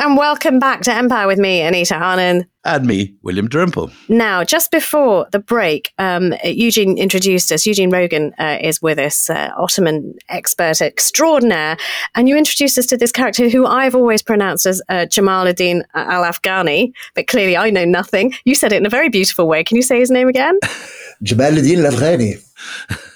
And 0.00 0.16
welcome 0.16 0.58
back 0.58 0.80
to 0.80 0.92
Empire 0.92 1.26
with 1.26 1.38
me, 1.38 1.60
Anita 1.60 1.94
Anand. 1.94 2.46
And 2.64 2.86
me, 2.86 3.14
William 3.22 3.48
Dalrymple. 3.48 3.90
Now, 4.08 4.44
just 4.44 4.70
before 4.70 5.26
the 5.30 5.38
break, 5.38 5.92
um, 5.98 6.32
Eugene 6.42 6.96
introduced 6.96 7.52
us. 7.52 7.66
Eugene 7.66 7.90
Rogan 7.90 8.32
uh, 8.38 8.58
is 8.62 8.80
with 8.80 8.98
us, 8.98 9.28
uh, 9.28 9.50
Ottoman 9.58 10.14
expert 10.30 10.80
extraordinaire. 10.80 11.76
And 12.14 12.28
you 12.28 12.36
introduced 12.36 12.78
us 12.78 12.86
to 12.86 12.96
this 12.96 13.12
character 13.12 13.50
who 13.50 13.66
I've 13.66 13.94
always 13.94 14.22
pronounced 14.22 14.64
as 14.64 14.80
uh, 14.88 15.06
Jamaluddin 15.06 15.82
al 15.94 16.22
Afghani, 16.22 16.92
but 17.14 17.26
clearly 17.26 17.56
I 17.56 17.68
know 17.68 17.84
nothing. 17.84 18.32
You 18.44 18.54
said 18.54 18.72
it 18.72 18.76
in 18.76 18.86
a 18.86 18.90
very 18.90 19.10
beautiful 19.10 19.46
way. 19.48 19.64
Can 19.64 19.76
you 19.76 19.82
say 19.82 19.98
his 19.98 20.10
name 20.10 20.28
again? 20.28 20.58
Jamaluddin 21.24 21.86
Lafghani. 21.86 22.42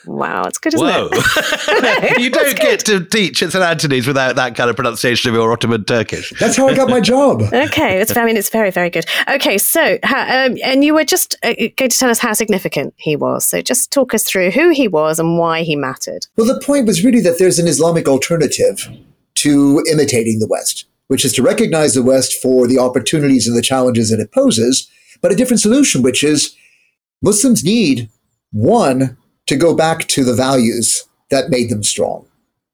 Wow, 0.06 0.44
it's 0.44 0.58
good, 0.58 0.74
isn't 0.74 0.86
Whoa. 0.86 1.08
it? 1.12 2.20
you 2.20 2.28
don't 2.28 2.58
get 2.58 2.80
to 2.80 3.04
teach 3.04 3.42
at 3.42 3.52
St. 3.52 3.64
Antony's 3.64 4.06
without 4.06 4.36
that 4.36 4.54
kind 4.54 4.68
of 4.68 4.76
pronunciation 4.76 5.30
of 5.30 5.34
your 5.34 5.50
Ottoman 5.50 5.84
Turkish. 5.84 6.32
That's 6.38 6.56
how 6.56 6.68
I 6.68 6.74
got 6.74 6.90
my 6.90 7.00
job. 7.00 7.42
okay, 7.52 8.00
it's, 8.00 8.14
I 8.14 8.24
mean, 8.24 8.36
it's 8.36 8.50
very, 8.50 8.70
very 8.70 8.90
good. 8.90 9.06
Okay, 9.28 9.56
so, 9.56 9.98
um, 10.04 10.56
and 10.62 10.84
you 10.84 10.94
were 10.94 11.04
just 11.04 11.36
uh, 11.42 11.54
going 11.54 11.90
to 11.90 11.98
tell 11.98 12.10
us 12.10 12.18
how 12.18 12.34
significant 12.34 12.92
he 12.96 13.16
was. 13.16 13.46
So 13.46 13.62
just 13.62 13.92
talk 13.92 14.12
us 14.12 14.24
through 14.24 14.50
who 14.50 14.70
he 14.70 14.88
was 14.88 15.18
and 15.18 15.38
why 15.38 15.62
he 15.62 15.76
mattered. 15.76 16.26
Well, 16.36 16.46
the 16.46 16.60
point 16.60 16.86
was 16.86 17.04
really 17.04 17.20
that 17.20 17.38
there's 17.38 17.58
an 17.58 17.66
Islamic 17.66 18.06
alternative 18.06 18.88
to 19.36 19.84
imitating 19.90 20.38
the 20.38 20.48
West, 20.48 20.84
which 21.08 21.24
is 21.24 21.32
to 21.34 21.42
recognize 21.42 21.94
the 21.94 22.02
West 22.02 22.34
for 22.34 22.66
the 22.66 22.78
opportunities 22.78 23.46
and 23.48 23.56
the 23.56 23.62
challenges 23.62 24.10
that 24.10 24.20
it 24.20 24.32
poses, 24.32 24.90
but 25.22 25.32
a 25.32 25.36
different 25.36 25.60
solution, 25.60 26.02
which 26.02 26.22
is 26.22 26.54
Muslims 27.24 27.64
need 27.64 28.10
one 28.52 29.16
to 29.46 29.56
go 29.56 29.74
back 29.74 30.06
to 30.08 30.24
the 30.24 30.34
values 30.34 31.04
that 31.30 31.48
made 31.48 31.70
them 31.70 31.82
strong. 31.82 32.26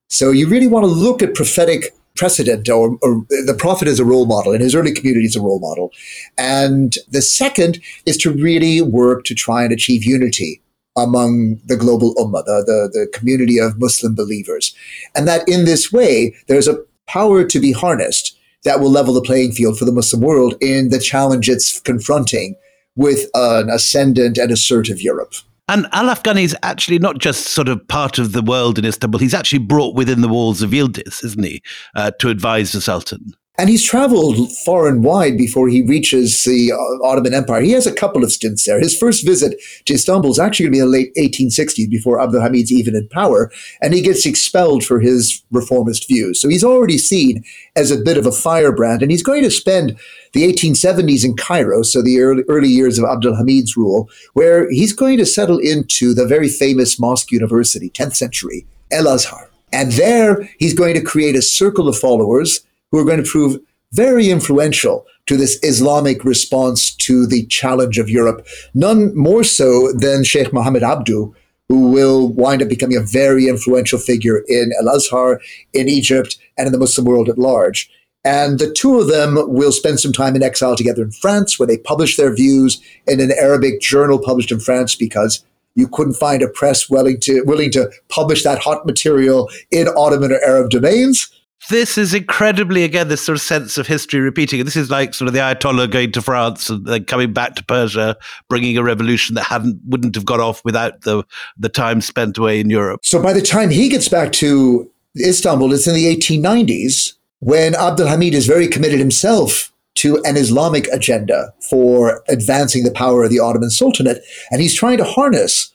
So 0.09 0.32
you 0.32 0.48
really 0.48 0.66
want 0.66 0.82
to 0.82 0.90
look 0.90 1.22
at 1.22 1.36
prophetic 1.36 1.94
precedent 2.16 2.68
or, 2.68 2.98
or, 3.01 3.24
the 3.46 3.57
prophet 3.57 3.86
as 3.86 4.01
a 4.01 4.05
role 4.05 4.26
model 4.26 4.53
in 4.53 4.61
his 4.61 4.74
early 4.74 4.92
community 4.92 5.26
as 5.26 5.36
a 5.36 5.40
role 5.40 5.61
model. 5.61 5.92
And 6.36 6.96
the 7.09 7.22
second 7.22 7.80
is 8.07 8.16
to 8.18 8.32
really 8.32 8.82
work 8.82 9.24
to 9.26 9.36
try 9.36 9.62
and 9.62 9.72
achieve 9.72 10.03
unity 10.03 10.61
among 10.96 11.61
the 11.64 11.76
global 11.76 12.12
ummah, 12.16 12.44
the, 12.44 12.64
the, 12.66 12.90
the 12.92 13.18
community 13.18 13.59
of 13.59 13.78
Muslim 13.78 14.16
believers. 14.16 14.74
And 15.14 15.28
that 15.28 15.48
in 15.48 15.64
this 15.64 15.92
way, 15.92 16.34
there's 16.48 16.66
a 16.66 16.82
power 17.07 17.44
to 17.44 17.61
be 17.61 17.70
harnessed 17.70 18.36
that 18.64 18.80
will 18.80 18.90
level 18.90 19.14
the 19.14 19.22
playing 19.22 19.53
field 19.53 19.78
for 19.78 19.84
the 19.84 19.92
Muslim 19.92 20.20
world 20.20 20.55
in 20.61 20.90
the 20.90 20.98
challenge 20.98 21.48
it's 21.48 21.78
confronting 21.80 22.57
with 22.97 23.28
an 23.34 23.70
ascendant 23.70 24.38
and 24.38 24.51
assertive 24.51 25.01
Europe. 25.01 25.34
And 25.68 25.86
Al 25.93 26.12
Afghani 26.12 26.43
is 26.43 26.57
actually 26.64 26.99
not 26.99 27.18
just 27.18 27.51
sort 27.51 27.68
of 27.68 27.86
part 27.86 28.18
of 28.18 28.32
the 28.32 28.43
world 28.43 28.76
in 28.76 28.84
Istanbul. 28.84 29.20
He's 29.20 29.34
actually 29.34 29.61
brought 29.61 29.95
within 29.95 30.20
the 30.20 30.28
walls 30.28 30.62
of 30.62 30.70
Yildiz, 30.70 31.24
isn't 31.24 31.45
he, 31.45 31.62
uh, 31.95 32.11
to 32.18 32.28
advise 32.28 32.72
the 32.72 32.80
Sultan? 32.80 33.34
And 33.61 33.68
he's 33.68 33.84
traveled 33.84 34.50
far 34.64 34.88
and 34.88 35.04
wide 35.04 35.36
before 35.36 35.68
he 35.68 35.82
reaches 35.82 36.44
the 36.44 36.72
uh, 36.72 37.06
Ottoman 37.06 37.34
Empire. 37.34 37.61
He 37.61 37.72
has 37.72 37.86
a 37.86 37.92
couple 37.92 38.24
of 38.24 38.32
stints 38.32 38.64
there. 38.64 38.80
His 38.80 38.96
first 38.96 39.22
visit 39.22 39.61
to 39.84 39.92
Istanbul 39.92 40.30
is 40.30 40.38
actually 40.38 40.70
going 40.70 40.72
to 40.72 40.76
be 40.76 40.80
in 40.80 40.90
the 40.90 40.90
late 40.90 41.14
1860s 41.50 41.90
before 41.90 42.22
Abdul 42.22 42.40
Hamid's 42.40 42.72
even 42.72 42.96
in 42.96 43.06
power. 43.08 43.52
And 43.82 43.92
he 43.92 44.00
gets 44.00 44.24
expelled 44.24 44.82
for 44.82 44.98
his 44.98 45.42
reformist 45.50 46.08
views. 46.08 46.40
So 46.40 46.48
he's 46.48 46.64
already 46.64 46.96
seen 46.96 47.44
as 47.76 47.90
a 47.90 47.98
bit 47.98 48.16
of 48.16 48.24
a 48.24 48.32
firebrand. 48.32 49.02
And 49.02 49.11
he's 49.11 49.22
going 49.22 49.42
to 49.42 49.50
spend 49.50 49.98
the 50.32 50.50
1870s 50.50 51.22
in 51.22 51.36
Cairo, 51.36 51.82
so 51.82 52.00
the 52.00 52.18
early, 52.18 52.44
early 52.48 52.68
years 52.68 52.98
of 52.98 53.04
Abdul 53.04 53.36
Hamid's 53.36 53.76
rule, 53.76 54.08
where 54.32 54.70
he's 54.70 54.94
going 54.94 55.18
to 55.18 55.26
settle 55.26 55.58
into 55.58 56.14
the 56.14 56.26
very 56.26 56.48
famous 56.48 56.98
Mosque 56.98 57.30
University, 57.30 57.90
10th 57.90 58.16
century, 58.16 58.64
El 58.90 59.06
Azhar. 59.06 59.50
And 59.70 59.92
there 59.92 60.48
he's 60.58 60.72
going 60.72 60.94
to 60.94 61.02
create 61.02 61.36
a 61.36 61.42
circle 61.42 61.90
of 61.90 61.98
followers 61.98 62.64
who 62.91 62.99
are 62.99 63.05
going 63.05 63.22
to 63.22 63.30
prove 63.30 63.61
very 63.93 64.30
influential 64.30 65.07
to 65.26 65.36
this 65.36 65.59
Islamic 65.62 66.24
response 66.24 66.95
to 66.95 67.26
the 67.26 67.47
challenge 67.47 67.99
of 67.99 68.09
Europe, 68.09 68.47
none 68.74 69.16
more 69.16 69.45
so 69.45 69.93
than 69.93 70.24
Sheikh 70.24 70.53
Mohammed 70.53 70.82
Abdu, 70.82 71.34
who 71.68 71.91
will 71.91 72.28
wind 72.28 72.62
up 72.62 72.68
becoming 72.68 72.97
a 72.97 73.03
very 73.03 73.49
influential 73.49 73.99
figure 73.99 74.43
in 74.49 74.72
Al 74.80 74.88
Azhar, 74.88 75.41
in 75.72 75.88
Egypt, 75.88 76.36
and 76.59 76.66
in 76.66 76.72
the 76.72 76.78
Muslim 76.78 77.07
world 77.07 77.28
at 77.28 77.38
large. 77.38 77.91
And 78.24 78.59
the 78.59 78.70
two 78.70 79.01
of 79.01 79.09
them 79.09 79.38
will 79.49 79.72
spend 79.72 79.99
some 79.99 80.12
time 80.12 80.36
in 80.36 80.43
exile 80.43 80.76
together 80.76 81.03
in 81.03 81.12
France, 81.12 81.59
where 81.59 81.66
they 81.66 81.78
publish 81.78 82.16
their 82.16 82.34
views 82.34 82.80
in 83.07 83.20
an 83.20 83.32
Arabic 83.32 83.80
journal 83.80 84.18
published 84.18 84.53
in 84.53 84.61
France 84.61 84.95
because 84.95 85.45
you 85.74 85.88
couldn't 85.88 86.14
find 86.14 86.43
a 86.43 86.49
press 86.49 86.91
willing 86.91 87.18
to 87.20 87.43
willing 87.43 87.70
to 87.70 87.91
publish 88.09 88.43
that 88.43 88.59
hot 88.59 88.84
material 88.84 89.49
in 89.70 89.88
Ottoman 89.97 90.32
or 90.32 90.41
Arab 90.45 90.70
domains 90.70 91.30
this 91.70 91.96
is 91.96 92.12
incredibly 92.12 92.84
again 92.84 93.08
this 93.08 93.22
sort 93.22 93.36
of 93.36 93.42
sense 93.42 93.78
of 93.78 93.86
history 93.86 94.20
repeating. 94.20 94.64
This 94.64 94.76
is 94.76 94.90
like 94.90 95.14
sort 95.14 95.28
of 95.28 95.34
the 95.34 95.40
Ayatollah 95.40 95.90
going 95.90 96.12
to 96.12 96.22
France 96.22 96.68
and 96.68 96.84
then 96.84 97.04
coming 97.04 97.32
back 97.32 97.54
to 97.54 97.64
Persia, 97.64 98.16
bringing 98.48 98.76
a 98.76 98.82
revolution 98.82 99.34
that 99.36 99.44
hadn't 99.44 99.80
wouldn't 99.86 100.14
have 100.14 100.26
got 100.26 100.40
off 100.40 100.62
without 100.64 101.00
the 101.02 101.24
the 101.56 101.68
time 101.70 102.00
spent 102.00 102.36
away 102.36 102.60
in 102.60 102.68
Europe. 102.68 103.00
So 103.04 103.22
by 103.22 103.32
the 103.32 103.40
time 103.40 103.70
he 103.70 103.88
gets 103.88 104.08
back 104.08 104.32
to 104.32 104.90
Istanbul, 105.16 105.72
it's 105.72 105.86
in 105.86 105.94
the 105.94 106.14
1890s 106.14 107.14
when 107.38 107.74
Abdul 107.74 108.08
Hamid 108.08 108.34
is 108.34 108.46
very 108.46 108.68
committed 108.68 108.98
himself 108.98 109.72
to 109.96 110.22
an 110.24 110.36
Islamic 110.36 110.86
agenda 110.88 111.52
for 111.68 112.22
advancing 112.28 112.84
the 112.84 112.90
power 112.90 113.24
of 113.24 113.30
the 113.30 113.40
Ottoman 113.40 113.70
Sultanate, 113.70 114.22
and 114.50 114.60
he's 114.60 114.74
trying 114.74 114.98
to 114.98 115.04
harness 115.04 115.69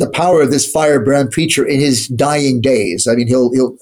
the 0.00 0.10
power 0.10 0.42
of 0.42 0.50
this 0.50 0.68
firebrand 0.68 1.30
preacher 1.30 1.64
in 1.64 1.78
his 1.78 2.08
dying 2.08 2.60
days. 2.60 3.06
I 3.06 3.14
mean, 3.14 3.28
he'll, 3.28 3.52
he'll 3.52 3.76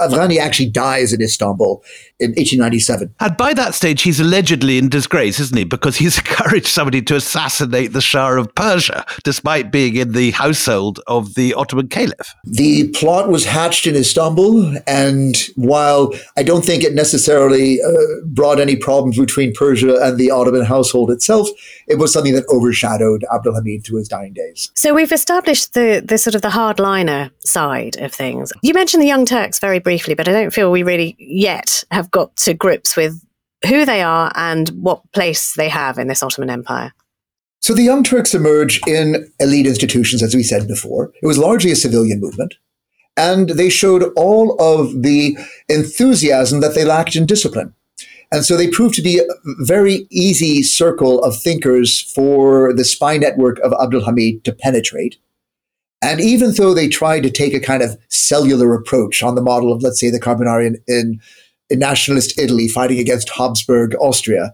uh, 0.00 0.08
Afghani 0.08 0.38
actually 0.38 0.70
dies 0.70 1.12
in 1.12 1.20
Istanbul 1.20 1.82
in 2.24 2.30
1897. 2.30 3.14
And 3.20 3.36
by 3.36 3.54
that 3.54 3.74
stage, 3.74 4.02
he's 4.02 4.20
allegedly 4.20 4.78
in 4.78 4.88
disgrace, 4.88 5.38
isn't 5.38 5.56
he? 5.56 5.64
Because 5.64 5.96
he's 5.96 6.18
encouraged 6.24 6.66
somebody 6.66 7.02
to 7.02 7.16
assassinate 7.16 7.92
the 7.92 8.00
Shah 8.00 8.32
of 8.32 8.54
Persia, 8.54 9.04
despite 9.22 9.70
being 9.70 9.96
in 9.96 10.12
the 10.12 10.30
household 10.32 11.00
of 11.06 11.34
the 11.34 11.54
Ottoman 11.54 11.88
Caliph. 11.88 12.34
The 12.44 12.88
plot 12.88 13.28
was 13.28 13.44
hatched 13.44 13.86
in 13.86 13.94
Istanbul, 13.94 14.76
and 14.86 15.36
while 15.56 16.12
I 16.36 16.42
don't 16.42 16.64
think 16.64 16.82
it 16.82 16.94
necessarily 16.94 17.80
uh, 17.82 17.90
brought 18.26 18.60
any 18.60 18.76
problems 18.76 19.18
between 19.18 19.52
Persia 19.52 19.96
and 20.02 20.18
the 20.18 20.30
Ottoman 20.30 20.64
household 20.64 21.10
itself, 21.10 21.48
it 21.86 21.98
was 21.98 22.12
something 22.12 22.34
that 22.34 22.48
overshadowed 22.48 23.24
Abdul 23.32 23.54
Hamid 23.54 23.84
through 23.84 23.98
his 23.98 24.08
dying 24.08 24.32
days. 24.32 24.70
So 24.74 24.94
we've 24.94 25.12
established 25.12 25.74
the, 25.74 26.02
the 26.04 26.18
sort 26.18 26.34
of 26.34 26.42
the 26.42 26.48
hardliner 26.48 27.30
side 27.40 27.96
of 27.98 28.12
things. 28.12 28.52
You 28.62 28.74
mentioned 28.74 29.02
the 29.02 29.06
Young 29.06 29.26
Turks 29.26 29.58
very 29.58 29.78
briefly, 29.78 30.14
but 30.14 30.28
I 30.28 30.32
don't 30.32 30.52
feel 30.52 30.70
we 30.70 30.82
really 30.82 31.16
yet 31.18 31.84
have 31.90 32.10
got 32.14 32.36
to 32.36 32.54
grips 32.54 32.96
with 32.96 33.20
who 33.66 33.84
they 33.84 34.00
are 34.00 34.32
and 34.36 34.68
what 34.70 35.02
place 35.12 35.54
they 35.54 35.68
have 35.68 35.98
in 35.98 36.06
this 36.06 36.22
Ottoman 36.22 36.48
Empire. 36.48 36.92
So 37.60 37.74
the 37.74 37.82
Young 37.82 38.04
Turks 38.04 38.34
emerge 38.34 38.80
in 38.86 39.30
elite 39.40 39.66
institutions, 39.66 40.22
as 40.22 40.34
we 40.34 40.42
said 40.42 40.68
before. 40.68 41.12
It 41.22 41.26
was 41.26 41.38
largely 41.38 41.72
a 41.72 41.76
civilian 41.76 42.20
movement. 42.20 42.54
And 43.16 43.50
they 43.50 43.68
showed 43.68 44.12
all 44.16 44.56
of 44.60 45.02
the 45.02 45.36
enthusiasm 45.68 46.60
that 46.60 46.74
they 46.74 46.84
lacked 46.84 47.16
in 47.16 47.26
discipline. 47.26 47.74
And 48.30 48.44
so 48.44 48.56
they 48.56 48.68
proved 48.68 48.94
to 48.96 49.02
be 49.02 49.18
a 49.18 49.24
very 49.60 50.06
easy 50.10 50.62
circle 50.62 51.22
of 51.22 51.40
thinkers 51.40 52.00
for 52.12 52.72
the 52.72 52.84
spy 52.84 53.16
network 53.16 53.58
of 53.60 53.72
Abdul 53.80 54.04
Hamid 54.04 54.44
to 54.44 54.52
penetrate. 54.52 55.16
And 56.02 56.20
even 56.20 56.52
though 56.52 56.74
they 56.74 56.88
tried 56.88 57.22
to 57.22 57.30
take 57.30 57.54
a 57.54 57.60
kind 57.60 57.82
of 57.82 57.96
cellular 58.08 58.74
approach 58.74 59.22
on 59.22 59.36
the 59.36 59.42
model 59.42 59.72
of, 59.72 59.82
let's 59.82 59.98
say, 59.98 60.10
the 60.10 60.20
Carbonari 60.20 60.76
in, 60.86 61.20
in 61.70 61.78
nationalist 61.78 62.38
Italy 62.38 62.68
fighting 62.68 62.98
against 62.98 63.30
Habsburg 63.30 63.94
Austria, 64.00 64.52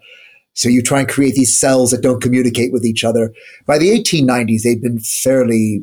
so 0.55 0.69
you 0.69 0.83
try 0.83 1.01
and 1.01 1.09
create 1.09 1.35
these 1.35 1.59
cells 1.59 1.91
that 1.91 2.03
don't 2.03 2.23
communicate 2.23 2.73
with 2.73 2.85
each 2.85 3.05
other. 3.05 3.33
By 3.67 3.79
the 3.79 3.91
1890s, 3.91 4.63
they've 4.63 4.83
been 4.83 5.01
fairly 5.01 5.83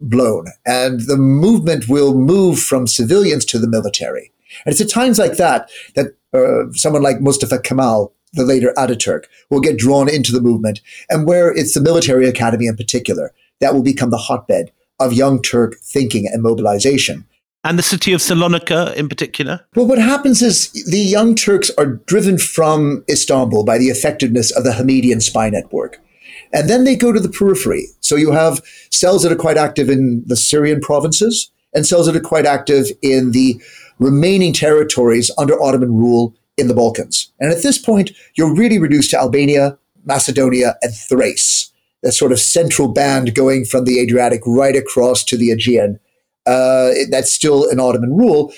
blown, 0.00 0.46
and 0.66 1.00
the 1.02 1.16
movement 1.16 1.88
will 1.88 2.14
move 2.14 2.58
from 2.58 2.86
civilians 2.86 3.44
to 3.46 3.58
the 3.58 3.68
military. 3.68 4.32
And 4.64 4.72
it's 4.72 4.80
at 4.80 4.90
times 4.90 5.18
like 5.18 5.36
that 5.36 5.70
that 5.94 6.16
uh, 6.32 6.72
someone 6.72 7.02
like 7.02 7.20
Mustafa 7.20 7.58
Kemal, 7.60 8.12
the 8.32 8.44
later 8.44 8.72
Ataturk, 8.76 9.24
will 9.50 9.60
get 9.60 9.78
drawn 9.78 10.08
into 10.08 10.32
the 10.32 10.40
movement, 10.40 10.80
and 11.08 11.26
where 11.26 11.52
it's 11.52 11.74
the 11.74 11.80
military 11.80 12.28
academy 12.28 12.66
in 12.66 12.76
particular 12.76 13.32
that 13.60 13.74
will 13.74 13.82
become 13.82 14.10
the 14.10 14.16
hotbed 14.18 14.70
of 15.00 15.12
young 15.12 15.42
Turk 15.42 15.76
thinking 15.82 16.26
and 16.26 16.42
mobilization. 16.42 17.26
And 17.64 17.78
the 17.78 17.82
city 17.82 18.12
of 18.12 18.20
Salonika 18.20 18.94
in 18.94 19.08
particular? 19.08 19.64
Well, 19.74 19.86
what 19.86 19.98
happens 19.98 20.42
is 20.42 20.70
the 20.84 20.98
young 20.98 21.34
Turks 21.34 21.70
are 21.78 21.86
driven 21.86 22.36
from 22.36 23.04
Istanbul 23.08 23.64
by 23.64 23.78
the 23.78 23.88
effectiveness 23.88 24.50
of 24.54 24.64
the 24.64 24.72
Hamidian 24.72 25.22
spy 25.22 25.48
network. 25.48 25.98
And 26.52 26.68
then 26.68 26.84
they 26.84 26.94
go 26.94 27.10
to 27.10 27.18
the 27.18 27.28
periphery. 27.28 27.88
So 28.00 28.16
you 28.16 28.32
have 28.32 28.62
cells 28.90 29.22
that 29.22 29.32
are 29.32 29.36
quite 29.36 29.56
active 29.56 29.88
in 29.88 30.22
the 30.26 30.36
Syrian 30.36 30.80
provinces 30.80 31.50
and 31.72 31.86
cells 31.86 32.06
that 32.06 32.14
are 32.14 32.20
quite 32.20 32.46
active 32.46 32.86
in 33.02 33.32
the 33.32 33.60
remaining 33.98 34.52
territories 34.52 35.30
under 35.38 35.60
Ottoman 35.60 35.96
rule 35.96 36.34
in 36.56 36.68
the 36.68 36.74
Balkans. 36.74 37.32
And 37.40 37.50
at 37.50 37.62
this 37.62 37.78
point, 37.78 38.10
you're 38.34 38.54
really 38.54 38.78
reduced 38.78 39.10
to 39.10 39.18
Albania, 39.18 39.78
Macedonia, 40.04 40.76
and 40.82 40.94
Thrace, 40.94 41.72
that 42.02 42.12
sort 42.12 42.30
of 42.30 42.38
central 42.38 42.88
band 42.88 43.34
going 43.34 43.64
from 43.64 43.84
the 43.84 44.00
Adriatic 44.00 44.42
right 44.46 44.76
across 44.76 45.24
to 45.24 45.36
the 45.36 45.50
Aegean. 45.50 45.98
Uh, 46.46 46.90
that's 47.10 47.32
still 47.32 47.68
an 47.70 47.80
Ottoman 47.80 48.14
rule. 48.14 48.52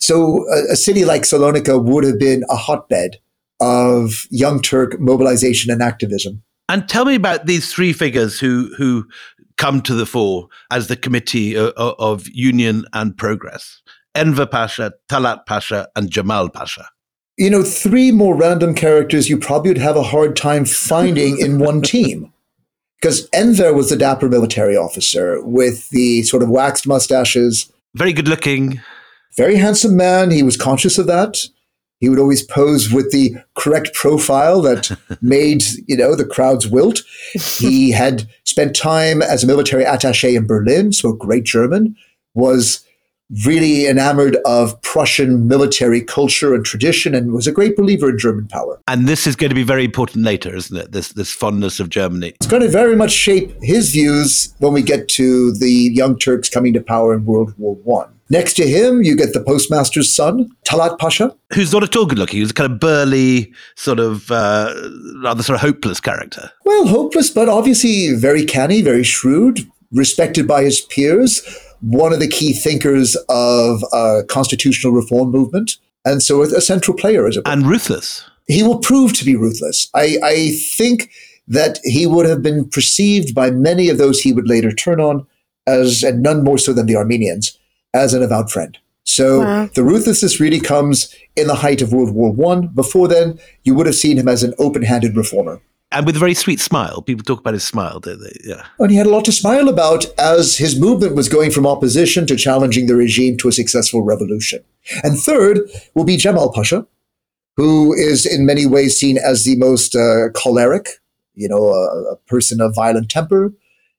So 0.00 0.46
a, 0.50 0.72
a 0.72 0.76
city 0.76 1.04
like 1.04 1.22
Salonika 1.22 1.82
would 1.82 2.04
have 2.04 2.18
been 2.18 2.44
a 2.50 2.56
hotbed 2.56 3.18
of 3.60 4.26
young 4.30 4.60
Turk 4.62 5.00
mobilization 5.00 5.72
and 5.72 5.82
activism. 5.82 6.42
And 6.68 6.88
tell 6.88 7.04
me 7.04 7.14
about 7.14 7.46
these 7.46 7.72
three 7.72 7.92
figures 7.92 8.38
who 8.38 8.72
who 8.76 9.08
come 9.56 9.82
to 9.82 9.94
the 9.94 10.06
fore 10.06 10.48
as 10.70 10.86
the 10.86 10.96
committee 10.96 11.56
of, 11.56 11.72
of 11.76 12.28
union 12.28 12.84
and 12.92 13.16
progress. 13.16 13.82
Enver 14.14 14.46
Pasha, 14.46 14.92
Talat 15.08 15.46
Pasha, 15.46 15.88
and 15.94 16.10
Jamal 16.10 16.48
Pasha? 16.48 16.88
You 17.36 17.50
know, 17.50 17.62
three 17.62 18.10
more 18.10 18.34
random 18.34 18.74
characters 18.74 19.28
you 19.28 19.38
probably 19.38 19.70
would 19.70 19.78
have 19.78 19.96
a 19.96 20.02
hard 20.02 20.36
time 20.36 20.64
finding 20.64 21.38
in 21.38 21.58
one 21.58 21.82
team. 21.82 22.32
Because 23.00 23.28
Enver 23.32 23.72
was 23.72 23.90
the 23.90 23.96
dapper 23.96 24.28
military 24.28 24.76
officer 24.76 25.40
with 25.44 25.88
the 25.90 26.22
sort 26.22 26.42
of 26.42 26.48
waxed 26.48 26.86
mustaches. 26.86 27.72
Very 27.94 28.12
good 28.12 28.28
looking. 28.28 28.80
Very 29.36 29.56
handsome 29.56 29.96
man. 29.96 30.30
He 30.30 30.42
was 30.42 30.56
conscious 30.56 30.98
of 30.98 31.06
that. 31.06 31.38
He 32.00 32.08
would 32.08 32.18
always 32.18 32.44
pose 32.44 32.92
with 32.92 33.10
the 33.10 33.36
correct 33.56 33.92
profile 33.94 34.60
that 34.62 34.96
made, 35.20 35.64
you 35.86 35.96
know, 35.96 36.14
the 36.14 36.24
crowds 36.24 36.66
wilt. 36.66 37.02
He 37.32 37.90
had 37.90 38.28
spent 38.44 38.76
time 38.76 39.22
as 39.22 39.42
a 39.42 39.46
military 39.46 39.84
attaché 39.84 40.36
in 40.36 40.46
Berlin, 40.46 40.92
spoke 40.92 41.18
great 41.18 41.44
German, 41.44 41.96
was 42.34 42.84
really 43.44 43.86
enamored 43.86 44.36
of 44.44 44.80
Prussian 44.82 45.46
military 45.48 46.00
culture 46.00 46.54
and 46.54 46.64
tradition 46.64 47.14
and 47.14 47.32
was 47.32 47.46
a 47.46 47.52
great 47.52 47.76
believer 47.76 48.10
in 48.10 48.18
German 48.18 48.48
power. 48.48 48.80
And 48.88 49.06
this 49.06 49.26
is 49.26 49.36
going 49.36 49.50
to 49.50 49.54
be 49.54 49.62
very 49.62 49.84
important 49.84 50.24
later, 50.24 50.54
isn't 50.54 50.76
it? 50.76 50.92
This 50.92 51.12
this 51.12 51.32
fondness 51.32 51.80
of 51.80 51.90
Germany. 51.90 52.28
It's 52.28 52.46
going 52.46 52.62
to 52.62 52.68
very 52.68 52.96
much 52.96 53.12
shape 53.12 53.52
his 53.62 53.90
views 53.90 54.54
when 54.58 54.72
we 54.72 54.82
get 54.82 55.08
to 55.10 55.52
the 55.52 55.70
Young 55.70 56.18
Turks 56.18 56.48
coming 56.48 56.72
to 56.72 56.80
power 56.80 57.14
in 57.14 57.24
World 57.24 57.54
War 57.58 57.74
One. 57.84 58.14
Next 58.30 58.54
to 58.54 58.68
him, 58.68 59.02
you 59.02 59.16
get 59.16 59.32
the 59.32 59.42
postmaster's 59.42 60.14
son, 60.14 60.50
Talat 60.66 60.98
Pasha. 60.98 61.34
Who's 61.54 61.72
not 61.72 61.82
at 61.82 61.96
all 61.96 62.04
good 62.04 62.18
looking. 62.18 62.40
He's 62.40 62.50
a 62.50 62.54
kind 62.54 62.70
of 62.70 62.78
burly, 62.78 63.54
sort 63.74 63.98
of, 63.98 64.30
uh, 64.30 64.74
rather 65.22 65.42
sort 65.42 65.54
of 65.54 65.62
hopeless 65.62 65.98
character. 65.98 66.50
Well, 66.66 66.86
hopeless, 66.86 67.30
but 67.30 67.48
obviously 67.48 68.12
very 68.14 68.44
canny, 68.44 68.82
very 68.82 69.02
shrewd, 69.02 69.60
respected 69.92 70.46
by 70.46 70.62
his 70.62 70.82
peers 70.82 71.40
one 71.80 72.12
of 72.12 72.20
the 72.20 72.28
key 72.28 72.52
thinkers 72.52 73.16
of 73.28 73.82
a 73.92 74.22
constitutional 74.28 74.92
reform 74.92 75.30
movement, 75.30 75.76
and 76.04 76.22
so 76.22 76.42
a 76.42 76.60
central 76.60 76.96
player 76.96 77.26
as 77.26 77.38
And 77.44 77.66
ruthless. 77.66 78.24
He 78.46 78.62
will 78.62 78.78
prove 78.78 79.12
to 79.14 79.24
be 79.24 79.36
ruthless. 79.36 79.88
I, 79.94 80.18
I 80.22 80.50
think 80.76 81.10
that 81.46 81.80
he 81.84 82.06
would 82.06 82.26
have 82.26 82.42
been 82.42 82.68
perceived 82.68 83.34
by 83.34 83.50
many 83.50 83.88
of 83.88 83.98
those 83.98 84.20
he 84.20 84.32
would 84.32 84.48
later 84.48 84.72
turn 84.72 85.00
on 85.00 85.26
as, 85.66 86.02
and 86.02 86.22
none 86.22 86.44
more 86.44 86.58
so 86.58 86.72
than 86.72 86.86
the 86.86 86.96
Armenians, 86.96 87.58
as 87.94 88.14
an 88.14 88.22
avowed 88.22 88.50
friend. 88.50 88.78
So 89.04 89.40
wow. 89.40 89.70
the 89.74 89.82
ruthlessness 89.82 90.40
really 90.40 90.60
comes 90.60 91.14
in 91.36 91.46
the 91.46 91.54
height 91.54 91.80
of 91.80 91.92
World 91.92 92.14
War 92.14 92.30
One. 92.30 92.68
Before 92.68 93.08
then, 93.08 93.38
you 93.64 93.74
would 93.74 93.86
have 93.86 93.94
seen 93.94 94.18
him 94.18 94.28
as 94.28 94.42
an 94.42 94.54
open-handed 94.58 95.16
reformer 95.16 95.60
and 95.90 96.04
with 96.04 96.16
a 96.16 96.18
very 96.18 96.34
sweet 96.34 96.60
smile. 96.60 97.02
People 97.02 97.24
talk 97.24 97.40
about 97.40 97.54
his 97.54 97.64
smile, 97.64 97.98
don't 98.00 98.20
they? 98.20 98.36
Yeah. 98.44 98.66
And 98.78 98.90
he 98.90 98.96
had 98.96 99.06
a 99.06 99.10
lot 99.10 99.24
to 99.24 99.32
smile 99.32 99.68
about 99.68 100.06
as 100.18 100.56
his 100.56 100.78
movement 100.78 101.14
was 101.14 101.28
going 101.28 101.50
from 101.50 101.66
opposition 101.66 102.26
to 102.26 102.36
challenging 102.36 102.86
the 102.86 102.96
regime 102.96 103.36
to 103.38 103.48
a 103.48 103.52
successful 103.52 104.02
revolution. 104.02 104.62
And 105.02 105.18
third 105.18 105.60
will 105.94 106.04
be 106.04 106.16
Jamal 106.16 106.52
Pasha, 106.52 106.86
who 107.56 107.94
is 107.94 108.26
in 108.26 108.44
many 108.44 108.66
ways 108.66 108.98
seen 108.98 109.18
as 109.18 109.44
the 109.44 109.56
most 109.56 109.96
uh, 109.96 110.28
choleric, 110.34 110.88
you 111.34 111.48
know, 111.48 111.68
a, 111.68 112.12
a 112.12 112.16
person 112.26 112.60
of 112.60 112.74
violent 112.74 113.10
temper. 113.10 113.52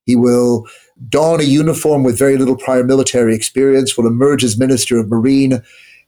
He 0.06 0.16
will 0.16 0.68
don 1.08 1.40
a 1.40 1.44
uniform 1.44 2.04
with 2.04 2.20
very 2.20 2.38
little 2.38 2.58
prior 2.58 2.84
military 2.84 3.36
experience, 3.36 3.98
will 3.98 4.08
emerge 4.08 4.44
as 4.44 4.60
Minister 4.60 5.00
of 5.00 5.10
Marine 5.10 5.62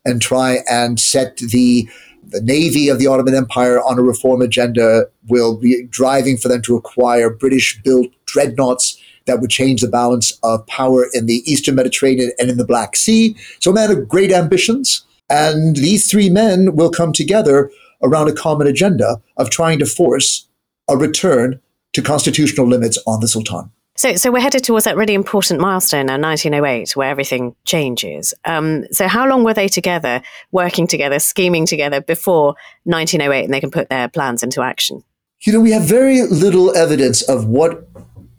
and 0.06 0.22
try 0.22 0.60
and 0.70 1.00
set 1.00 1.38
the 1.38 1.88
the 2.32 2.42
navy 2.42 2.90
of 2.90 2.98
the 2.98 3.08
Ottoman 3.08 3.36
Empire 3.36 3.80
on 3.82 4.00
a 4.00 4.04
reform 4.04 4.42
agenda 4.42 5.06
will 5.28 5.58
be 5.58 5.84
driving 5.90 6.38
for 6.38 6.48
them 6.48 6.62
to 6.64 6.76
acquire 6.76 7.30
British 7.30 7.82
built 7.84 8.08
dreadnoughts 8.26 8.98
that 9.26 9.40
would 9.40 9.50
change 9.50 9.82
the 9.82 9.88
balance 9.88 10.38
of 10.44 10.66
power 10.68 11.08
in 11.14 11.26
the 11.26 11.44
Eastern 11.46 11.76
Mediterranean 11.76 12.32
and 12.40 12.50
in 12.50 12.58
the 12.58 12.66
Black 12.66 12.96
Sea. 12.96 13.36
So, 13.60 13.72
a 13.72 13.74
man 13.74 13.92
of 13.92 14.08
great 14.08 14.32
ambitions. 14.32 15.06
And 15.30 15.78
these 15.78 16.10
three 16.10 16.30
men 16.30 16.76
will 16.76 16.92
come 16.92 17.14
together 17.14 17.72
around 18.04 18.28
a 18.28 18.34
common 18.34 18.68
agenda 18.68 19.22
of 19.38 19.50
trying 19.50 19.80
to 19.80 19.86
force 19.86 20.48
a 20.90 20.98
return 20.98 21.62
to 21.94 22.02
constitutional 22.02 22.68
limits 22.68 22.98
on 23.06 23.20
the 23.22 23.28
Sultan. 23.28 23.72
So, 24.02 24.16
so 24.16 24.32
we're 24.32 24.40
headed 24.40 24.64
towards 24.64 24.86
that 24.86 24.98
really 24.98 25.14
important 25.14 25.60
milestone 25.60 26.08
now, 26.08 26.18
1908, 26.18 26.96
where 26.96 27.08
everything 27.08 27.56
changes. 27.66 28.34
Um, 28.46 28.92
so, 28.92 29.08
how 29.08 29.28
long 29.28 29.44
were 29.44 29.54
they 29.54 29.68
together, 29.68 30.24
working 30.52 30.88
together, 30.88 31.20
scheming 31.20 31.68
together 31.68 32.02
before 32.02 32.56
1908, 32.86 33.44
and 33.46 33.54
they 33.54 33.60
can 33.60 33.70
put 33.70 33.90
their 33.90 34.08
plans 34.10 34.42
into 34.42 34.64
action? 34.64 35.04
You 35.42 35.54
know, 35.54 35.60
we 35.60 35.70
have 35.70 35.84
very 35.84 36.24
little 36.24 36.76
evidence 36.76 37.22
of 37.22 37.46
what 37.46 37.88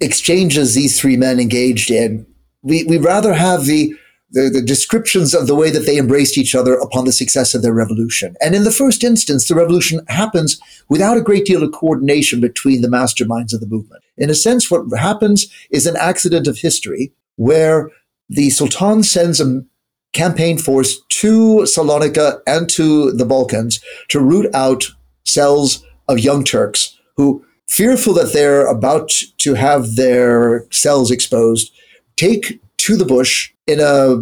exchanges 0.01 0.75
these 0.75 1.01
three 1.01 1.17
men 1.17 1.39
engaged 1.39 1.93
in. 1.93 2.27
We 2.63 2.83
we 2.83 2.99
rather 2.99 3.33
have 3.33 3.65
the 3.65 3.95
the, 4.33 4.49
the 4.49 4.63
descriptions 4.63 5.35
of 5.35 5.47
the 5.47 5.55
way 5.55 5.71
that 5.71 5.87
they 5.87 5.99
embraced 5.99 6.39
each 6.39 6.55
other 6.55 6.75
upon 6.75 7.05
the 7.05 7.13
success 7.13 7.55
of 7.55 7.63
their 7.63 7.75
revolution. 7.75 8.35
And 8.41 8.55
in 8.55 8.65
the 8.65 8.71
first 8.71 9.05
instance, 9.05 9.47
the 9.47 9.55
revolution 9.55 10.01
happens 10.09 10.59
without 10.89 11.17
a 11.17 11.23
great 11.23 11.45
deal 11.45 11.63
of 11.63 11.73
coordination 11.73 12.41
between 12.41 12.81
the 12.81 12.89
masterminds 12.89 13.53
of 13.53 13.61
the 13.61 13.67
movement. 13.67 14.03
In 14.17 14.31
a 14.31 14.35
sense, 14.35 14.71
what 14.71 14.87
happens 14.99 15.47
is 15.71 15.87
an 15.87 15.97
accident 15.97 16.47
of 16.47 16.59
history 16.59 17.13
where 17.37 17.91
the 18.29 18.51
Sultan 18.51 19.03
sends 19.03 19.41
a 19.41 19.63
campaign 20.13 20.59
force 20.59 21.01
to 21.09 21.63
Salonika 21.65 22.41
and 22.47 22.69
to 22.71 23.13
the 23.13 23.25
Balkans 23.25 23.81
to 24.09 24.21
root 24.21 24.53
out 24.55 24.85
cells 25.25 25.85
of 26.09 26.19
young 26.19 26.45
Turks 26.45 26.99
who, 27.17 27.45
fearful 27.69 28.13
that 28.15 28.33
they're 28.33 28.67
about 28.67 29.11
to 29.39 29.55
have 29.55 29.97
their 29.97 30.67
cells 30.71 31.11
exposed, 31.11 31.73
take 32.17 32.61
to 32.83 32.97
the 32.97 33.05
bush 33.05 33.53
in 33.67 33.81
a 33.81 34.17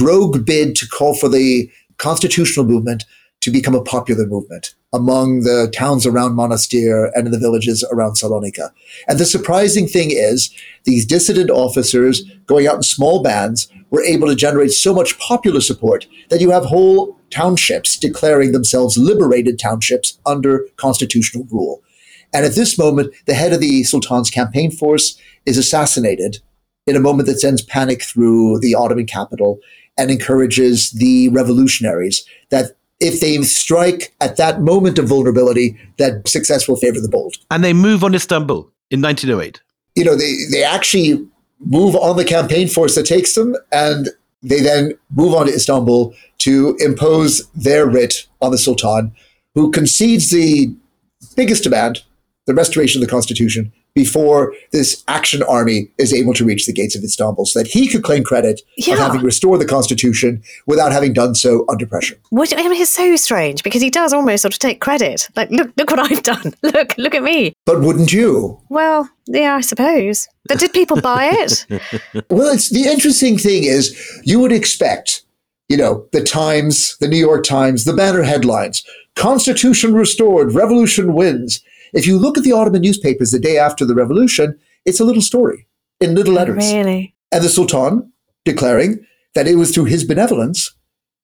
rogue 0.00 0.44
bid 0.44 0.76
to 0.76 0.88
call 0.88 1.14
for 1.14 1.28
the 1.28 1.70
constitutional 1.98 2.64
movement 2.64 3.04
to 3.40 3.50
become 3.50 3.74
a 3.74 3.82
popular 3.82 4.26
movement 4.26 4.74
among 4.92 5.40
the 5.40 5.72
towns 5.74 6.06
around 6.06 6.36
Monastir 6.36 7.10
and 7.14 7.26
in 7.26 7.32
the 7.32 7.38
villages 7.38 7.84
around 7.92 8.14
Salonika. 8.14 8.70
And 9.06 9.18
the 9.18 9.24
surprising 9.24 9.86
thing 9.86 10.10
is, 10.12 10.50
these 10.84 11.04
dissident 11.04 11.50
officers 11.50 12.22
going 12.46 12.66
out 12.66 12.76
in 12.76 12.82
small 12.82 13.22
bands 13.22 13.68
were 13.90 14.02
able 14.02 14.28
to 14.28 14.34
generate 14.34 14.70
so 14.70 14.94
much 14.94 15.18
popular 15.18 15.60
support 15.60 16.06
that 16.30 16.40
you 16.40 16.50
have 16.50 16.64
whole 16.64 17.18
townships 17.30 17.96
declaring 17.98 18.52
themselves 18.52 18.96
liberated 18.96 19.58
townships 19.58 20.18
under 20.24 20.66
constitutional 20.76 21.46
rule. 21.50 21.82
And 22.32 22.44
at 22.44 22.54
this 22.54 22.78
moment, 22.78 23.12
the 23.26 23.34
head 23.34 23.52
of 23.52 23.60
the 23.60 23.82
Sultan's 23.82 24.30
campaign 24.30 24.70
force 24.70 25.18
is 25.46 25.58
assassinated 25.58 26.38
in 26.88 26.96
a 26.96 27.00
moment 27.00 27.28
that 27.28 27.40
sends 27.40 27.62
panic 27.62 28.02
through 28.02 28.60
the 28.60 28.74
Ottoman 28.74 29.06
capital 29.06 29.58
and 29.96 30.10
encourages 30.10 30.90
the 30.92 31.28
revolutionaries 31.30 32.24
that 32.50 32.76
if 33.00 33.20
they 33.20 33.40
strike 33.42 34.14
at 34.20 34.36
that 34.36 34.60
moment 34.60 34.98
of 34.98 35.06
vulnerability, 35.06 35.78
that 35.98 36.26
success 36.26 36.66
will 36.66 36.76
favor 36.76 37.00
the 37.00 37.08
bold. 37.08 37.36
And 37.50 37.62
they 37.62 37.72
move 37.72 38.02
on 38.02 38.14
Istanbul 38.14 38.70
in 38.90 39.02
1908. 39.02 39.60
You 39.94 40.04
know, 40.04 40.16
they, 40.16 40.34
they 40.50 40.64
actually 40.64 41.26
move 41.60 41.94
on 41.96 42.16
the 42.16 42.24
campaign 42.24 42.68
force 42.68 42.94
that 42.94 43.06
takes 43.06 43.34
them, 43.34 43.56
and 43.72 44.08
they 44.42 44.60
then 44.60 44.94
move 45.10 45.34
on 45.34 45.46
to 45.46 45.52
Istanbul 45.52 46.14
to 46.38 46.76
impose 46.78 47.48
their 47.50 47.86
writ 47.86 48.26
on 48.40 48.52
the 48.52 48.58
Sultan, 48.58 49.12
who 49.54 49.70
concedes 49.70 50.30
the 50.30 50.74
biggest 51.36 51.64
demand, 51.64 52.02
the 52.46 52.54
restoration 52.54 53.02
of 53.02 53.06
the 53.06 53.10
constitution, 53.10 53.72
before 53.98 54.54
this 54.70 55.02
action 55.08 55.42
army 55.42 55.90
is 55.98 56.14
able 56.14 56.32
to 56.32 56.44
reach 56.44 56.66
the 56.66 56.72
gates 56.72 56.94
of 56.94 57.02
Istanbul 57.02 57.44
so 57.44 57.58
that 57.58 57.66
he 57.66 57.88
could 57.88 58.04
claim 58.04 58.22
credit 58.22 58.60
yeah. 58.76 58.94
of 58.94 59.00
having 59.00 59.22
restored 59.22 59.60
the 59.60 59.66
constitution 59.66 60.40
without 60.66 60.92
having 60.92 61.12
done 61.12 61.34
so 61.34 61.64
under 61.68 61.84
pressure. 61.84 62.16
Which 62.30 62.54
I 62.56 62.68
mean, 62.68 62.80
it's 62.80 62.92
so 62.92 63.16
strange 63.16 63.64
because 63.64 63.82
he 63.82 63.90
does 63.90 64.12
almost 64.12 64.42
sort 64.42 64.54
of 64.54 64.60
take 64.60 64.80
credit. 64.80 65.28
Like, 65.34 65.50
look, 65.50 65.72
look 65.76 65.90
what 65.90 65.98
I've 65.98 66.22
done. 66.22 66.54
Look, 66.62 66.96
look 66.98 67.14
at 67.14 67.22
me. 67.22 67.54
But 67.64 67.80
wouldn't 67.80 68.12
you? 68.12 68.60
Well, 68.68 69.08
yeah, 69.26 69.56
I 69.56 69.62
suppose. 69.62 70.28
But 70.46 70.58
did 70.60 70.72
people 70.72 71.00
buy 71.00 71.30
it? 71.32 71.66
well, 72.30 72.52
it's 72.52 72.70
the 72.70 72.84
interesting 72.84 73.38
thing 73.38 73.64
is 73.64 73.82
you 74.24 74.38
would 74.38 74.52
expect, 74.52 75.22
you 75.68 75.76
know, 75.76 76.06
the 76.12 76.22
Times, 76.22 76.96
the 76.98 77.08
New 77.08 77.16
York 77.16 77.44
Times, 77.44 77.84
the 77.84 77.94
banner 77.94 78.22
headlines, 78.22 78.84
Constitution 79.16 79.94
restored, 79.94 80.52
revolution 80.52 81.14
wins. 81.14 81.60
If 81.92 82.06
you 82.06 82.18
look 82.18 82.38
at 82.38 82.44
the 82.44 82.52
Ottoman 82.52 82.82
newspapers 82.82 83.30
the 83.30 83.38
day 83.38 83.58
after 83.58 83.84
the 83.84 83.94
revolution, 83.94 84.58
it's 84.84 85.00
a 85.00 85.04
little 85.04 85.22
story 85.22 85.66
in 86.00 86.14
little 86.14 86.34
oh, 86.34 86.36
letters. 86.36 86.72
Really? 86.72 87.14
And 87.32 87.44
the 87.44 87.48
Sultan 87.48 88.12
declaring 88.44 89.04
that 89.34 89.46
it 89.46 89.56
was 89.56 89.74
through 89.74 89.84
his 89.84 90.04
benevolence 90.04 90.74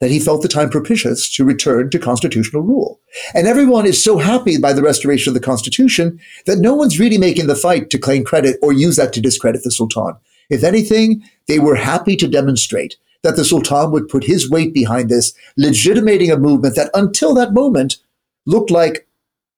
that 0.01 0.11
he 0.11 0.21
felt 0.21 0.43
the 0.43 0.49
time 0.49 0.69
propitious 0.69 1.31
to 1.35 1.45
return 1.45 1.89
to 1.89 1.99
constitutional 1.99 2.63
rule. 2.63 3.01
And 3.35 3.47
everyone 3.47 3.87
is 3.87 4.03
so 4.03 4.19
happy 4.19 4.59
by 4.59 4.73
the 4.73 4.83
restoration 4.83 5.31
of 5.31 5.35
the 5.35 5.41
constitution 5.41 6.21
that 6.47 6.59
no 6.59 6.75
one's 6.75 6.99
really 6.99 7.17
making 7.17 7.47
the 7.47 7.55
fight 7.55 7.91
to 7.91 7.99
claim 7.99 8.25
credit 8.25 8.59
or 8.61 8.73
use 8.73 8.97
that 8.97 9.13
to 9.15 9.21
discredit 9.21 9.63
the 9.63 9.71
Sultan. 9.71 10.15
If 10.51 10.63
anything, 10.63 11.23
they 11.47 11.59
were 11.59 11.77
happy 11.77 12.17
to 12.17 12.29
demonstrate 12.29 12.97
that 13.23 13.37
the 13.37 13.45
Sultan 13.45 13.91
would 13.93 14.09
put 14.09 14.25
his 14.25 14.51
weight 14.51 14.75
behind 14.75 15.09
this, 15.09 15.33
legitimating 15.57 16.31
a 16.31 16.37
movement 16.37 16.77
that 16.77 16.91
until 16.93 17.33
that 17.35 17.55
moment 17.55 17.97
looked 18.45 18.71
like 18.71 19.09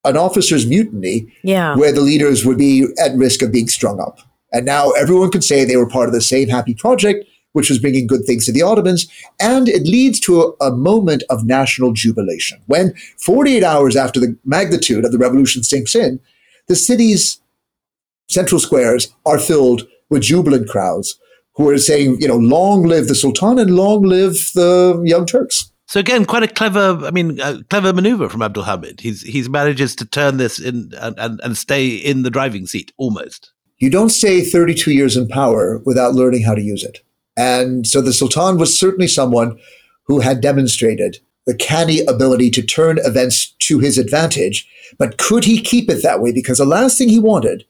an 0.07 0.17
officer's 0.17 0.65
mutiny 0.65 1.27
yeah. 1.43 1.75
where 1.75 1.91
the 1.91 2.01
leaders 2.01 2.45
would 2.45 2.57
be 2.57 2.87
at 3.03 3.15
risk 3.15 3.41
of 3.41 3.51
being 3.51 3.67
strung 3.67 3.99
up. 3.99 4.19
And 4.53 4.65
now 4.65 4.91
everyone 4.91 5.31
can 5.31 5.41
say 5.41 5.65
they 5.65 5.77
were 5.77 5.89
part 5.89 6.07
of 6.07 6.13
the 6.13 6.21
same 6.21 6.47
happy 6.47 6.73
project, 6.73 7.25
which 7.51 7.69
was 7.69 7.79
bringing 7.79 8.07
good 8.07 8.23
things 8.25 8.45
to 8.45 8.51
the 8.51 8.61
Ottomans. 8.61 9.07
And 9.39 9.67
it 9.67 9.83
leads 9.83 10.19
to 10.21 10.41
a, 10.41 10.67
a 10.67 10.75
moment 10.75 11.23
of 11.29 11.45
national 11.45 11.93
jubilation. 11.93 12.61
When 12.67 12.93
48 13.19 13.63
hours 13.63 13.95
after 13.95 14.19
the 14.19 14.37
magnitude 14.45 15.05
of 15.05 15.11
the 15.11 15.17
revolution 15.17 15.63
sinks 15.63 15.95
in, 15.95 16.19
the 16.67 16.75
cities 16.75 17.39
central 18.29 18.59
squares 18.59 19.13
are 19.25 19.39
filled 19.39 19.87
with 20.09 20.21
jubilant 20.21 20.69
crowds 20.69 21.19
who 21.55 21.69
are 21.69 21.77
saying, 21.77 22.17
you 22.19 22.27
know, 22.27 22.37
long 22.37 22.83
live 22.83 23.07
the 23.07 23.15
Sultan 23.15 23.57
and 23.57 23.75
long 23.75 24.03
live 24.03 24.51
the 24.53 25.01
Young 25.03 25.25
Turks. 25.25 25.71
So 25.87 26.01
again, 26.01 26.25
quite 26.25 26.43
a 26.43 26.47
clever, 26.47 26.99
I 27.05 27.11
mean, 27.11 27.37
clever 27.69 27.93
maneuver 27.93 28.27
from 28.27 28.41
Abdul 28.41 28.63
Hamid. 28.63 28.99
He's 28.99 29.21
he's 29.21 29.49
manages 29.49 29.95
to 29.95 30.05
turn 30.05 30.35
this 30.35 30.59
in 30.59 30.91
and, 30.99 31.17
and, 31.17 31.39
and 31.41 31.57
stay 31.57 31.87
in 31.87 32.23
the 32.23 32.29
driving 32.29 32.67
seat 32.67 32.91
almost. 32.97 33.53
You 33.77 33.89
don't 33.89 34.09
stay 34.09 34.41
32 34.41 34.91
years 34.91 35.15
in 35.15 35.29
power 35.29 35.81
without 35.85 36.13
learning 36.13 36.43
how 36.43 36.55
to 36.55 36.61
use 36.61 36.83
it. 36.83 36.99
And 37.37 37.87
so 37.87 38.01
the 38.01 38.11
Sultan 38.11 38.57
was 38.57 38.77
certainly 38.77 39.07
someone 39.07 39.57
who 40.03 40.19
had 40.19 40.41
demonstrated 40.41 41.19
the 41.45 41.55
canny 41.55 42.01
ability 42.01 42.49
to 42.51 42.61
turn 42.61 42.97
events 43.03 43.51
to 43.59 43.79
his 43.79 43.97
advantage. 43.97 44.67
But 44.97 45.17
could 45.17 45.45
he 45.45 45.61
keep 45.61 45.89
it 45.89 46.03
that 46.03 46.19
way? 46.21 46.33
Because 46.33 46.57
the 46.57 46.65
last 46.65 46.97
thing 46.97 47.07
he 47.07 47.19
wanted 47.19 47.65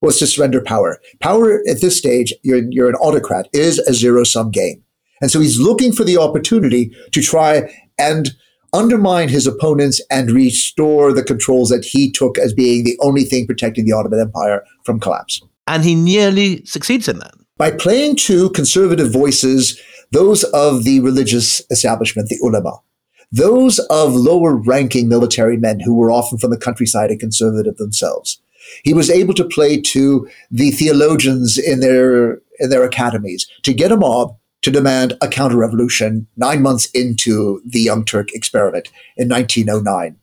was 0.00 0.18
to 0.20 0.26
surrender 0.26 0.60
power. 0.60 1.00
Power 1.20 1.62
at 1.68 1.80
this 1.80 1.98
stage, 1.98 2.32
you're, 2.42 2.62
you're 2.70 2.90
an 2.90 2.96
autocrat, 2.96 3.48
is 3.52 3.78
a 3.80 3.94
zero 3.94 4.22
sum 4.22 4.50
game. 4.50 4.84
And 5.20 5.30
so 5.30 5.40
he's 5.40 5.58
looking 5.58 5.92
for 5.92 6.04
the 6.04 6.18
opportunity 6.18 6.94
to 7.12 7.22
try 7.22 7.72
and 7.98 8.30
undermine 8.72 9.28
his 9.28 9.46
opponents 9.46 10.00
and 10.10 10.30
restore 10.30 11.12
the 11.12 11.22
controls 11.22 11.70
that 11.70 11.84
he 11.84 12.10
took 12.10 12.38
as 12.38 12.52
being 12.52 12.84
the 12.84 12.98
only 13.00 13.24
thing 13.24 13.46
protecting 13.46 13.86
the 13.86 13.92
Ottoman 13.92 14.20
Empire 14.20 14.64
from 14.84 15.00
collapse. 15.00 15.40
And 15.66 15.84
he 15.84 15.94
nearly 15.94 16.64
succeeds 16.64 17.08
in 17.08 17.18
that. 17.20 17.34
By 17.56 17.70
playing 17.70 18.16
to 18.16 18.50
conservative 18.50 19.10
voices, 19.10 19.80
those 20.12 20.44
of 20.44 20.84
the 20.84 21.00
religious 21.00 21.62
establishment, 21.70 22.28
the 22.28 22.38
ulama, 22.42 22.80
those 23.32 23.78
of 23.90 24.14
lower 24.14 24.54
ranking 24.54 25.08
military 25.08 25.56
men 25.56 25.80
who 25.80 25.94
were 25.94 26.10
often 26.10 26.38
from 26.38 26.50
the 26.50 26.58
countryside 26.58 27.10
and 27.10 27.18
conservative 27.18 27.76
themselves. 27.76 28.40
He 28.84 28.94
was 28.94 29.10
able 29.10 29.34
to 29.34 29.44
play 29.44 29.80
to 29.80 30.28
the 30.50 30.70
theologians 30.70 31.56
in 31.56 31.80
their 31.80 32.40
in 32.58 32.70
their 32.70 32.84
academies 32.84 33.46
to 33.62 33.74
get 33.74 33.92
a 33.92 33.96
mob 33.96 34.36
to 34.62 34.70
demand 34.70 35.16
a 35.20 35.28
counter 35.28 35.56
revolution 35.56 36.26
nine 36.36 36.62
months 36.62 36.86
into 36.86 37.60
the 37.64 37.80
Young 37.80 38.04
Turk 38.04 38.32
experiment 38.32 38.88
in 39.16 39.28
1909. 39.28 40.16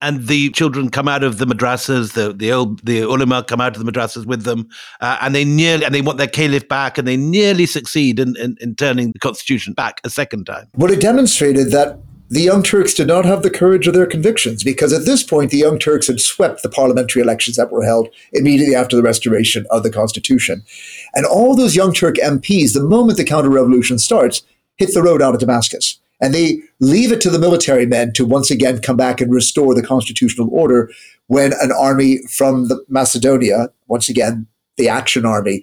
And 0.00 0.26
the 0.26 0.50
children 0.50 0.90
come 0.90 1.08
out 1.08 1.22
of 1.24 1.38
the 1.38 1.46
madrasas, 1.46 2.12
the 2.12 2.32
the 2.34 2.52
old 2.52 2.84
the 2.84 3.00
ulama 3.00 3.42
come 3.42 3.60
out 3.60 3.74
of 3.74 3.82
the 3.82 3.90
madrasas 3.90 4.26
with 4.26 4.42
them, 4.42 4.68
uh, 5.00 5.16
and 5.22 5.34
they 5.34 5.46
nearly 5.46 5.84
and 5.84 5.94
they 5.94 6.02
want 6.02 6.18
their 6.18 6.26
caliph 6.26 6.68
back, 6.68 6.98
and 6.98 7.08
they 7.08 7.16
nearly 7.16 7.64
succeed 7.64 8.18
in, 8.18 8.36
in, 8.36 8.56
in 8.60 8.74
turning 8.74 9.12
the 9.12 9.18
constitution 9.18 9.72
back 9.72 10.02
a 10.04 10.10
second 10.10 10.44
time. 10.44 10.68
Well, 10.76 10.90
it 10.90 11.00
demonstrated 11.00 11.70
that 11.70 11.98
the 12.30 12.40
Young 12.40 12.62
Turks 12.62 12.94
did 12.94 13.08
not 13.08 13.26
have 13.26 13.42
the 13.42 13.50
courage 13.50 13.86
of 13.86 13.92
their 13.92 14.06
convictions 14.06 14.64
because 14.64 14.92
at 14.92 15.04
this 15.04 15.22
point 15.22 15.50
the 15.50 15.58
Young 15.58 15.78
Turks 15.78 16.06
had 16.06 16.20
swept 16.20 16.62
the 16.62 16.70
parliamentary 16.70 17.22
elections 17.22 17.56
that 17.56 17.70
were 17.70 17.84
held 17.84 18.08
immediately 18.32 18.74
after 18.74 18.96
the 18.96 19.02
restoration 19.02 19.66
of 19.70 19.82
the 19.82 19.90
constitution. 19.90 20.62
And 21.14 21.26
all 21.26 21.54
those 21.54 21.76
Young 21.76 21.92
Turk 21.92 22.16
MPs, 22.16 22.72
the 22.72 22.82
moment 22.82 23.18
the 23.18 23.24
counter 23.24 23.50
revolution 23.50 23.98
starts, 23.98 24.42
hit 24.76 24.94
the 24.94 25.02
road 25.02 25.20
out 25.20 25.34
of 25.34 25.40
Damascus. 25.40 26.00
And 26.20 26.32
they 26.32 26.60
leave 26.80 27.12
it 27.12 27.20
to 27.22 27.30
the 27.30 27.38
military 27.38 27.84
men 27.84 28.12
to 28.14 28.24
once 28.24 28.50
again 28.50 28.80
come 28.80 28.96
back 28.96 29.20
and 29.20 29.32
restore 29.32 29.74
the 29.74 29.82
constitutional 29.82 30.48
order 30.50 30.90
when 31.26 31.52
an 31.60 31.72
army 31.72 32.20
from 32.30 32.70
Macedonia, 32.88 33.68
once 33.88 34.08
again, 34.08 34.46
the 34.76 34.88
action 34.88 35.26
army, 35.26 35.62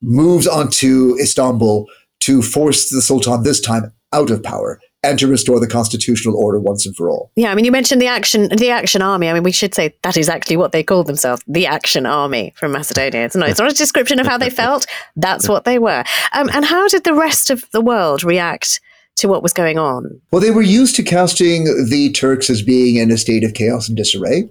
moves 0.00 0.46
onto 0.46 1.16
Istanbul 1.20 1.86
to 2.20 2.40
force 2.40 2.88
the 2.88 3.02
Sultan 3.02 3.42
this 3.42 3.60
time 3.60 3.92
out 4.12 4.30
of 4.30 4.42
power 4.42 4.80
and 5.02 5.18
to 5.18 5.26
restore 5.26 5.58
the 5.58 5.66
constitutional 5.66 6.36
order 6.36 6.60
once 6.60 6.86
and 6.86 6.94
for 6.94 7.10
all. 7.10 7.30
Yeah, 7.34 7.50
I 7.50 7.54
mean, 7.54 7.64
you 7.64 7.72
mentioned 7.72 8.00
the 8.00 8.06
action, 8.06 8.48
the 8.48 8.70
action 8.70 9.02
army. 9.02 9.28
I 9.28 9.32
mean, 9.32 9.42
we 9.42 9.52
should 9.52 9.74
say 9.74 9.94
that 10.02 10.16
is 10.16 10.28
actually 10.28 10.56
what 10.56 10.72
they 10.72 10.82
called 10.82 11.08
themselves, 11.08 11.42
the 11.46 11.66
action 11.66 12.06
army 12.06 12.52
from 12.56 12.72
Macedonia. 12.72 13.24
It's 13.24 13.34
not, 13.34 13.48
it's 13.48 13.58
not 13.58 13.72
a 13.72 13.74
description 13.74 14.20
of 14.20 14.26
how 14.26 14.38
they 14.38 14.50
felt. 14.50 14.86
That's 15.16 15.48
what 15.48 15.64
they 15.64 15.78
were. 15.78 16.04
Um, 16.32 16.48
and 16.52 16.64
how 16.64 16.88
did 16.88 17.04
the 17.04 17.14
rest 17.14 17.50
of 17.50 17.64
the 17.72 17.80
world 17.80 18.22
react 18.22 18.80
to 19.16 19.28
what 19.28 19.42
was 19.42 19.52
going 19.52 19.78
on? 19.78 20.20
Well, 20.30 20.40
they 20.40 20.50
were 20.50 20.62
used 20.62 20.96
to 20.96 21.02
casting 21.02 21.64
the 21.64 22.12
Turks 22.12 22.48
as 22.48 22.62
being 22.62 22.96
in 22.96 23.10
a 23.10 23.18
state 23.18 23.44
of 23.44 23.54
chaos 23.54 23.88
and 23.88 23.96
disarray, 23.96 24.48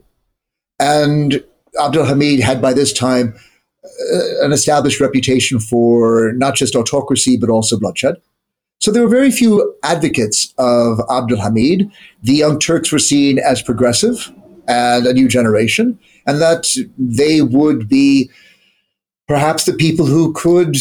and 0.79 1.43
Abdul 1.81 2.05
Hamid 2.05 2.41
had 2.41 2.61
by 2.61 2.73
this 2.73 2.91
time 2.91 3.35
uh, 3.83 4.45
an 4.45 4.51
established 4.51 4.99
reputation 4.99 5.59
for 5.59 6.33
not 6.35 6.55
just 6.55 6.75
autocracy 6.75 7.37
but 7.37 7.49
also 7.49 7.79
bloodshed. 7.79 8.17
So 8.81 8.91
there 8.91 9.03
were 9.03 9.07
very 9.07 9.31
few 9.31 9.75
advocates 9.83 10.53
of 10.57 10.99
Abdul 11.09 11.39
Hamid. 11.39 11.91
The 12.23 12.33
Young 12.33 12.59
Turks 12.59 12.91
were 12.91 12.99
seen 12.99 13.37
as 13.37 13.61
progressive 13.61 14.31
and 14.67 15.05
a 15.05 15.13
new 15.13 15.27
generation, 15.27 15.99
and 16.25 16.41
that 16.41 16.67
they 16.97 17.41
would 17.41 17.87
be 17.87 18.31
perhaps 19.27 19.65
the 19.65 19.73
people 19.73 20.07
who 20.07 20.33
could 20.33 20.75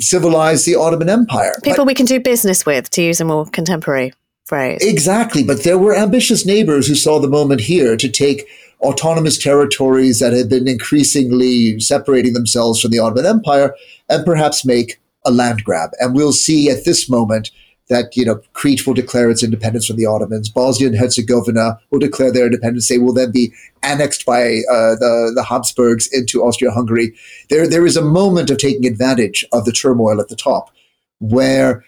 civilize 0.00 0.64
the 0.66 0.76
Ottoman 0.76 1.08
Empire. 1.08 1.54
People 1.62 1.84
but, 1.84 1.86
we 1.86 1.94
can 1.94 2.06
do 2.06 2.20
business 2.20 2.66
with, 2.66 2.90
to 2.90 3.02
use 3.02 3.20
a 3.20 3.24
more 3.24 3.46
contemporary 3.46 4.12
phrase. 4.44 4.78
Exactly. 4.82 5.42
But 5.42 5.64
there 5.64 5.78
were 5.78 5.96
ambitious 5.96 6.44
neighbors 6.44 6.86
who 6.86 6.94
saw 6.94 7.18
the 7.18 7.28
moment 7.28 7.62
here 7.62 7.96
to 7.96 8.08
take 8.08 8.46
autonomous 8.80 9.38
territories 9.38 10.18
that 10.18 10.32
had 10.32 10.48
been 10.48 10.68
increasingly 10.68 11.80
separating 11.80 12.34
themselves 12.34 12.80
from 12.80 12.90
the 12.90 12.98
Ottoman 12.98 13.26
Empire 13.26 13.74
and 14.08 14.24
perhaps 14.26 14.64
make 14.64 15.00
a 15.24 15.30
land 15.30 15.64
grab. 15.64 15.90
And 15.98 16.14
we'll 16.14 16.32
see 16.32 16.70
at 16.70 16.84
this 16.84 17.08
moment 17.08 17.50
that 17.90 18.16
you 18.16 18.24
know 18.24 18.40
Crete 18.54 18.86
will 18.86 18.94
declare 18.94 19.30
its 19.30 19.42
independence 19.42 19.86
from 19.86 19.96
the 19.96 20.06
Ottomans. 20.06 20.48
Bosnia 20.48 20.88
and 20.88 20.96
Herzegovina 20.96 21.78
will 21.90 21.98
declare 21.98 22.32
their 22.32 22.46
independence. 22.46 22.88
They 22.88 22.98
will 22.98 23.12
then 23.12 23.32
be 23.32 23.52
annexed 23.82 24.24
by 24.24 24.60
uh, 24.70 24.94
the 24.94 25.32
the 25.34 25.42
Habsburgs 25.42 26.08
into 26.12 26.42
Austria-Hungary. 26.42 27.14
There 27.50 27.68
there 27.68 27.84
is 27.84 27.96
a 27.96 28.02
moment 28.02 28.50
of 28.50 28.58
taking 28.58 28.86
advantage 28.86 29.44
of 29.52 29.66
the 29.66 29.72
turmoil 29.72 30.20
at 30.20 30.28
the 30.28 30.36
top, 30.36 30.70
where 31.18 31.84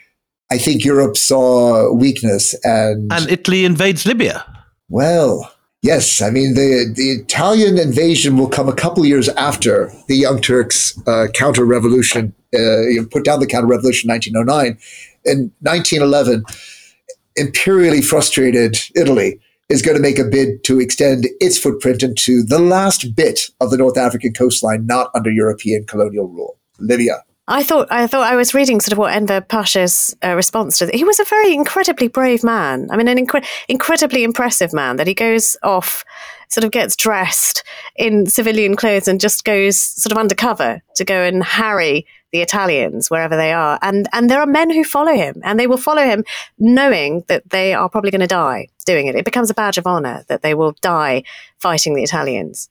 I 0.51 0.59
think 0.59 0.85
Europe 0.85 1.16
saw 1.16 1.93
weakness 1.95 2.55
and 2.64 3.11
and 3.12 3.30
Italy 3.30 3.64
invades 3.64 4.05
Libya. 4.05 4.45
Well, 4.89 5.51
Yes, 5.83 6.22
I 6.22 6.30
mean 6.30 6.55
the 6.55 6.93
the 6.95 7.11
Italian 7.11 7.76
invasion 7.76 8.37
will 8.37 8.49
come 8.49 8.68
a 8.68 8.74
couple 8.74 9.05
years 9.05 9.28
after 9.30 9.93
the 10.07 10.16
Young 10.16 10.41
Turks' 10.41 10.97
uh, 11.09 11.26
counter 11.35 11.64
revolution, 11.64 12.33
uh, 12.55 13.03
put 13.11 13.24
down 13.24 13.41
the 13.41 13.49
counter 13.49 13.66
revolution 13.66 14.09
in 14.09 14.14
1909. 14.14 14.78
In 15.24 15.53
1911, 15.61 16.45
imperially 17.35 18.01
frustrated 18.01 18.78
Italy 18.95 19.41
is 19.68 19.83
going 19.83 19.97
to 19.97 20.03
make 20.03 20.20
a 20.20 20.24
bid 20.24 20.62
to 20.64 20.78
extend 20.78 21.26
its 21.41 21.59
footprint 21.59 22.05
into 22.05 22.45
the 22.45 22.61
last 22.61 23.16
bit 23.16 23.49
of 23.61 23.70
the 23.70 23.76
North 23.76 23.99
African 23.99 24.33
coastline 24.33 24.87
not 24.87 25.11
under 25.14 25.30
European 25.30 25.85
colonial 25.85 26.28
rule, 26.28 26.59
Libya. 26.78 27.24
I 27.53 27.63
thought 27.63 27.89
I 27.91 28.07
thought 28.07 28.33
I 28.33 28.35
was 28.35 28.55
reading 28.55 28.81
sort 28.81 28.93
of 28.93 28.99
what 28.99 29.13
Enver 29.13 29.43
Pasha's 29.43 30.17
uh, 30.25 30.35
response 30.35 30.79
to. 30.79 30.91
He 30.93 31.05
was 31.05 31.21
a 31.21 31.25
very 31.25 31.53
incredibly 31.53 32.09
brave 32.09 32.43
man. 32.43 32.89
I 32.91 32.97
mean, 32.97 33.09
an 33.09 33.19
incre- 33.19 33.47
incredibly 33.69 34.25
impressive 34.25 34.73
man 34.73 34.97
that 34.97 35.07
he 35.07 35.13
goes 35.13 35.55
off, 35.63 36.03
sort 36.49 36.65
of 36.65 36.71
gets 36.71 36.97
dressed 36.97 37.63
in 37.97 38.25
civilian 38.25 38.75
clothes 38.75 39.07
and 39.07 39.21
just 39.21 39.45
goes 39.45 39.79
sort 39.79 40.13
of 40.13 40.19
undercover 40.19 40.81
to 40.95 41.05
go 41.05 41.23
and 41.23 41.45
harry 41.45 42.07
the 42.31 42.41
Italians 42.41 43.11
wherever 43.11 43.37
they 43.37 43.53
are. 43.53 43.79
And 43.83 44.09
and 44.15 44.31
there 44.31 44.41
are 44.41 44.47
men 44.47 44.71
who 44.71 44.83
follow 44.83 45.13
him, 45.15 45.39
and 45.45 45.61
they 45.61 45.67
will 45.67 45.77
follow 45.77 46.03
him 46.03 46.25
knowing 46.59 47.23
that 47.29 47.51
they 47.51 47.75
are 47.75 47.91
probably 47.91 48.11
going 48.11 48.23
to 48.23 48.27
die 48.27 48.69
doing 48.87 49.09
it. 49.09 49.15
It 49.15 49.27
becomes 49.27 49.51
a 49.51 49.55
badge 49.55 49.77
of 49.77 49.87
honor 49.87 50.25
that 50.29 50.41
they 50.41 50.55
will 50.55 50.73
die 50.81 51.23
fighting 51.59 51.95
the 51.95 52.03
Italians. 52.03 52.71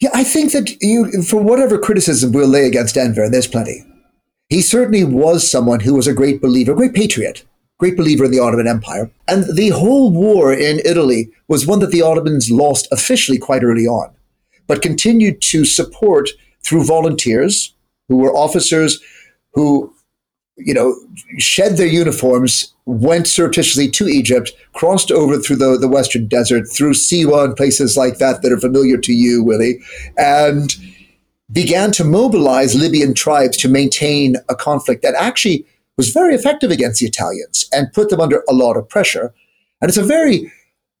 Yeah, 0.00 0.10
I 0.12 0.24
think 0.24 0.50
that 0.52 0.76
you, 0.80 1.22
for 1.22 1.40
whatever 1.40 1.78
criticism 1.78 2.32
we'll 2.32 2.48
lay 2.48 2.66
against 2.66 2.96
Enver, 2.96 3.22
and 3.22 3.32
there's 3.32 3.46
plenty, 3.46 3.84
he 4.48 4.62
certainly 4.62 5.04
was 5.04 5.50
someone 5.50 5.80
who 5.80 5.94
was 5.94 6.06
a 6.06 6.14
great 6.14 6.40
believer, 6.40 6.72
a 6.72 6.76
great 6.76 6.94
patriot, 6.94 7.44
great 7.78 7.96
believer 7.96 8.24
in 8.24 8.30
the 8.30 8.40
Ottoman 8.40 8.66
Empire. 8.66 9.10
And 9.26 9.44
the 9.56 9.70
whole 9.70 10.10
war 10.10 10.52
in 10.52 10.80
Italy 10.84 11.30
was 11.48 11.66
one 11.66 11.80
that 11.80 11.90
the 11.90 12.02
Ottomans 12.02 12.50
lost 12.50 12.88
officially 12.90 13.38
quite 13.38 13.62
early 13.62 13.86
on, 13.86 14.14
but 14.66 14.82
continued 14.82 15.40
to 15.42 15.64
support 15.64 16.30
through 16.62 16.84
volunteers 16.84 17.74
who 18.08 18.16
were 18.16 18.34
officers 18.34 19.00
who, 19.52 19.92
you 20.56 20.74
know, 20.74 20.94
shed 21.38 21.76
their 21.76 21.86
uniforms, 21.86 22.72
went 22.86 23.26
surreptitiously 23.26 23.90
to 23.90 24.08
Egypt, 24.08 24.52
crossed 24.72 25.10
over 25.10 25.38
through 25.38 25.56
the, 25.56 25.76
the 25.78 25.88
Western 25.88 26.26
Desert, 26.26 26.64
through 26.64 26.92
Siwa 26.92 27.44
and 27.44 27.56
places 27.56 27.96
like 27.96 28.18
that 28.18 28.42
that 28.42 28.52
are 28.52 28.58
familiar 28.58 28.96
to 28.98 29.12
you, 29.12 29.42
Willie, 29.42 29.80
and 30.16 30.74
began 31.50 31.92
to 31.92 32.04
mobilize 32.04 32.74
Libyan 32.74 33.14
tribes 33.14 33.56
to 33.58 33.68
maintain 33.68 34.36
a 34.48 34.54
conflict 34.54 35.02
that 35.02 35.14
actually 35.14 35.64
was 35.96 36.10
very 36.10 36.34
effective 36.34 36.70
against 36.70 37.00
the 37.00 37.06
Italians 37.06 37.68
and 37.72 37.92
put 37.92 38.10
them 38.10 38.20
under 38.20 38.44
a 38.48 38.54
lot 38.54 38.76
of 38.76 38.88
pressure. 38.88 39.34
And 39.80 39.88
it's 39.88 39.98
a 39.98 40.02
very 40.02 40.52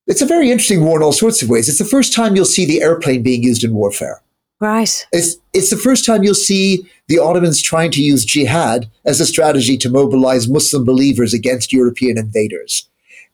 it's 0.06 0.22
a 0.22 0.26
very 0.26 0.50
interesting 0.50 0.84
war 0.84 0.96
in 0.96 1.02
all 1.02 1.12
sorts 1.12 1.42
of 1.42 1.50
ways. 1.50 1.68
It's 1.68 1.78
the 1.78 1.84
first 1.84 2.14
time 2.14 2.34
you'll 2.34 2.46
see 2.46 2.64
the 2.64 2.80
airplane 2.80 3.22
being 3.22 3.42
used 3.42 3.62
in 3.62 3.74
warfare. 3.74 4.22
Right. 4.60 5.06
It's 5.12 5.36
it's 5.52 5.70
the 5.70 5.76
first 5.76 6.04
time 6.04 6.24
you'll 6.24 6.34
see 6.34 6.88
the 7.06 7.18
Ottomans 7.18 7.62
trying 7.62 7.90
to 7.92 8.02
use 8.02 8.24
jihad 8.24 8.90
as 9.04 9.20
a 9.20 9.26
strategy 9.26 9.76
to 9.78 9.90
mobilize 9.90 10.48
Muslim 10.48 10.84
believers 10.84 11.32
against 11.32 11.72
European 11.72 12.18
invaders. 12.18 12.88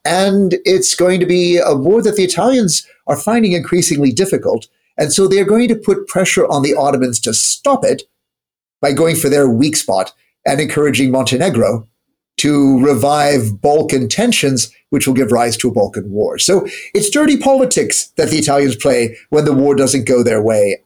And 0.05 0.57
it's 0.67 0.95
going 0.95 1.21
to 1.21 1.27
be 1.27 1.57
a 1.57 1.75
war 1.75 2.03
that 2.03 2.17
the 2.17 2.25
Italians 2.25 2.87
are 3.07 3.17
finding 3.17 3.53
increasingly 3.53 4.13
difficult 4.13 4.69
And 4.97 5.13
so 5.13 5.27
they're 5.27 5.45
going 5.45 5.69
to 5.69 5.77
put 5.77 6.07
pressure 6.07 6.47
on 6.47 6.63
the 6.63 6.75
Ottomans 6.75 7.21
to 7.21 7.35
stop 7.35 7.85
it 7.85 8.03
by 8.81 8.93
going 8.93 9.17
for 9.17 9.29
their 9.29 9.49
weak 9.49 9.77
spot 9.77 10.13
and 10.47 10.61
encouraging 10.61 11.11
Montenegro 11.11 11.89
to 12.37 12.85
revive 12.85 13.61
Balkan 13.61 14.09
tensions, 14.09 14.71
which 14.91 15.07
will 15.07 15.15
give 15.15 15.33
rise 15.33 15.57
to 15.59 15.69
a 15.69 15.73
Balkan 15.73 16.11
war. 16.11 16.39
So 16.39 16.67
it's 16.93 17.11
dirty 17.11 17.37
politics 17.37 18.09
that 18.17 18.31
the 18.31 18.39
Italians 18.39 18.77
play 18.77 19.17
when 19.31 19.45
the 19.45 19.53
war 19.53 19.75
doesn't 19.75 20.07
go 20.07 20.23
their 20.23 20.43
way. 20.43 20.83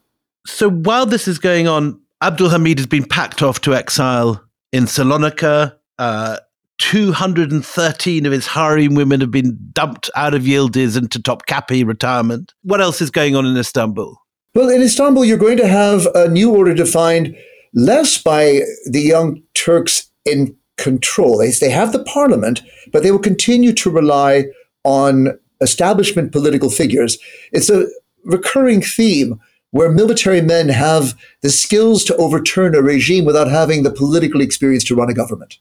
So 0.46 0.70
while 0.70 1.06
this 1.06 1.26
is 1.26 1.38
going 1.38 1.66
on, 1.66 2.00
Abdul 2.22 2.50
Hamid 2.50 2.78
has 2.78 2.86
been 2.86 3.04
packed 3.04 3.42
off 3.42 3.60
to 3.62 3.74
exile 3.74 4.44
in 4.72 4.84
Salonika. 4.84 5.76
Uh, 5.98 6.38
213 6.78 8.26
of 8.26 8.32
his 8.32 8.46
harem 8.46 8.94
women 8.94 9.20
have 9.20 9.30
been 9.30 9.58
dumped 9.72 10.10
out 10.16 10.34
of 10.34 10.42
Yildiz 10.42 10.96
into 10.96 11.18
Topkapi 11.20 11.86
retirement. 11.86 12.54
What 12.62 12.80
else 12.80 13.00
is 13.00 13.10
going 13.10 13.36
on 13.36 13.46
in 13.46 13.56
Istanbul? 13.56 14.20
Well, 14.54 14.68
in 14.70 14.82
Istanbul, 14.82 15.24
you're 15.24 15.36
going 15.36 15.58
to 15.58 15.68
have 15.68 16.06
a 16.14 16.28
new 16.28 16.54
order 16.54 16.74
defined 16.74 17.36
less 17.74 18.20
by 18.20 18.62
the 18.86 19.00
young 19.00 19.42
Turks 19.54 20.10
in 20.24 20.56
control. 20.76 21.38
They, 21.38 21.50
they 21.50 21.70
have 21.70 21.92
the 21.92 22.04
parliament, 22.04 22.62
but 22.92 23.02
they 23.02 23.10
will 23.10 23.18
continue 23.18 23.72
to 23.74 23.90
rely 23.90 24.44
on 24.84 25.38
establishment 25.60 26.32
political 26.32 26.70
figures. 26.70 27.18
It's 27.52 27.68
a 27.68 27.86
recurring 28.24 28.80
theme 28.82 29.40
where 29.70 29.90
military 29.90 30.40
men 30.40 30.68
have 30.70 31.14
the 31.42 31.50
skills 31.50 32.04
to 32.04 32.16
overturn 32.16 32.74
a 32.74 32.82
regime 32.82 33.24
without 33.24 33.50
having 33.50 33.82
the 33.82 33.90
political 33.90 34.40
experience 34.40 34.84
to 34.84 34.94
run 34.94 35.10
a 35.10 35.14
government. 35.14 35.58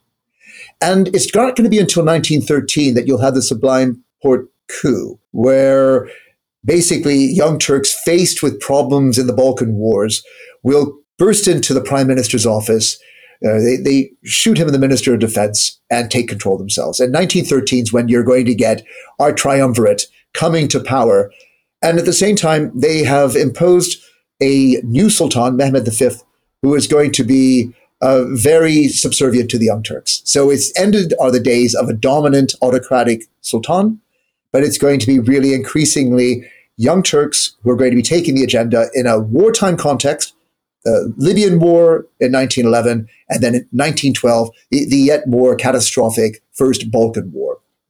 And 0.81 1.07
it's 1.09 1.33
not 1.33 1.55
going 1.55 1.63
to 1.63 1.69
be 1.69 1.79
until 1.79 2.05
1913 2.05 2.93
that 2.93 3.07
you'll 3.07 3.21
have 3.21 3.33
the 3.33 3.41
Sublime 3.41 4.03
Porte 4.21 4.47
coup, 4.69 5.19
where 5.31 6.09
basically 6.63 7.17
young 7.17 7.57
Turks 7.57 7.95
faced 8.05 8.43
with 8.43 8.59
problems 8.59 9.17
in 9.17 9.27
the 9.27 9.33
Balkan 9.33 9.73
wars 9.75 10.23
will 10.63 10.99
burst 11.17 11.47
into 11.47 11.73
the 11.73 11.81
prime 11.81 12.07
minister's 12.07 12.45
office. 12.45 12.99
Uh, 13.45 13.59
they, 13.59 13.77
they 13.77 14.11
shoot 14.23 14.57
him 14.57 14.67
and 14.67 14.75
the 14.75 14.79
minister 14.79 15.13
of 15.13 15.19
defense 15.19 15.79
and 15.89 16.09
take 16.09 16.27
control 16.27 16.57
themselves. 16.57 16.99
And 16.99 17.13
1913 17.13 17.83
is 17.83 17.93
when 17.93 18.07
you're 18.07 18.23
going 18.23 18.45
to 18.45 18.55
get 18.55 18.83
our 19.19 19.31
triumvirate 19.31 20.05
coming 20.33 20.67
to 20.69 20.79
power. 20.79 21.31
And 21.81 21.99
at 21.99 22.05
the 22.05 22.13
same 22.13 22.35
time, 22.35 22.71
they 22.75 23.03
have 23.03 23.35
imposed 23.35 24.03
a 24.41 24.81
new 24.83 25.09
sultan, 25.09 25.55
Mehmed 25.55 25.87
V, 25.87 26.09
who 26.61 26.75
is 26.75 26.87
going 26.87 27.11
to 27.13 27.23
be 27.23 27.73
uh, 28.01 28.25
very 28.29 28.87
subservient 28.87 29.49
to 29.49 29.57
the 29.57 29.65
Young 29.65 29.83
Turks. 29.83 30.21
So 30.23 30.49
it's 30.49 30.77
ended 30.79 31.13
are 31.19 31.31
the 31.31 31.39
days 31.39 31.73
of 31.73 31.89
a 31.89 31.93
dominant 31.93 32.53
autocratic 32.61 33.23
sultan, 33.41 33.99
but 34.51 34.63
it's 34.63 34.77
going 34.77 34.99
to 34.99 35.07
be 35.07 35.19
really 35.19 35.53
increasingly 35.53 36.49
Young 36.77 37.01
Turks 37.01 37.55
who 37.63 37.71
are 37.71 37.75
going 37.75 37.91
to 37.91 37.95
be 37.95 38.03
taking 38.03 38.35
the 38.35 38.43
agenda 38.43 38.87
in 38.93 39.07
a 39.07 39.19
wartime 39.19 39.77
context. 39.77 40.33
The 40.83 41.13
Libyan 41.17 41.59
War 41.59 42.05
in 42.19 42.31
1911, 42.31 43.09
and 43.29 43.43
then 43.43 43.55
in 43.55 43.67
1912, 43.71 44.51
the, 44.71 44.85
the 44.85 44.97
yet 44.97 45.27
more 45.27 45.55
catastrophic 45.55 46.41
First 46.53 46.91
Balkan 46.91 47.31
War. 47.33 47.46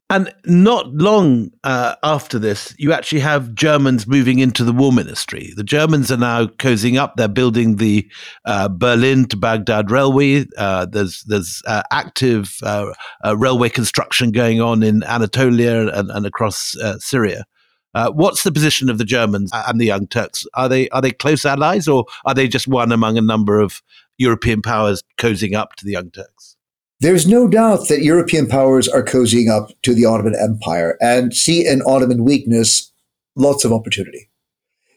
And 0.09 0.33
not 0.45 0.87
long 0.93 1.51
uh, 1.65 1.95
after 2.01 2.39
this, 2.39 2.73
you 2.77 2.93
actually 2.93 3.19
have 3.19 3.53
Germans 3.53 4.07
moving 4.07 4.39
into 4.39 4.63
the 4.63 4.71
war 4.71 4.93
ministry. 4.93 5.51
The 5.57 5.65
Germans 5.65 6.09
are 6.09 6.17
now 6.17 6.45
cozying 6.45 6.97
up. 6.97 7.17
They're 7.17 7.27
building 7.27 7.75
the 7.75 8.09
uh, 8.45 8.69
Berlin 8.69 9.27
to 9.27 9.37
Baghdad 9.37 9.91
railway. 9.91 10.45
Uh, 10.57 10.85
there's 10.85 11.23
there's 11.23 11.61
uh, 11.67 11.83
active 11.91 12.55
uh, 12.63 12.93
uh, 13.25 13.35
railway 13.35 13.67
construction 13.67 14.31
going 14.31 14.61
on 14.61 14.81
in 14.81 15.03
Anatolia 15.03 15.89
and, 15.89 16.09
and 16.09 16.25
across 16.25 16.75
Syria. 16.99 17.43
what's 17.93 18.43
the 18.43 18.51
position 18.51 18.89
of 18.89 18.99
the 18.99 19.05
Germans 19.05 19.51
and 19.53 19.81
the 19.81 19.87
Young 19.87 20.07
Turks? 20.07 20.45
Are 20.53 20.69
they 20.69 20.87
are 20.89 21.01
they 21.01 21.11
close 21.11 21.43
allies, 21.43 21.85
or 21.85 22.05
are 22.23 22.33
they 22.33 22.47
just 22.47 22.67
one 22.67 22.93
among 22.93 23.17
a 23.17 23.21
number 23.21 23.59
of 23.59 23.81
European 24.17 24.61
powers 24.61 25.03
cozying 25.17 25.53
up 25.53 25.75
to 25.75 25.83
the 25.83 25.91
Young 25.91 26.11
Turks? 26.11 26.56
There's 26.99 27.27
no 27.27 27.47
doubt 27.47 27.89
that 27.89 28.01
European 28.01 28.47
powers 28.47 28.87
are 28.87 29.03
cozying 29.03 29.49
up 29.49 29.69
to 29.83 29.93
the 29.93 30.05
Ottoman 30.05 30.35
Empire 30.35 30.97
and 30.99 31.33
see 31.33 31.65
in 31.65 31.81
Ottoman 31.83 32.23
weakness 32.23 32.91
lots 33.35 33.63
of 33.63 33.71
opportunity. 33.71 34.29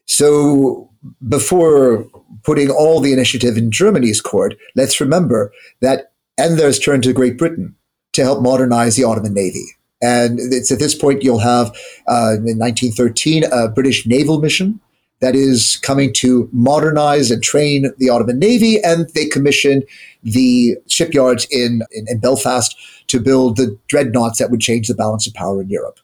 So 0.06 0.90
before 1.28 2.06
putting 2.42 2.70
all 2.70 3.00
the 3.00 3.12
initiative 3.12 3.56
in 3.56 3.70
Germany's 3.70 4.20
court, 4.20 4.54
let's 4.74 5.00
remember 5.00 5.52
that 5.80 6.12
Enver's 6.38 6.78
turned 6.78 7.02
to 7.02 7.12
Great 7.12 7.36
Britain 7.36 7.76
to 8.12 8.22
help 8.22 8.42
modernize 8.42 8.96
the 8.96 9.04
Ottoman 9.04 9.34
Navy. 9.34 9.64
And 10.02 10.38
it's 10.40 10.72
at 10.72 10.78
this 10.78 10.94
point 10.94 11.22
you'll 11.22 11.38
have, 11.40 11.68
uh, 12.08 12.36
in 12.38 12.58
1913, 12.58 13.44
a 13.52 13.68
British 13.68 14.06
naval 14.06 14.40
mission 14.40 14.80
that 15.20 15.34
is 15.34 15.76
coming 15.82 16.12
to 16.14 16.48
modernize 16.52 17.30
and 17.30 17.42
train 17.42 17.92
the 17.98 18.08
Ottoman 18.08 18.38
Navy, 18.38 18.82
and 18.82 19.08
they 19.14 19.26
commissioned 19.26 19.84
the 20.22 20.76
shipyards 20.88 21.46
in, 21.50 21.82
in, 21.92 22.06
in, 22.08 22.18
Belfast 22.20 22.76
to 23.08 23.20
build 23.20 23.56
the 23.56 23.76
dreadnoughts 23.88 24.38
that 24.38 24.50
would 24.50 24.60
change 24.60 24.88
the 24.88 24.94
balance 24.94 25.26
of 25.26 25.34
power 25.34 25.60
in 25.60 25.68
Europe. 25.68 25.98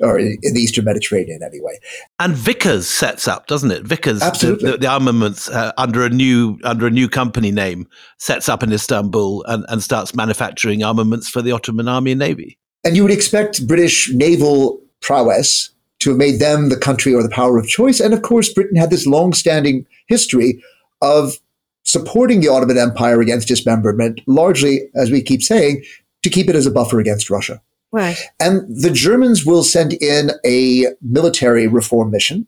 Or 0.00 0.18
in 0.18 0.38
the 0.42 0.60
Eastern 0.60 0.84
Mediterranean, 0.84 1.42
anyway. 1.42 1.78
And 2.18 2.34
Vickers 2.34 2.88
sets 2.88 3.28
up, 3.28 3.46
doesn't 3.46 3.70
it? 3.70 3.82
Vickers, 3.82 4.20
Absolutely. 4.20 4.72
The, 4.72 4.78
the 4.78 4.86
armaments 4.86 5.48
uh, 5.48 5.72
under 5.78 6.04
a 6.04 6.10
new 6.10 6.58
under 6.64 6.86
a 6.86 6.90
new 6.90 7.08
company 7.08 7.50
name, 7.50 7.86
sets 8.18 8.48
up 8.48 8.62
in 8.62 8.72
Istanbul 8.72 9.44
and, 9.44 9.64
and 9.68 9.82
starts 9.82 10.14
manufacturing 10.14 10.82
armaments 10.82 11.30
for 11.30 11.40
the 11.40 11.52
Ottoman 11.52 11.88
Army 11.88 12.10
and 12.10 12.18
Navy. 12.18 12.58
And 12.84 12.96
you 12.96 13.02
would 13.02 13.12
expect 13.12 13.66
British 13.66 14.10
naval 14.12 14.82
prowess 15.00 15.70
to 16.00 16.10
have 16.10 16.18
made 16.18 16.40
them 16.40 16.68
the 16.68 16.76
country 16.76 17.14
or 17.14 17.22
the 17.22 17.28
power 17.28 17.58
of 17.58 17.68
choice. 17.68 18.00
And 18.00 18.12
of 18.12 18.22
course, 18.22 18.52
Britain 18.52 18.76
had 18.76 18.90
this 18.90 19.06
long-standing 19.06 19.86
history 20.06 20.62
of 21.00 21.38
supporting 21.84 22.40
the 22.40 22.48
Ottoman 22.48 22.78
Empire 22.78 23.20
against 23.20 23.48
dismemberment, 23.48 24.20
largely, 24.26 24.80
as 24.94 25.10
we 25.10 25.22
keep 25.22 25.42
saying, 25.42 25.84
to 26.22 26.30
keep 26.30 26.48
it 26.48 26.56
as 26.56 26.66
a 26.66 26.70
buffer 26.70 27.00
against 27.00 27.30
Russia. 27.30 27.60
Right. 27.92 28.18
And 28.38 28.62
the 28.68 28.90
Germans 28.90 29.44
will 29.44 29.64
send 29.64 29.94
in 29.94 30.30
a 30.44 30.86
military 31.02 31.66
reform 31.66 32.10
mission. 32.10 32.46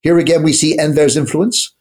Here 0.00 0.18
again, 0.18 0.42
we 0.42 0.52
see 0.52 0.78
Enver's 0.78 1.16
influence. 1.16 1.74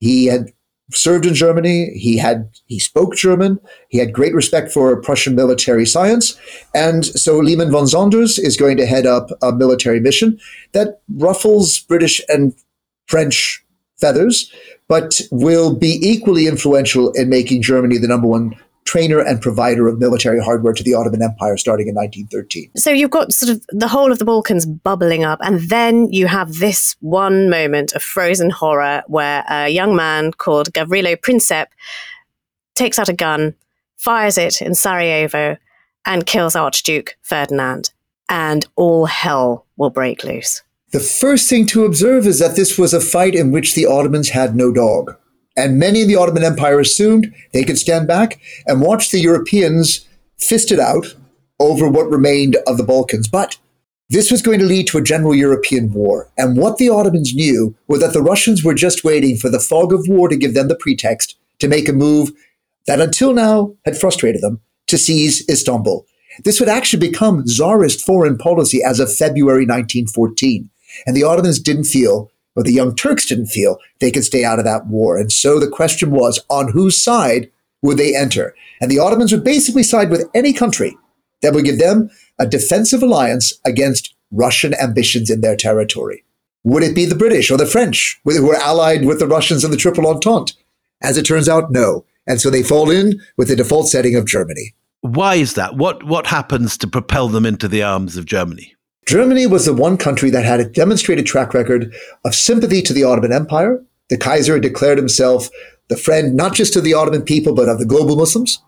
He 0.00 0.26
had 0.26 0.52
served 0.92 1.26
in 1.26 1.34
Germany. 1.34 1.90
He 1.94 2.18
had 2.18 2.50
he 2.66 2.78
spoke 2.78 3.14
German. 3.16 3.58
He 3.88 3.98
had 3.98 4.12
great 4.12 4.34
respect 4.34 4.72
for 4.72 5.00
Prussian 5.00 5.34
military 5.34 5.86
science, 5.86 6.38
and 6.74 7.04
so 7.04 7.38
Liman 7.38 7.70
von 7.70 7.86
Sanders 7.86 8.38
is 8.38 8.56
going 8.56 8.76
to 8.76 8.86
head 8.86 9.06
up 9.06 9.30
a 9.42 9.52
military 9.52 10.00
mission 10.00 10.38
that 10.72 11.00
ruffles 11.16 11.80
British 11.80 12.20
and 12.28 12.54
French 13.06 13.64
feathers, 13.96 14.52
but 14.88 15.20
will 15.30 15.74
be 15.74 15.98
equally 16.02 16.46
influential 16.46 17.12
in 17.12 17.28
making 17.28 17.62
Germany 17.62 17.98
the 17.98 18.08
number 18.08 18.26
one 18.26 18.54
trainer 18.94 19.18
and 19.18 19.42
provider 19.42 19.88
of 19.88 19.98
military 19.98 20.40
hardware 20.40 20.72
to 20.72 20.84
the 20.84 20.94
Ottoman 20.94 21.20
Empire 21.20 21.56
starting 21.56 21.88
in 21.88 21.96
1913. 21.96 22.70
So 22.76 22.92
you've 22.92 23.10
got 23.10 23.32
sort 23.32 23.50
of 23.50 23.66
the 23.70 23.88
whole 23.88 24.12
of 24.12 24.20
the 24.20 24.24
Balkans 24.24 24.66
bubbling 24.66 25.24
up, 25.24 25.40
and 25.42 25.58
then 25.62 26.12
you 26.12 26.28
have 26.28 26.58
this 26.58 26.94
one 27.00 27.50
moment 27.50 27.92
of 27.94 28.04
frozen 28.04 28.50
horror 28.50 29.02
where 29.08 29.44
a 29.50 29.68
young 29.68 29.96
man 29.96 30.30
called 30.30 30.72
Gavrilo 30.72 31.16
Princip 31.16 31.66
takes 32.76 32.96
out 32.96 33.08
a 33.08 33.12
gun, 33.12 33.56
fires 33.96 34.38
it 34.38 34.62
in 34.62 34.76
Sarajevo, 34.76 35.56
and 36.06 36.24
kills 36.24 36.54
Archduke 36.54 37.16
Ferdinand, 37.20 37.90
and 38.28 38.64
all 38.76 39.06
hell 39.06 39.66
will 39.76 39.90
break 39.90 40.22
loose. 40.22 40.62
The 40.92 41.00
first 41.00 41.50
thing 41.50 41.66
to 41.66 41.84
observe 41.84 42.28
is 42.28 42.38
that 42.38 42.54
this 42.54 42.78
was 42.78 42.94
a 42.94 43.00
fight 43.00 43.34
in 43.34 43.50
which 43.50 43.74
the 43.74 43.86
Ottomans 43.86 44.28
had 44.28 44.54
no 44.54 44.72
dog. 44.72 45.16
And 45.56 45.78
many 45.78 46.02
in 46.02 46.08
the 46.08 46.16
Ottoman 46.16 46.44
Empire 46.44 46.80
assumed 46.80 47.32
they 47.52 47.64
could 47.64 47.78
stand 47.78 48.08
back 48.08 48.40
and 48.66 48.80
watch 48.80 49.10
the 49.10 49.20
Europeans 49.20 50.06
fist 50.38 50.72
it 50.72 50.80
out 50.80 51.14
over 51.60 51.88
what 51.88 52.10
remained 52.10 52.56
of 52.66 52.76
the 52.76 52.82
Balkans. 52.82 53.28
But 53.28 53.56
this 54.10 54.30
was 54.30 54.42
going 54.42 54.58
to 54.58 54.66
lead 54.66 54.86
to 54.88 54.98
a 54.98 55.02
general 55.02 55.34
European 55.34 55.92
war. 55.92 56.30
And 56.36 56.56
what 56.56 56.76
the 56.76 56.88
Ottomans 56.88 57.34
knew 57.34 57.74
was 57.88 58.00
that 58.00 58.12
the 58.12 58.22
Russians 58.22 58.62
were 58.62 58.74
just 58.74 59.04
waiting 59.04 59.36
for 59.36 59.48
the 59.48 59.60
fog 59.60 59.92
of 59.92 60.06
war 60.08 60.28
to 60.28 60.36
give 60.36 60.54
them 60.54 60.68
the 60.68 60.76
pretext 60.76 61.36
to 61.60 61.68
make 61.68 61.88
a 61.88 61.92
move 61.92 62.30
that 62.86 63.00
until 63.00 63.32
now 63.32 63.74
had 63.84 63.96
frustrated 63.96 64.42
them 64.42 64.60
to 64.88 64.98
seize 64.98 65.48
Istanbul. 65.48 66.06
This 66.44 66.60
would 66.60 66.68
actually 66.68 67.08
become 67.08 67.46
czarist 67.46 68.04
foreign 68.04 68.36
policy 68.36 68.82
as 68.82 69.00
of 69.00 69.14
February 69.14 69.62
1914. 69.62 70.68
And 71.06 71.16
the 71.16 71.24
Ottomans 71.24 71.60
didn't 71.60 71.84
feel 71.84 72.30
or 72.56 72.62
the 72.62 72.72
Young 72.72 72.94
Turks 72.94 73.26
didn't 73.26 73.46
feel 73.46 73.78
they 74.00 74.10
could 74.10 74.24
stay 74.24 74.44
out 74.44 74.58
of 74.58 74.64
that 74.64 74.86
war. 74.86 75.16
And 75.16 75.30
so 75.32 75.58
the 75.58 75.68
question 75.68 76.10
was 76.10 76.44
on 76.48 76.70
whose 76.70 77.00
side 77.00 77.50
would 77.82 77.98
they 77.98 78.16
enter? 78.16 78.54
And 78.80 78.90
the 78.90 78.98
Ottomans 78.98 79.32
would 79.32 79.44
basically 79.44 79.82
side 79.82 80.10
with 80.10 80.28
any 80.34 80.52
country 80.52 80.96
that 81.42 81.52
would 81.52 81.64
give 81.64 81.78
them 81.78 82.10
a 82.38 82.46
defensive 82.46 83.02
alliance 83.02 83.52
against 83.64 84.14
Russian 84.30 84.74
ambitions 84.74 85.30
in 85.30 85.40
their 85.40 85.56
territory. 85.56 86.24
Would 86.64 86.82
it 86.82 86.94
be 86.94 87.04
the 87.04 87.14
British 87.14 87.50
or 87.50 87.58
the 87.58 87.66
French 87.66 88.20
who 88.24 88.46
were 88.46 88.56
allied 88.56 89.04
with 89.04 89.18
the 89.18 89.28
Russians 89.28 89.64
in 89.64 89.70
the 89.70 89.76
Triple 89.76 90.06
Entente? 90.06 90.54
As 91.02 91.18
it 91.18 91.24
turns 91.24 91.48
out, 91.48 91.70
no. 91.70 92.06
And 92.26 92.40
so 92.40 92.48
they 92.48 92.62
fall 92.62 92.90
in 92.90 93.20
with 93.36 93.48
the 93.48 93.56
default 93.56 93.88
setting 93.88 94.16
of 94.16 94.26
Germany. 94.26 94.74
Why 95.02 95.34
is 95.34 95.52
that? 95.54 95.76
What 95.76 96.02
what 96.04 96.26
happens 96.26 96.78
to 96.78 96.88
propel 96.88 97.28
them 97.28 97.44
into 97.44 97.68
the 97.68 97.82
arms 97.82 98.16
of 98.16 98.24
Germany? 98.24 98.73
Germany 99.06 99.46
was 99.46 99.66
the 99.66 99.74
one 99.74 99.96
country 99.96 100.30
that 100.30 100.44
had 100.44 100.60
a 100.60 100.68
demonstrated 100.68 101.26
track 101.26 101.52
record 101.52 101.94
of 102.24 102.34
sympathy 102.34 102.80
to 102.82 102.92
the 102.92 103.04
Ottoman 103.04 103.32
Empire. 103.32 103.82
The 104.08 104.16
Kaiser 104.16 104.58
declared 104.58 104.98
himself 104.98 105.50
the 105.88 105.96
friend 105.96 106.34
not 106.34 106.54
just 106.54 106.76
of 106.76 106.84
the 106.84 106.94
Ottoman 106.94 107.22
people, 107.22 107.54
but 107.54 107.68
of 107.68 107.78
the 107.78 107.86
global 107.86 108.16
Muslims. 108.16 108.62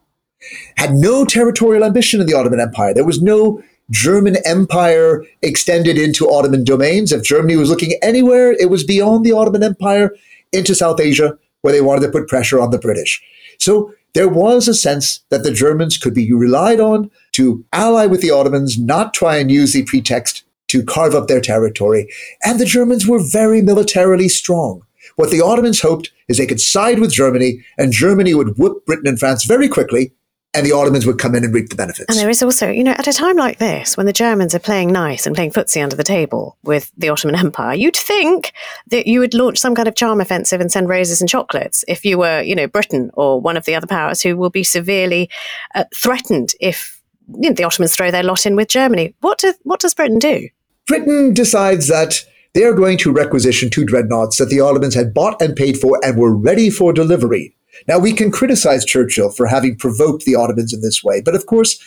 Had 0.76 0.92
no 0.92 1.24
territorial 1.24 1.84
ambition 1.84 2.20
in 2.20 2.26
the 2.26 2.34
Ottoman 2.34 2.60
Empire. 2.60 2.92
There 2.92 3.04
was 3.04 3.22
no 3.22 3.62
German 3.90 4.36
Empire 4.44 5.24
extended 5.42 5.96
into 5.96 6.28
Ottoman 6.28 6.64
domains. 6.64 7.12
If 7.12 7.22
Germany 7.22 7.56
was 7.56 7.70
looking 7.70 7.98
anywhere, 8.02 8.52
it 8.52 8.68
was 8.68 8.84
beyond 8.84 9.24
the 9.24 9.32
Ottoman 9.32 9.62
Empire 9.62 10.14
into 10.52 10.74
South 10.74 11.00
Asia, 11.00 11.38
where 11.62 11.72
they 11.72 11.80
wanted 11.80 12.02
to 12.06 12.12
put 12.12 12.28
pressure 12.28 12.60
on 12.60 12.70
the 12.70 12.78
British. 12.78 13.22
So 13.58 13.92
there 14.14 14.28
was 14.28 14.68
a 14.68 14.74
sense 14.74 15.20
that 15.30 15.42
the 15.42 15.52
Germans 15.52 15.98
could 15.98 16.14
be 16.14 16.32
relied 16.32 16.80
on 16.80 17.10
to 17.36 17.64
ally 17.72 18.06
with 18.06 18.22
the 18.22 18.30
Ottomans, 18.30 18.78
not 18.78 19.12
try 19.12 19.36
and 19.36 19.50
use 19.50 19.74
the 19.74 19.84
pretext 19.84 20.42
to 20.68 20.82
carve 20.82 21.14
up 21.14 21.28
their 21.28 21.40
territory. 21.40 22.10
And 22.42 22.58
the 22.58 22.64
Germans 22.64 23.06
were 23.06 23.20
very 23.22 23.60
militarily 23.62 24.28
strong. 24.28 24.82
What 25.16 25.30
the 25.30 25.42
Ottomans 25.42 25.80
hoped 25.80 26.10
is 26.28 26.38
they 26.38 26.46
could 26.46 26.60
side 26.60 26.98
with 26.98 27.12
Germany, 27.12 27.64
and 27.78 27.92
Germany 27.92 28.34
would 28.34 28.56
whoop 28.58 28.84
Britain 28.86 29.06
and 29.06 29.18
France 29.18 29.44
very 29.44 29.68
quickly, 29.68 30.12
and 30.54 30.64
the 30.64 30.72
Ottomans 30.72 31.04
would 31.04 31.18
come 31.18 31.34
in 31.34 31.44
and 31.44 31.52
reap 31.52 31.68
the 31.68 31.76
benefits. 31.76 32.06
And 32.08 32.18
there 32.18 32.30
is 32.30 32.42
also, 32.42 32.70
you 32.70 32.82
know, 32.82 32.92
at 32.92 33.06
a 33.06 33.12
time 33.12 33.36
like 33.36 33.58
this, 33.58 33.96
when 33.98 34.06
the 34.06 34.12
Germans 34.12 34.54
are 34.54 34.58
playing 34.58 34.90
nice 34.90 35.26
and 35.26 35.36
playing 35.36 35.52
footsie 35.52 35.82
under 35.82 35.94
the 35.94 36.02
table 36.02 36.56
with 36.64 36.90
the 36.96 37.10
Ottoman 37.10 37.34
Empire, 37.38 37.74
you'd 37.74 37.96
think 37.96 38.52
that 38.88 39.06
you 39.06 39.20
would 39.20 39.34
launch 39.34 39.58
some 39.58 39.74
kind 39.74 39.86
of 39.86 39.94
charm 39.94 40.22
offensive 40.22 40.60
and 40.60 40.72
send 40.72 40.88
roses 40.88 41.20
and 41.20 41.28
chocolates 41.28 41.84
if 41.86 42.04
you 42.04 42.16
were, 42.16 42.40
you 42.40 42.54
know, 42.54 42.66
Britain 42.66 43.10
or 43.12 43.40
one 43.40 43.58
of 43.58 43.66
the 43.66 43.74
other 43.74 43.86
powers 43.86 44.22
who 44.22 44.36
will 44.38 44.50
be 44.50 44.64
severely 44.64 45.28
uh, 45.74 45.84
threatened 45.94 46.54
if 46.60 46.95
you 47.28 47.50
know, 47.50 47.54
the 47.54 47.64
Ottomans 47.64 47.94
throw 47.94 48.10
their 48.10 48.22
lot 48.22 48.46
in 48.46 48.56
with 48.56 48.68
Germany. 48.68 49.14
What, 49.20 49.38
do, 49.38 49.54
what 49.62 49.80
does 49.80 49.94
Britain 49.94 50.18
do? 50.18 50.48
Britain 50.86 51.34
decides 51.34 51.88
that 51.88 52.24
they 52.54 52.64
are 52.64 52.72
going 52.72 52.96
to 52.98 53.12
requisition 53.12 53.70
two 53.70 53.84
dreadnoughts 53.84 54.38
that 54.38 54.46
the 54.46 54.60
Ottomans 54.60 54.94
had 54.94 55.12
bought 55.12 55.40
and 55.42 55.56
paid 55.56 55.78
for 55.78 55.98
and 56.02 56.16
were 56.16 56.34
ready 56.34 56.70
for 56.70 56.92
delivery. 56.92 57.54
Now, 57.86 57.98
we 57.98 58.12
can 58.12 58.30
criticize 58.30 58.84
Churchill 58.84 59.30
for 59.30 59.46
having 59.46 59.76
provoked 59.76 60.24
the 60.24 60.36
Ottomans 60.36 60.72
in 60.72 60.80
this 60.80 61.04
way, 61.04 61.20
but 61.20 61.34
of 61.34 61.46
course, 61.46 61.78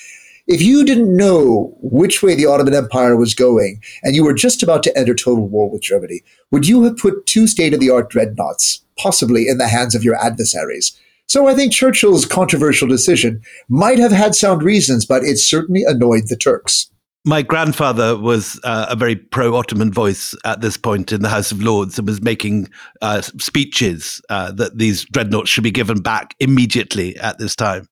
if 0.48 0.62
you 0.62 0.84
didn't 0.84 1.16
know 1.16 1.76
which 1.80 2.24
way 2.24 2.36
the 2.36 2.48
Ottoman 2.48 2.74
Empire 2.74 3.16
was 3.16 3.36
going 3.36 3.82
and 4.04 4.16
you 4.16 4.24
were 4.24 4.34
just 4.34 4.64
about 4.64 4.82
to 4.84 4.98
enter 4.98 5.14
total 5.14 5.48
war 5.48 5.70
with 5.70 5.82
Germany, 5.82 6.22
would 6.52 6.68
you 6.68 6.84
have 6.84 6.98
put 6.98 7.26
two 7.28 7.46
state 7.46 7.74
of 7.74 7.80
the 7.80 7.92
art 7.92 8.10
dreadnoughts 8.10 8.84
possibly 8.98 9.48
in 9.48 9.60
the 9.60 9.68
hands 9.68 9.94
of 9.94 10.04
your 10.04 10.16
adversaries? 10.16 11.00
So 11.30 11.48
I 11.48 11.54
think 11.54 11.72
Churchill's 11.72 12.26
controversial 12.26 12.88
decision 12.88 13.42
might 13.70 14.00
have 14.00 14.12
had 14.12 14.34
sound 14.34 14.64
reasons, 14.64 15.06
but 15.06 15.24
it 15.24 15.38
certainly 15.38 15.84
annoyed 15.86 16.24
the 16.28 16.36
Turks. 16.36 16.90
My 17.24 17.44
grandfather 17.44 18.18
was 18.18 18.60
uh, 18.64 18.88
a 18.90 18.96
very 18.96 19.16
pro 19.16 19.56
Ottoman 19.56 19.94
voice 19.94 20.34
at 20.44 20.62
this 20.62 20.76
point 20.76 21.12
in 21.12 21.22
the 21.22 21.30
House 21.30 21.52
of 21.52 21.62
Lords 21.62 22.00
and 22.00 22.08
was 22.08 22.22
making 22.22 22.70
uh, 23.02 23.22
speeches 23.22 24.22
uh, 24.30 24.52
that 24.54 24.80
these 24.80 25.06
dreadnoughts 25.06 25.50
should 25.50 25.64
be 25.64 25.70
given 25.70 26.02
back 26.02 26.34
immediately 26.40 27.16
at 27.18 27.38
this 27.38 27.56
time. 27.56 27.88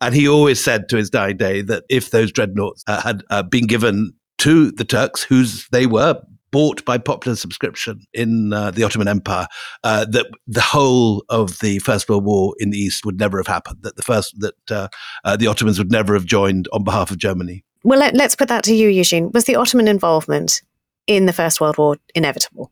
And 0.00 0.12
he 0.12 0.26
always 0.26 0.62
said 0.62 0.88
to 0.88 0.96
his 0.96 1.10
dying 1.10 1.36
day 1.36 1.62
that 1.62 1.84
if 1.88 2.10
those 2.10 2.32
dreadnoughts 2.32 2.82
uh, 2.88 3.02
had 3.02 3.22
uh, 3.30 3.44
been 3.44 3.66
given 3.66 4.12
to 4.38 4.72
the 4.72 4.84
Turks, 4.84 5.22
whose 5.22 5.68
they 5.68 5.86
were, 5.86 6.20
bought 6.52 6.84
by 6.84 6.98
popular 6.98 7.36
subscription 7.36 8.00
in 8.12 8.52
uh, 8.52 8.70
the 8.70 8.84
Ottoman 8.84 9.08
Empire, 9.08 9.46
uh, 9.84 10.04
that 10.06 10.26
the 10.46 10.60
whole 10.60 11.24
of 11.28 11.58
the 11.60 11.78
First 11.80 12.08
World 12.08 12.24
War 12.24 12.54
in 12.58 12.70
the 12.70 12.78
East 12.78 13.04
would 13.04 13.18
never 13.18 13.38
have 13.38 13.46
happened. 13.46 13.78
That 13.82 13.96
the 13.96 14.02
first 14.02 14.34
that 14.40 14.70
uh, 14.70 14.88
uh 15.24 15.36
the 15.36 15.46
Ottomans 15.46 15.78
would 15.78 15.92
never 15.92 16.14
have 16.14 16.24
joined 16.24 16.68
on 16.72 16.84
behalf 16.84 17.10
of 17.10 17.18
Germany. 17.18 17.64
Well, 17.82 17.98
let, 17.98 18.14
us 18.20 18.36
put 18.36 18.48
that 18.48 18.64
to 18.64 18.74
you, 18.74 18.88
Eugene. 18.88 19.30
Was 19.32 19.44
the 19.44 19.56
Ottoman 19.56 19.88
involvement 19.88 20.60
in 21.06 21.26
the 21.26 21.32
First 21.32 21.60
World 21.60 21.78
War 21.78 21.96
inevitable? 22.14 22.70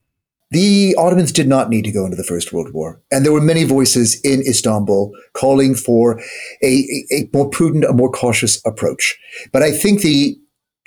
The 0.50 0.94
Ottomans 0.98 1.32
did 1.32 1.46
not 1.46 1.68
need 1.68 1.84
to 1.84 1.92
go 1.92 2.04
into 2.04 2.16
the 2.16 2.24
First 2.24 2.52
World 2.52 2.72
War. 2.72 3.00
And 3.10 3.24
there 3.24 3.32
were 3.32 3.40
many 3.40 3.64
voices 3.64 4.18
in 4.22 4.40
Istanbul 4.40 5.12
calling 5.34 5.74
for 5.74 6.20
a, 6.62 7.06
a 7.12 7.28
more 7.34 7.50
prudent, 7.50 7.84
a 7.84 7.92
more 7.92 8.10
cautious 8.10 8.60
approach. 8.64 9.18
But 9.52 9.62
I 9.62 9.70
think 9.72 10.00
the 10.00 10.38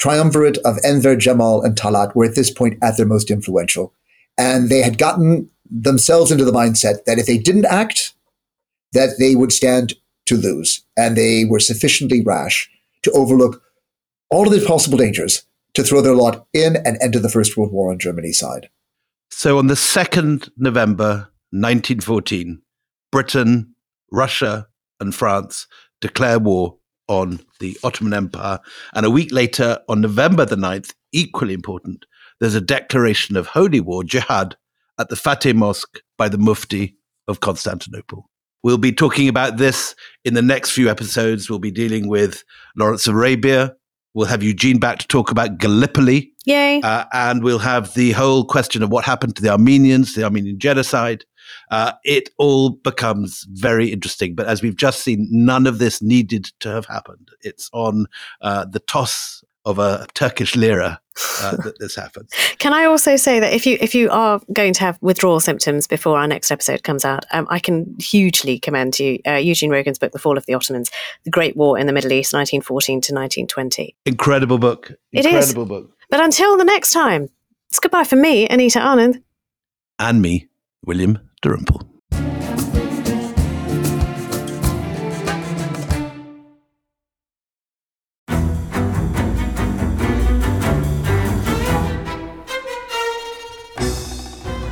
triumvirate 0.01 0.57
of 0.65 0.79
Enver, 0.83 1.15
Jamal, 1.15 1.61
and 1.61 1.75
Talat 1.75 2.15
were 2.15 2.25
at 2.25 2.33
this 2.33 2.49
point 2.49 2.79
at 2.81 2.97
their 2.97 3.05
most 3.05 3.29
influential. 3.29 3.93
And 4.35 4.69
they 4.69 4.81
had 4.81 4.97
gotten 4.97 5.47
themselves 5.69 6.31
into 6.31 6.43
the 6.43 6.51
mindset 6.51 7.05
that 7.05 7.19
if 7.19 7.27
they 7.27 7.37
didn't 7.37 7.65
act, 7.65 8.13
that 8.93 9.17
they 9.19 9.35
would 9.35 9.51
stand 9.51 9.93
to 10.25 10.35
lose. 10.35 10.83
And 10.97 11.15
they 11.15 11.45
were 11.45 11.59
sufficiently 11.59 12.23
rash 12.23 12.67
to 13.03 13.11
overlook 13.11 13.61
all 14.31 14.47
of 14.47 14.59
the 14.59 14.65
possible 14.65 14.97
dangers 14.97 15.43
to 15.75 15.83
throw 15.83 16.01
their 16.01 16.15
lot 16.15 16.47
in 16.51 16.77
and 16.77 16.97
enter 16.99 17.19
the 17.19 17.29
First 17.29 17.55
World 17.55 17.71
War 17.71 17.91
on 17.91 17.99
Germany's 17.99 18.39
side. 18.39 18.69
So 19.29 19.59
on 19.59 19.67
the 19.67 19.75
2nd 19.75 20.49
November 20.57 21.29
1914, 21.51 22.59
Britain, 23.11 23.75
Russia, 24.11 24.67
and 24.99 25.13
France 25.13 25.67
declare 26.01 26.39
war 26.39 26.77
on 27.11 27.41
the 27.59 27.77
Ottoman 27.83 28.13
Empire. 28.13 28.59
And 28.93 29.05
a 29.05 29.09
week 29.09 29.33
later, 29.33 29.79
on 29.89 29.99
November 29.99 30.45
the 30.45 30.55
9th, 30.55 30.93
equally 31.11 31.53
important, 31.53 32.05
there's 32.39 32.55
a 32.55 32.61
declaration 32.61 33.35
of 33.35 33.47
holy 33.47 33.81
war, 33.81 34.03
jihad, 34.05 34.55
at 34.97 35.09
the 35.09 35.17
Fatih 35.17 35.53
Mosque 35.53 35.99
by 36.17 36.29
the 36.29 36.37
Mufti 36.37 36.95
of 37.27 37.41
Constantinople. 37.41 38.29
We'll 38.63 38.77
be 38.77 38.93
talking 38.93 39.27
about 39.27 39.57
this 39.57 39.93
in 40.23 40.35
the 40.35 40.41
next 40.41 40.71
few 40.71 40.89
episodes. 40.89 41.49
We'll 41.49 41.59
be 41.59 41.71
dealing 41.71 42.07
with 42.07 42.45
Lawrence 42.77 43.07
of 43.07 43.15
Arabia, 43.15 43.75
We'll 44.13 44.27
have 44.27 44.43
Eugene 44.43 44.77
back 44.77 44.99
to 44.99 45.07
talk 45.07 45.31
about 45.31 45.57
Gallipoli. 45.57 46.33
Yay. 46.45 46.81
Uh, 46.81 47.05
and 47.13 47.43
we'll 47.43 47.59
have 47.59 47.93
the 47.93 48.11
whole 48.11 48.43
question 48.43 48.83
of 48.83 48.89
what 48.89 49.05
happened 49.05 49.35
to 49.37 49.41
the 49.41 49.49
Armenians, 49.49 50.15
the 50.15 50.23
Armenian 50.23 50.59
genocide. 50.59 51.23
Uh, 51.69 51.93
it 52.03 52.29
all 52.37 52.71
becomes 52.71 53.45
very 53.49 53.91
interesting. 53.91 54.35
But 54.35 54.47
as 54.47 54.61
we've 54.61 54.75
just 54.75 55.01
seen, 55.01 55.27
none 55.31 55.67
of 55.67 55.79
this 55.79 56.01
needed 56.01 56.45
to 56.59 56.69
have 56.69 56.85
happened. 56.85 57.29
It's 57.41 57.69
on 57.73 58.07
uh, 58.41 58.65
the 58.65 58.79
toss 58.79 59.43
of 59.65 59.77
a 59.79 60.07
Turkish 60.13 60.55
lira 60.55 60.99
uh, 61.41 61.55
that 61.63 61.79
this 61.79 61.95
happens. 61.95 62.31
Can 62.57 62.73
I 62.73 62.85
also 62.85 63.15
say 63.15 63.39
that 63.39 63.53
if 63.53 63.65
you 63.65 63.77
if 63.79 63.93
you 63.93 64.09
are 64.09 64.41
going 64.53 64.73
to 64.73 64.79
have 64.81 64.97
withdrawal 65.01 65.39
symptoms 65.39 65.87
before 65.87 66.17
our 66.17 66.27
next 66.27 66.51
episode 66.51 66.83
comes 66.83 67.05
out, 67.05 67.25
um, 67.31 67.47
I 67.49 67.59
can 67.59 67.95
hugely 67.99 68.59
commend 68.59 68.99
you 68.99 69.19
uh, 69.27 69.33
Eugene 69.33 69.69
Rogan's 69.69 69.99
book, 69.99 70.11
The 70.11 70.19
Fall 70.19 70.37
of 70.37 70.45
the 70.45 70.53
Ottomans: 70.53 70.89
The 71.23 71.31
Great 71.31 71.55
War 71.55 71.77
in 71.77 71.87
the 71.87 71.93
Middle 71.93 72.11
East, 72.11 72.33
1914 72.33 72.93
to 73.01 73.13
1920. 73.13 73.95
Incredible 74.05 74.57
book. 74.57 74.91
Incredible 75.11 75.65
book. 75.65 75.91
But 76.09 76.21
until 76.21 76.57
the 76.57 76.65
next 76.65 76.91
time, 76.91 77.29
it's 77.69 77.79
goodbye 77.79 78.03
for 78.03 78.17
me, 78.17 78.47
Anita 78.49 78.79
Anand, 78.79 79.21
and 79.99 80.21
me, 80.21 80.47
William 80.85 81.19
Dalrymple. 81.41 81.87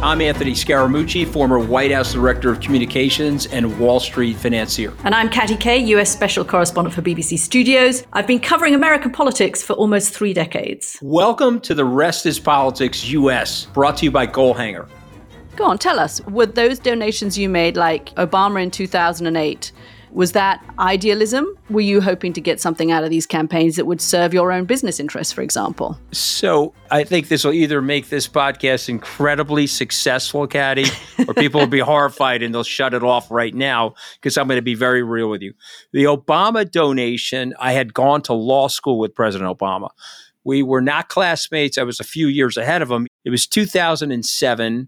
I'm 0.01 0.21
Anthony 0.21 0.53
Scaramucci, 0.53 1.27
former 1.27 1.59
White 1.59 1.91
House 1.91 2.13
Director 2.13 2.49
of 2.49 2.61
Communications 2.61 3.47
and 3.47 3.79
Wall 3.79 3.99
Street 3.99 4.37
financier. 4.37 4.93
And 5.03 5.13
I'm 5.13 5.29
Katty 5.29 5.55
Kay, 5.55 5.77
US 5.77 6.11
Special 6.11 6.45
Correspondent 6.45 6.95
for 6.95 7.01
BBC 7.01 7.37
Studios. 7.37 8.03
I've 8.13 8.25
been 8.25 8.39
covering 8.39 8.73
American 8.73 9.11
politics 9.11 9.61
for 9.61 9.73
almost 9.73 10.13
three 10.13 10.33
decades. 10.33 10.97
Welcome 11.01 11.59
to 11.61 11.73
The 11.75 11.85
Rest 11.85 12.25
is 12.25 12.39
Politics 12.39 13.07
US, 13.09 13.65
brought 13.65 13.97
to 13.97 14.05
you 14.05 14.11
by 14.11 14.25
Goalhanger. 14.25 14.87
Go 15.59 15.65
on, 15.65 15.77
tell 15.77 15.99
us, 15.99 16.21
were 16.21 16.45
those 16.45 16.79
donations 16.79 17.37
you 17.37 17.49
made, 17.49 17.75
like 17.75 18.15
Obama 18.15 18.63
in 18.63 18.71
2008, 18.71 19.73
was 20.09 20.31
that 20.31 20.63
idealism? 20.79 21.53
Were 21.69 21.81
you 21.81 21.99
hoping 21.99 22.31
to 22.31 22.39
get 22.39 22.61
something 22.61 22.93
out 22.93 23.03
of 23.03 23.09
these 23.09 23.25
campaigns 23.25 23.75
that 23.75 23.85
would 23.85 23.99
serve 23.99 24.33
your 24.33 24.53
own 24.53 24.63
business 24.63 25.01
interests, 25.01 25.33
for 25.33 25.41
example? 25.41 25.99
So 26.13 26.73
I 26.91 27.03
think 27.03 27.27
this 27.27 27.43
will 27.43 27.51
either 27.51 27.81
make 27.81 28.07
this 28.07 28.25
podcast 28.25 28.87
incredibly 28.87 29.67
successful, 29.67 30.47
Katty, 30.47 30.85
or 31.27 31.33
people 31.33 31.59
will 31.59 31.67
be 31.67 31.79
horrified 31.79 32.41
and 32.41 32.55
they'll 32.55 32.63
shut 32.63 32.93
it 32.93 33.03
off 33.03 33.29
right 33.29 33.53
now 33.53 33.95
because 34.15 34.37
I'm 34.37 34.47
going 34.47 34.59
to 34.59 34.61
be 34.61 34.75
very 34.75 35.03
real 35.03 35.29
with 35.29 35.41
you. 35.41 35.53
The 35.91 36.05
Obama 36.05 36.71
donation, 36.71 37.53
I 37.59 37.73
had 37.73 37.93
gone 37.93 38.21
to 38.21 38.33
law 38.33 38.69
school 38.69 38.97
with 38.97 39.13
President 39.13 39.53
Obama. 39.59 39.89
We 40.45 40.63
were 40.63 40.81
not 40.81 41.09
classmates. 41.09 41.77
I 41.77 41.83
was 41.83 41.99
a 41.99 42.05
few 42.05 42.27
years 42.27 42.55
ahead 42.55 42.81
of 42.81 42.89
him. 42.89 43.07
It 43.25 43.29
was 43.29 43.45
2007. 43.45 44.87